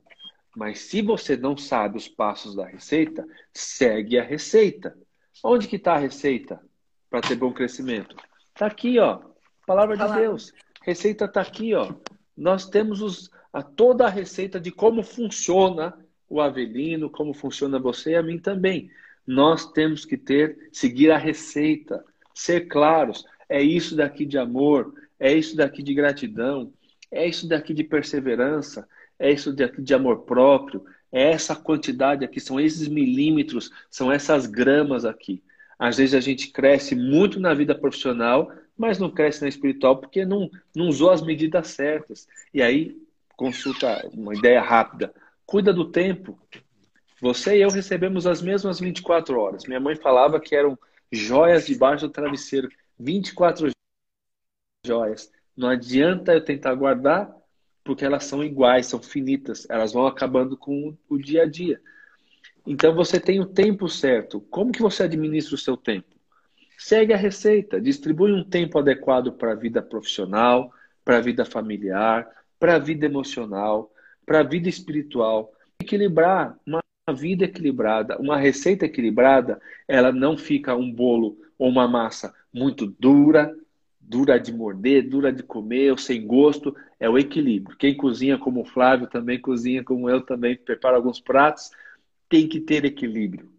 Mas 0.55 0.81
se 0.81 1.01
você 1.01 1.35
não 1.35 1.57
sabe 1.57 1.97
os 1.97 2.07
passos 2.07 2.55
da 2.55 2.67
receita, 2.67 3.27
segue 3.51 4.19
a 4.19 4.23
receita. 4.23 4.95
Onde 5.43 5.67
que 5.67 5.77
está 5.77 5.95
a 5.95 5.97
receita 5.97 6.61
para 7.09 7.19
ter 7.19 7.33
bom 7.33 7.51
crescimento? 7.51 8.15
Está 8.53 8.67
aqui, 8.67 8.99
ó. 8.99 9.21
Palavra 9.65 9.97
de 9.97 10.13
Deus. 10.13 10.53
Receita 10.83 11.25
está 11.25 11.41
aqui, 11.41 11.73
ó. 11.73 11.91
Nós 12.37 12.69
temos 12.69 13.01
os, 13.01 13.31
a, 13.51 13.63
toda 13.63 14.05
a 14.05 14.09
receita 14.09 14.59
de 14.59 14.69
como 14.69 15.01
funciona 15.01 15.97
o 16.29 16.39
Avelino, 16.39 17.09
como 17.09 17.33
funciona 17.33 17.79
você 17.79 18.11
e 18.11 18.15
a 18.17 18.21
mim 18.21 18.37
também. 18.37 18.91
Nós 19.25 19.71
temos 19.71 20.05
que 20.05 20.15
ter, 20.15 20.69
seguir 20.71 21.09
a 21.09 21.17
receita, 21.17 22.05
ser 22.35 22.67
claros 22.67 23.25
é 23.49 23.61
isso 23.61 23.95
daqui 23.95 24.25
de 24.25 24.37
amor, 24.37 24.93
é 25.19 25.33
isso 25.33 25.55
daqui 25.57 25.83
de 25.83 25.93
gratidão, 25.93 26.71
é 27.11 27.27
isso 27.27 27.47
daqui 27.47 27.73
de 27.73 27.83
perseverança, 27.83 28.87
é 29.17 29.31
isso 29.31 29.51
daqui 29.51 29.81
de 29.81 29.93
amor 29.93 30.19
próprio, 30.19 30.85
é 31.11 31.31
essa 31.31 31.55
quantidade 31.55 32.23
aqui, 32.23 32.39
são 32.39 32.59
esses 32.59 32.87
milímetros, 32.87 33.71
são 33.89 34.11
essas 34.11 34.45
gramas 34.45 35.05
aqui. 35.05 35.43
Às 35.77 35.97
vezes 35.97 36.13
a 36.13 36.19
gente 36.19 36.51
cresce 36.51 36.95
muito 36.95 37.39
na 37.39 37.53
vida 37.53 37.73
profissional, 37.73 38.51
mas 38.77 38.99
não 38.99 39.09
cresce 39.09 39.41
na 39.41 39.47
espiritual 39.47 39.97
porque 39.97 40.25
não, 40.25 40.49
não 40.75 40.87
usou 40.87 41.09
as 41.09 41.21
medidas 41.21 41.69
certas. 41.69 42.27
E 42.53 42.61
aí, 42.61 42.95
consulta 43.35 44.07
uma 44.13 44.35
ideia 44.35 44.61
rápida. 44.61 45.13
Cuida 45.45 45.73
do 45.73 45.85
tempo. 45.85 46.37
Você 47.21 47.57
e 47.57 47.61
eu 47.61 47.69
recebemos 47.69 48.27
as 48.27 48.41
mesmas 48.41 48.79
24 48.79 49.39
horas. 49.39 49.65
Minha 49.65 49.79
mãe 49.79 49.95
falava 49.95 50.39
que 50.39 50.55
eram 50.55 50.77
joias 51.11 51.65
debaixo 51.65 52.07
do 52.07 52.13
travesseiro. 52.13 52.69
24 52.99 53.71
joias. 54.85 55.31
Não 55.55 55.69
adianta 55.69 56.33
eu 56.33 56.43
tentar 56.43 56.75
guardar, 56.75 57.33
porque 57.83 58.03
elas 58.03 58.25
são 58.25 58.43
iguais, 58.43 58.87
são 58.87 59.01
finitas, 59.01 59.65
elas 59.69 59.93
vão 59.93 60.05
acabando 60.05 60.57
com 60.57 60.95
o 61.07 61.17
dia 61.17 61.43
a 61.43 61.45
dia. 61.45 61.81
Então 62.67 62.93
você 62.93 63.19
tem 63.19 63.39
o 63.39 63.45
tempo 63.45 63.87
certo. 63.87 64.41
Como 64.41 64.71
que 64.71 64.81
você 64.81 65.03
administra 65.03 65.55
o 65.55 65.57
seu 65.57 65.77
tempo? 65.77 66.15
Segue 66.77 67.13
a 67.13 67.17
receita, 67.17 67.79
distribui 67.81 68.31
um 68.31 68.43
tempo 68.43 68.79
adequado 68.79 69.33
para 69.33 69.53
a 69.53 69.55
vida 69.55 69.81
profissional, 69.81 70.71
para 71.03 71.17
a 71.17 71.21
vida 71.21 71.43
familiar, 71.43 72.27
para 72.59 72.75
a 72.75 72.79
vida 72.79 73.05
emocional, 73.05 73.91
para 74.25 74.41
a 74.41 74.43
vida 74.43 74.69
espiritual. 74.69 75.51
Equilibrar 75.81 76.57
uma 76.65 76.81
vida 77.13 77.45
equilibrada, 77.45 78.17
uma 78.19 78.37
receita 78.37 78.85
equilibrada, 78.85 79.59
ela 79.87 80.11
não 80.11 80.37
fica 80.37 80.75
um 80.75 80.91
bolo 80.91 81.37
ou 81.57 81.69
uma 81.69 81.87
massa 81.87 82.33
muito 82.53 82.87
dura, 82.99 83.55
dura 83.99 84.39
de 84.39 84.51
morder, 84.51 85.07
dura 85.07 85.31
de 85.31 85.43
comer, 85.43 85.97
sem 85.99 86.25
gosto, 86.25 86.75
é 86.99 87.09
o 87.09 87.17
equilíbrio. 87.17 87.77
Quem 87.77 87.95
cozinha 87.95 88.37
como 88.37 88.61
o 88.61 88.65
Flávio 88.65 89.07
também 89.07 89.39
cozinha 89.39 89.83
como 89.83 90.09
eu 90.09 90.21
também 90.21 90.57
prepara 90.57 90.97
alguns 90.97 91.19
pratos, 91.19 91.69
tem 92.27 92.47
que 92.47 92.59
ter 92.59 92.85
equilíbrio. 92.85 93.51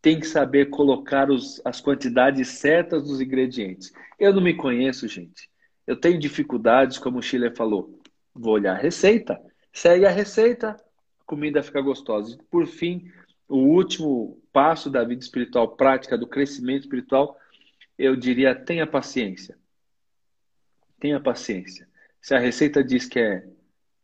Tem 0.00 0.18
que 0.18 0.26
saber 0.26 0.66
colocar 0.70 1.30
os, 1.30 1.60
as 1.64 1.80
quantidades 1.80 2.48
certas 2.48 3.04
dos 3.04 3.20
ingredientes. 3.20 3.92
Eu 4.18 4.32
não 4.32 4.40
me 4.40 4.54
conheço, 4.54 5.06
gente. 5.08 5.50
Eu 5.86 5.96
tenho 5.96 6.18
dificuldades, 6.18 6.98
como 6.98 7.18
o 7.18 7.22
Chile 7.22 7.54
falou. 7.54 7.98
Vou 8.34 8.54
olhar 8.54 8.76
a 8.76 8.80
receita, 8.80 9.40
segue 9.72 10.06
a 10.06 10.10
receita, 10.10 10.70
a 10.70 11.24
comida 11.24 11.62
fica 11.62 11.80
gostosa. 11.80 12.38
Por 12.50 12.66
fim, 12.66 13.10
o 13.48 13.56
último 13.56 14.38
passo 14.52 14.90
da 14.90 15.02
vida 15.02 15.22
espiritual 15.22 15.76
prática, 15.76 16.16
do 16.16 16.26
crescimento 16.26 16.82
espiritual, 16.82 17.36
eu 17.98 18.14
diria 18.14 18.54
tenha 18.54 18.86
paciência. 18.86 19.58
Tenha 21.00 21.20
paciência. 21.20 21.88
Se 22.20 22.34
a 22.34 22.38
receita 22.38 22.82
diz 22.82 23.06
que 23.06 23.18
é 23.18 23.44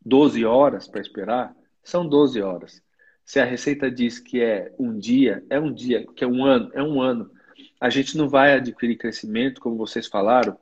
12 0.05 0.45
horas 0.45 0.88
para 0.88 1.01
esperar, 1.01 1.55
são 1.82 2.07
12 2.07 2.40
horas. 2.42 2.82
Se 3.24 3.40
a 3.40 3.45
receita 3.45 3.90
diz 3.90 4.18
que 4.18 4.42
é 4.42 4.74
um 4.78 4.99
dia, 4.99 5.45
é 5.49 5.59
um 5.59 5.72
dia, 5.72 6.07
que 6.14 6.24
é 6.24 6.26
um 6.26 6.45
ano, 6.45 6.70
é 6.74 6.82
um 6.82 7.01
ano. 7.01 7.30
A 7.80 7.88
gente 7.88 8.16
não 8.16 8.28
vai 8.28 8.55
adquirir 8.55 8.97
crescimento, 8.97 9.61
como 9.61 9.76
vocês 9.76 10.07
falaram, 10.07 10.59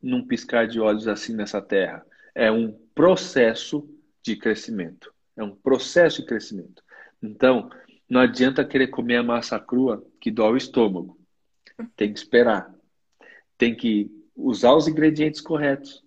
num 0.00 0.26
piscar 0.26 0.66
de 0.66 0.80
olhos 0.80 1.08
assim 1.08 1.34
nessa 1.34 1.60
terra. 1.60 2.04
É 2.34 2.50
um 2.50 2.72
processo 2.94 3.88
de 4.22 4.36
crescimento. 4.36 5.12
É 5.36 5.42
um 5.42 5.54
processo 5.54 6.22
de 6.22 6.28
crescimento. 6.28 6.82
Então, 7.22 7.70
não 8.08 8.20
adianta 8.20 8.64
querer 8.64 8.88
comer 8.88 9.16
a 9.16 9.22
massa 9.22 9.58
crua 9.58 10.04
que 10.20 10.30
dói 10.30 10.52
o 10.52 10.56
estômago. 10.56 11.18
Tem 11.94 12.12
que 12.12 12.18
esperar 12.18 12.75
tem 13.58 13.74
que 13.74 14.10
usar 14.34 14.74
os 14.74 14.86
ingredientes 14.86 15.40
corretos, 15.40 16.04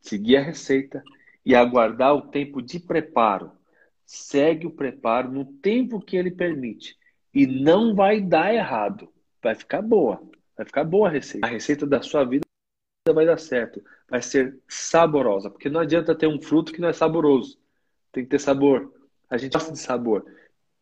seguir 0.00 0.36
a 0.36 0.42
receita 0.42 1.02
e 1.44 1.54
aguardar 1.54 2.14
o 2.14 2.22
tempo 2.22 2.60
de 2.60 2.78
preparo. 2.80 3.52
Segue 4.04 4.66
o 4.66 4.70
preparo 4.70 5.30
no 5.30 5.44
tempo 5.44 6.00
que 6.00 6.16
ele 6.16 6.30
permite. 6.30 6.96
E 7.32 7.46
não 7.46 7.94
vai 7.94 8.20
dar 8.20 8.54
errado. 8.54 9.08
Vai 9.42 9.54
ficar 9.54 9.82
boa. 9.82 10.20
Vai 10.56 10.66
ficar 10.66 10.84
boa 10.84 11.08
a 11.08 11.10
receita. 11.10 11.46
A 11.46 11.50
receita 11.50 11.86
da 11.86 12.02
sua 12.02 12.24
vida 12.24 12.44
vai 13.12 13.26
dar 13.26 13.38
certo. 13.38 13.82
Vai 14.08 14.22
ser 14.22 14.58
saborosa. 14.66 15.50
Porque 15.50 15.68
não 15.68 15.80
adianta 15.80 16.14
ter 16.14 16.26
um 16.26 16.40
fruto 16.40 16.72
que 16.72 16.80
não 16.80 16.88
é 16.88 16.92
saboroso. 16.92 17.58
Tem 18.10 18.24
que 18.24 18.30
ter 18.30 18.40
sabor. 18.40 18.92
A 19.30 19.36
gente 19.36 19.52
gosta 19.52 19.72
de 19.72 19.78
sabor. 19.78 20.24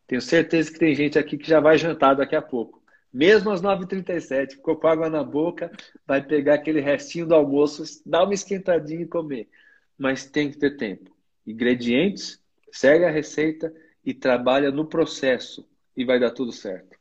Tenho 0.07 0.23
certeza 0.23 0.71
que 0.73 0.79
tem 0.79 0.95
gente 0.95 1.19
aqui 1.19 1.37
que 1.37 1.49
já 1.49 1.59
vai 1.59 1.77
jantar 1.77 2.15
daqui 2.15 2.37
a 2.37 2.43
pouco. 2.43 2.81
Mesmo 3.17 3.51
às 3.51 3.63
9h37, 3.63 4.57
ficou 4.57 4.77
com 4.77 4.87
água 4.87 5.09
na 5.09 5.25
boca, 5.25 5.73
vai 6.07 6.23
pegar 6.23 6.57
aquele 6.57 6.83
restinho 6.83 7.27
do 7.27 7.35
almoço, 7.35 7.83
dá 8.05 8.23
uma 8.23 8.35
esquentadinha 8.35 9.01
e 9.01 9.09
comer. 9.09 9.49
Mas 9.97 10.27
tem 10.27 10.51
que 10.51 10.59
ter 10.59 10.77
tempo. 10.77 11.17
Ingredientes, 11.47 12.39
segue 12.71 13.07
a 13.07 13.11
receita 13.11 13.73
e 14.05 14.13
trabalha 14.13 14.71
no 14.71 14.85
processo 14.85 15.67
e 15.97 16.05
vai 16.05 16.21
dar 16.21 16.31
tudo 16.33 16.53
certo. 16.53 16.95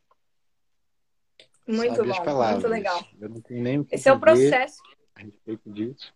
Muito 1.68 1.98
Sabe 1.98 2.08
bom, 2.08 2.52
muito 2.52 2.68
legal. 2.70 3.06
Eu 3.20 3.28
não 3.28 3.42
tenho 3.42 3.62
nem 3.62 3.80
o 3.80 3.84
que 3.84 3.96
Esse 3.96 4.08
é 4.08 4.14
o 4.14 4.20
processo. 4.20 4.82
A 5.16 5.20
respeito 5.20 5.70
disso. 5.70 6.14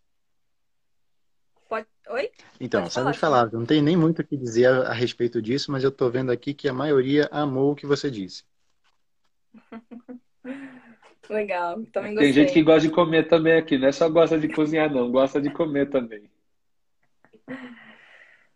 Pode... 1.68 1.88
Oi? 2.08 2.32
Então, 2.58 2.84
Pode 2.84 2.93
sabe 2.93 3.18
falar, 3.18 3.52
não 3.52 3.66
tenho 3.66 3.84
nem 3.84 3.97
muito 3.97 4.22
o 4.22 4.26
que 4.26 4.38
dizer 4.38 4.68
a, 4.68 4.80
a 4.84 4.93
respeito 4.93 5.41
disso, 5.41 5.74
mas 5.74 5.84
eu 5.84 5.89
estou 5.89 6.10
vendo 6.10 6.32
aqui 6.32 6.54
que 6.54 6.70
a 6.70 6.74
maioria 6.74 7.28
amou 7.34 7.74
o 7.74 7.76
que 7.76 7.86
você 7.86 8.10
disse. 8.10 8.47
Legal, 11.30 11.84
também 11.88 12.16
gostei. 12.16 12.34
Tem 12.34 12.43
gente 12.43 12.53
que 12.53 12.64
gosta 12.64 12.88
de 12.88 12.93
comer 12.93 13.28
também 13.28 13.53
aqui, 13.53 13.78
não 13.78 13.88
é 13.88 13.91
só 13.91 14.10
gosta 14.10 14.39
de 14.39 14.49
cozinhar, 14.49 14.91
não, 14.91 15.12
gosta 15.12 15.39
de 15.39 15.51
comer 15.51 15.89
também. 15.89 16.30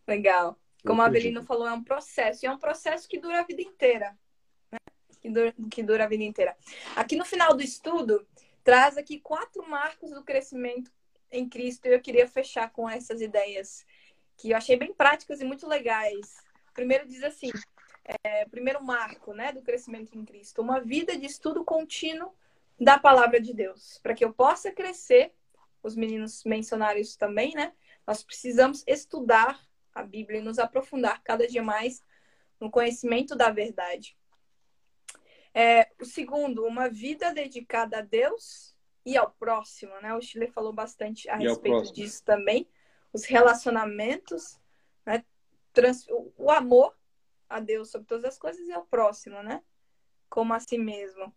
Legal. 0.07 0.57
Como 0.85 1.01
a 1.01 1.05
Avelino 1.05 1.43
falou, 1.43 1.67
é 1.67 1.73
um 1.73 1.83
processo, 1.83 2.43
e 2.43 2.47
é 2.47 2.51
um 2.51 2.57
processo 2.57 3.07
que 3.07 3.19
dura 3.19 3.39
a 3.39 3.43
vida 3.43 3.61
inteira. 3.61 4.17
Né? 4.71 4.77
Que, 5.21 5.29
dura, 5.29 5.53
que 5.71 5.83
dura 5.83 6.03
a 6.03 6.07
vida 6.07 6.23
inteira. 6.23 6.57
Aqui 6.95 7.15
no 7.15 7.23
final 7.23 7.55
do 7.55 7.63
estudo, 7.63 8.27
traz 8.63 8.97
aqui 8.97 9.19
quatro 9.19 9.67
marcos 9.69 10.11
do 10.11 10.23
crescimento 10.23 10.91
em 11.31 11.47
Cristo, 11.47 11.87
e 11.87 11.93
eu 11.93 12.01
queria 12.01 12.27
fechar 12.27 12.71
com 12.71 12.89
essas 12.89 13.21
ideias 13.21 13.85
que 14.37 14.51
eu 14.51 14.57
achei 14.57 14.75
bem 14.75 14.93
práticas 14.93 15.39
e 15.39 15.45
muito 15.45 15.67
legais. 15.67 16.43
Primeiro 16.73 17.07
diz 17.07 17.23
assim: 17.23 17.49
é, 18.23 18.45
primeiro 18.45 18.83
marco 18.83 19.33
né, 19.33 19.51
do 19.51 19.61
crescimento 19.61 20.17
em 20.17 20.25
Cristo, 20.25 20.61
uma 20.61 20.79
vida 20.79 21.17
de 21.17 21.25
estudo 21.25 21.63
contínuo 21.63 22.33
da 22.79 22.97
palavra 22.99 23.39
de 23.39 23.53
Deus, 23.53 23.99
para 24.01 24.13
que 24.13 24.25
eu 24.25 24.33
possa 24.33 24.71
crescer 24.71 25.33
os 25.83 25.95
meninos 25.95 26.43
mencionaram 26.45 26.99
isso 26.99 27.19
também, 27.19 27.53
né? 27.53 27.73
Nós 28.07 28.23
precisamos 28.23 28.83
estudar 28.87 29.61
a 29.93 30.01
Bíblia 30.01 30.39
e 30.39 30.43
nos 30.43 30.57
aprofundar 30.57 31.21
cada 31.21 31.45
dia 31.45 31.61
mais 31.61 32.01
no 32.59 32.71
conhecimento 32.71 33.35
da 33.35 33.51
verdade. 33.51 34.17
É, 35.53 35.91
o 36.01 36.05
segundo, 36.05 36.65
uma 36.65 36.89
vida 36.89 37.33
dedicada 37.33 37.97
a 37.99 38.01
Deus 38.01 38.75
e 39.05 39.17
ao 39.17 39.29
próximo, 39.31 39.93
né? 40.01 40.15
O 40.15 40.21
Chile 40.21 40.47
falou 40.47 40.71
bastante 40.71 41.29
a 41.29 41.37
e 41.37 41.43
respeito 41.43 41.91
disso 41.91 42.23
também. 42.23 42.67
Os 43.11 43.25
relacionamentos, 43.25 44.57
né? 45.05 45.23
Trans... 45.73 46.07
o 46.37 46.49
amor 46.49 46.95
a 47.53 47.59
Deus 47.59 47.91
sobre 47.91 48.07
todas 48.07 48.25
as 48.25 48.37
coisas 48.37 48.67
e 48.67 48.71
ao 48.71 48.85
próximo, 48.85 49.41
né? 49.43 49.63
Como 50.29 50.53
a 50.53 50.59
si 50.59 50.77
mesmo. 50.77 51.33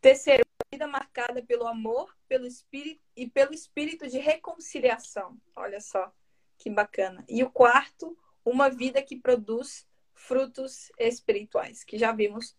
Terceiro, 0.00 0.44
vida 0.72 0.86
marcada 0.86 1.42
pelo 1.42 1.66
amor, 1.66 2.14
pelo 2.26 2.46
espírito 2.46 3.00
e 3.16 3.28
pelo 3.28 3.54
espírito 3.54 4.08
de 4.08 4.18
reconciliação. 4.18 5.40
Olha 5.54 5.80
só 5.80 6.12
que 6.58 6.68
bacana. 6.68 7.24
E 7.28 7.42
o 7.42 7.50
quarto, 7.50 8.16
uma 8.44 8.68
vida 8.68 9.00
que 9.02 9.16
produz 9.16 9.86
frutos 10.12 10.90
espirituais, 10.98 11.84
que 11.84 11.96
já 11.98 12.12
vimos 12.12 12.56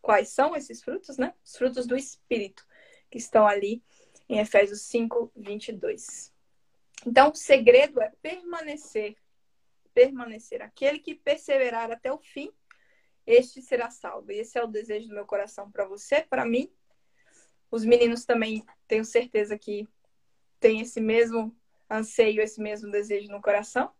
quais 0.00 0.30
são 0.30 0.56
esses 0.56 0.82
frutos, 0.82 1.18
né? 1.18 1.34
Os 1.44 1.56
frutos 1.56 1.86
do 1.86 1.96
espírito 1.96 2.66
que 3.10 3.18
estão 3.18 3.46
ali 3.46 3.82
em 4.28 4.38
Efésios 4.38 4.82
5, 4.82 5.32
22. 5.36 6.32
Então, 7.06 7.30
o 7.30 7.34
segredo 7.34 8.00
é 8.00 8.12
permanecer, 8.22 9.16
permanecer. 9.98 10.62
Aquele 10.62 11.00
que 11.00 11.12
perseverar 11.12 11.90
até 11.90 12.12
o 12.12 12.18
fim, 12.18 12.52
este 13.26 13.60
será 13.60 13.90
salvo. 13.90 14.30
E 14.30 14.38
esse 14.38 14.56
é 14.56 14.62
o 14.62 14.68
desejo 14.68 15.08
do 15.08 15.14
meu 15.14 15.26
coração 15.26 15.68
para 15.72 15.84
você, 15.84 16.22
para 16.22 16.44
mim 16.44 16.72
os 17.70 17.84
meninos 17.84 18.24
também 18.24 18.64
tenho 18.86 19.04
certeza 19.04 19.58
que 19.58 19.86
têm 20.60 20.80
esse 20.80 21.00
mesmo 21.00 21.54
anseio, 21.90 22.40
esse 22.40 22.60
mesmo 22.62 22.90
desejo 22.90 23.28
no 23.30 23.42
coração. 23.42 23.92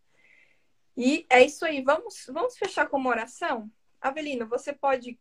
E 0.96 1.26
é 1.28 1.44
isso 1.44 1.66
aí. 1.66 1.82
Vamos, 1.82 2.26
vamos 2.32 2.56
fechar 2.56 2.88
com 2.88 2.96
uma 2.96 3.10
oração? 3.10 3.70
Avelino, 4.00 4.48
você 4.48 4.72
pode 4.72 5.18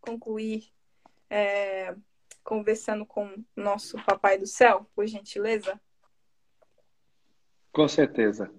concluir 0.00 0.64
é, 1.30 1.94
conversando 2.44 3.06
com 3.06 3.42
nosso 3.54 3.96
Papai 4.04 4.38
do 4.38 4.46
Céu, 4.46 4.90
por 4.94 5.06
gentileza? 5.06 5.80
Com 7.72 7.88
certeza. 7.88 8.52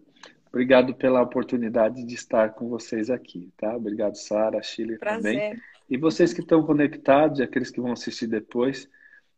Obrigado 0.50 0.94
pela 0.96 1.22
oportunidade 1.22 2.04
de 2.04 2.16
estar 2.16 2.54
com 2.54 2.70
vocês 2.70 3.10
aqui, 3.10 3.52
tá? 3.58 3.76
Obrigado, 3.76 4.16
Sara, 4.16 4.62
Chile 4.62 4.98
também. 4.98 5.60
E 5.90 5.98
vocês 5.98 6.34
que 6.34 6.42
estão 6.42 6.64
conectados 6.64 7.40
aqueles 7.40 7.70
que 7.70 7.82
vão 7.82 7.92
assistir 7.92 8.28
depois, 8.28 8.90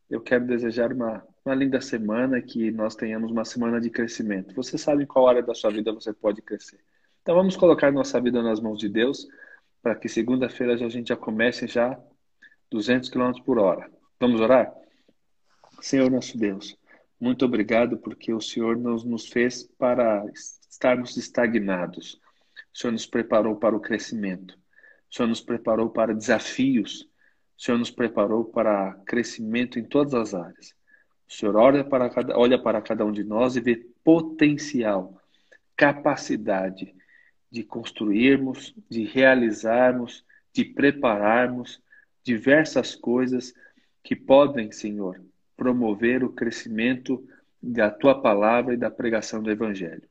eu 0.10 0.22
quero 0.22 0.46
desejar 0.46 0.92
uma, 0.92 1.24
uma 1.46 1.54
linda 1.54 1.80
semana, 1.80 2.42
que 2.42 2.72
nós 2.72 2.96
tenhamos 2.96 3.32
uma 3.32 3.46
semana 3.46 3.80
de 3.80 3.90
crescimento. 3.90 4.56
Você 4.56 4.78
sabe 4.78 5.04
em 5.04 5.06
qual 5.06 5.28
área 5.28 5.44
da 5.44 5.54
sua 5.54 5.72
vida 5.72 5.94
você 5.94 6.12
pode 6.14 6.42
crescer. 6.42 6.80
Então 7.22 7.36
vamos 7.36 7.56
colocar 7.56 7.92
nossa 7.92 8.20
vida 8.20 8.42
nas 8.42 8.60
mãos 8.60 8.80
de 8.80 8.90
Deus, 8.90 9.28
para 9.82 9.96
que 9.96 10.10
segunda-feira 10.10 10.74
a 10.74 10.90
gente 10.90 11.10
já 11.10 11.16
comece 11.16 11.68
já 11.68 12.00
200 12.72 13.10
km 13.10 13.34
por 13.46 13.60
hora. 13.60 13.90
Vamos 14.20 14.42
orar? 14.42 14.74
Senhor 15.82 16.10
nosso 16.10 16.38
Deus, 16.38 16.78
muito 17.20 17.46
obrigado 17.46 17.98
porque 17.98 18.34
o 18.34 18.42
Senhor 18.42 18.78
nos, 18.78 19.04
nos 19.04 19.28
fez 19.28 19.64
para 19.78 20.26
estarmos 20.80 21.18
estagnados. 21.18 22.20
O 22.74 22.78
Senhor 22.78 22.94
nos 22.94 23.06
preparou 23.06 23.58
para 23.58 23.76
o 23.76 23.80
crescimento. 23.80 24.58
O 25.12 25.16
Senhor 25.16 25.28
nos 25.28 25.42
preparou 25.42 25.90
para 25.90 26.14
desafios 26.14 27.10
o 27.60 27.62
Senhor 27.62 27.78
nos 27.78 27.92
preparou 27.92 28.46
para 28.46 28.94
crescimento 29.06 29.78
em 29.78 29.84
todas 29.84 30.14
as 30.14 30.34
áreas. 30.34 30.74
O 31.28 31.34
Senhor 31.34 31.58
olha 31.58 31.84
para 31.84 32.10
cada, 32.10 32.40
olha 32.40 32.58
para 32.58 32.82
cada 32.82 33.06
um 33.06 33.12
de 33.12 33.22
nós 33.22 33.58
e 33.58 33.60
vê 33.60 33.76
potencial, 34.02 35.22
capacidade 35.76 36.96
de 37.52 37.62
construirmos, 37.66 38.74
de 38.90 39.04
realizarmos, 39.04 40.24
de 40.54 40.64
prepararmos 40.64 41.82
diversas 42.24 42.96
coisas 42.96 43.54
que 44.02 44.16
podem, 44.16 44.72
Senhor, 44.72 45.22
promover 45.58 46.24
o 46.24 46.32
crescimento 46.32 47.28
da 47.62 47.92
tua 47.92 48.22
palavra 48.22 48.74
e 48.74 48.78
da 48.78 48.90
pregação 48.90 49.44
do 49.44 49.52
Evangelho. 49.52 50.08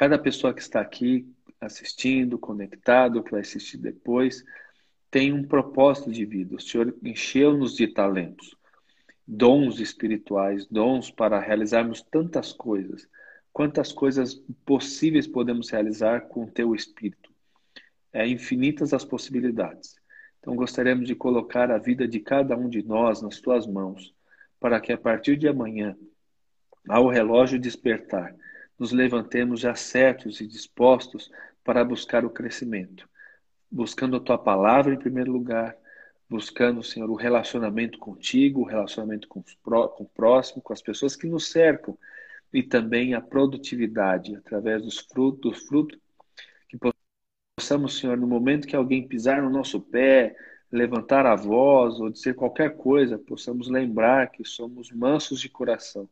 Cada 0.00 0.18
pessoa 0.18 0.54
que 0.54 0.62
está 0.62 0.80
aqui 0.80 1.30
assistindo, 1.60 2.38
conectado, 2.38 3.22
que 3.22 3.32
vai 3.32 3.42
assistir 3.42 3.76
depois, 3.76 4.42
tem 5.10 5.30
um 5.30 5.44
propósito 5.44 6.10
de 6.10 6.24
vida. 6.24 6.56
O 6.56 6.58
Senhor 6.58 6.96
encheu-nos 7.02 7.76
de 7.76 7.86
talentos, 7.86 8.56
dons 9.28 9.78
espirituais, 9.78 10.64
dons 10.64 11.10
para 11.10 11.38
realizarmos 11.38 12.00
tantas 12.00 12.50
coisas. 12.50 13.06
Quantas 13.52 13.92
coisas 13.92 14.42
possíveis 14.64 15.26
podemos 15.26 15.68
realizar 15.68 16.22
com 16.28 16.44
o 16.44 16.50
teu 16.50 16.74
espírito? 16.74 17.30
É 18.10 18.26
infinitas 18.26 18.94
as 18.94 19.04
possibilidades. 19.04 19.96
Então 20.38 20.56
gostaríamos 20.56 21.06
de 21.06 21.14
colocar 21.14 21.70
a 21.70 21.76
vida 21.76 22.08
de 22.08 22.20
cada 22.20 22.56
um 22.56 22.70
de 22.70 22.82
nós 22.82 23.20
nas 23.20 23.38
tuas 23.38 23.66
mãos, 23.66 24.14
para 24.58 24.80
que 24.80 24.94
a 24.94 24.96
partir 24.96 25.36
de 25.36 25.46
amanhã, 25.46 25.94
ao 26.88 27.06
relógio 27.06 27.58
despertar, 27.58 28.34
nos 28.80 28.92
levantemos 28.92 29.60
já 29.60 29.74
certos 29.74 30.40
e 30.40 30.46
dispostos 30.46 31.30
para 31.62 31.84
buscar 31.84 32.24
o 32.24 32.30
crescimento. 32.30 33.06
Buscando 33.70 34.16
a 34.16 34.20
tua 34.20 34.38
palavra 34.38 34.94
em 34.94 34.98
primeiro 34.98 35.30
lugar, 35.30 35.76
buscando, 36.26 36.82
Senhor, 36.82 37.10
o 37.10 37.14
relacionamento 37.14 37.98
contigo, 37.98 38.62
o 38.62 38.64
relacionamento 38.64 39.28
com, 39.28 39.44
com 39.62 40.02
o 40.02 40.08
próximo, 40.08 40.62
com 40.62 40.72
as 40.72 40.80
pessoas 40.80 41.14
que 41.14 41.26
nos 41.26 41.50
cercam, 41.50 41.96
e 42.52 42.62
também 42.62 43.12
a 43.12 43.20
produtividade 43.20 44.34
através 44.34 44.82
dos 44.82 44.98
frutos, 44.98 45.40
do 45.40 45.66
fruto 45.66 46.00
que 46.66 46.78
possamos, 47.56 47.98
Senhor, 47.98 48.16
no 48.16 48.26
momento 48.26 48.66
que 48.66 48.74
alguém 48.74 49.06
pisar 49.06 49.42
no 49.42 49.50
nosso 49.50 49.78
pé, 49.78 50.34
levantar 50.72 51.26
a 51.26 51.36
voz 51.36 52.00
ou 52.00 52.08
dizer 52.08 52.34
qualquer 52.34 52.76
coisa, 52.76 53.18
possamos 53.18 53.68
lembrar 53.68 54.30
que 54.30 54.44
somos 54.44 54.90
mansos 54.90 55.38
de 55.38 55.50
coração, 55.50 56.08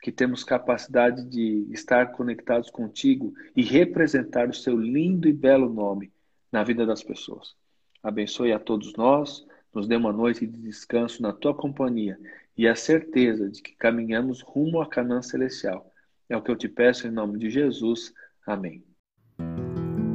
que 0.00 0.10
temos 0.10 0.42
capacidade 0.42 1.24
de 1.24 1.66
estar 1.70 2.12
conectados 2.12 2.70
contigo 2.70 3.34
e 3.54 3.62
representar 3.62 4.48
o 4.48 4.54
seu 4.54 4.76
lindo 4.76 5.28
e 5.28 5.32
belo 5.32 5.72
nome 5.72 6.12
na 6.50 6.64
vida 6.64 6.86
das 6.86 7.02
pessoas. 7.02 7.54
Abençoe 8.02 8.52
a 8.52 8.58
todos 8.58 8.94
nós, 8.94 9.46
nos 9.74 9.86
dê 9.86 9.96
uma 9.96 10.12
noite 10.12 10.46
de 10.46 10.58
descanso 10.60 11.22
na 11.22 11.32
tua 11.32 11.54
companhia 11.54 12.18
e 12.56 12.66
a 12.66 12.74
certeza 12.74 13.48
de 13.48 13.62
que 13.62 13.76
caminhamos 13.76 14.40
rumo 14.40 14.80
à 14.80 14.86
Canaã 14.86 15.22
celestial. 15.22 15.90
É 16.28 16.36
o 16.36 16.42
que 16.42 16.50
eu 16.50 16.56
te 16.56 16.68
peço 16.68 17.06
em 17.06 17.10
nome 17.10 17.38
de 17.38 17.50
Jesus. 17.50 18.12
Amém. 18.46 18.84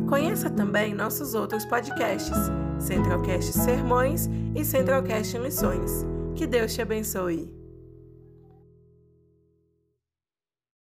Conheça 0.07 0.49
também 0.49 0.93
nossos 0.93 1.33
outros 1.33 1.65
podcasts, 1.65 2.37
Centralcast 2.79 3.51
Sermões 3.53 4.29
e 4.55 4.63
Centralcast 4.63 5.37
Missões. 5.39 6.05
Que 6.35 6.45
Deus 6.45 6.73
te 6.73 6.81
abençoe. 6.81 7.64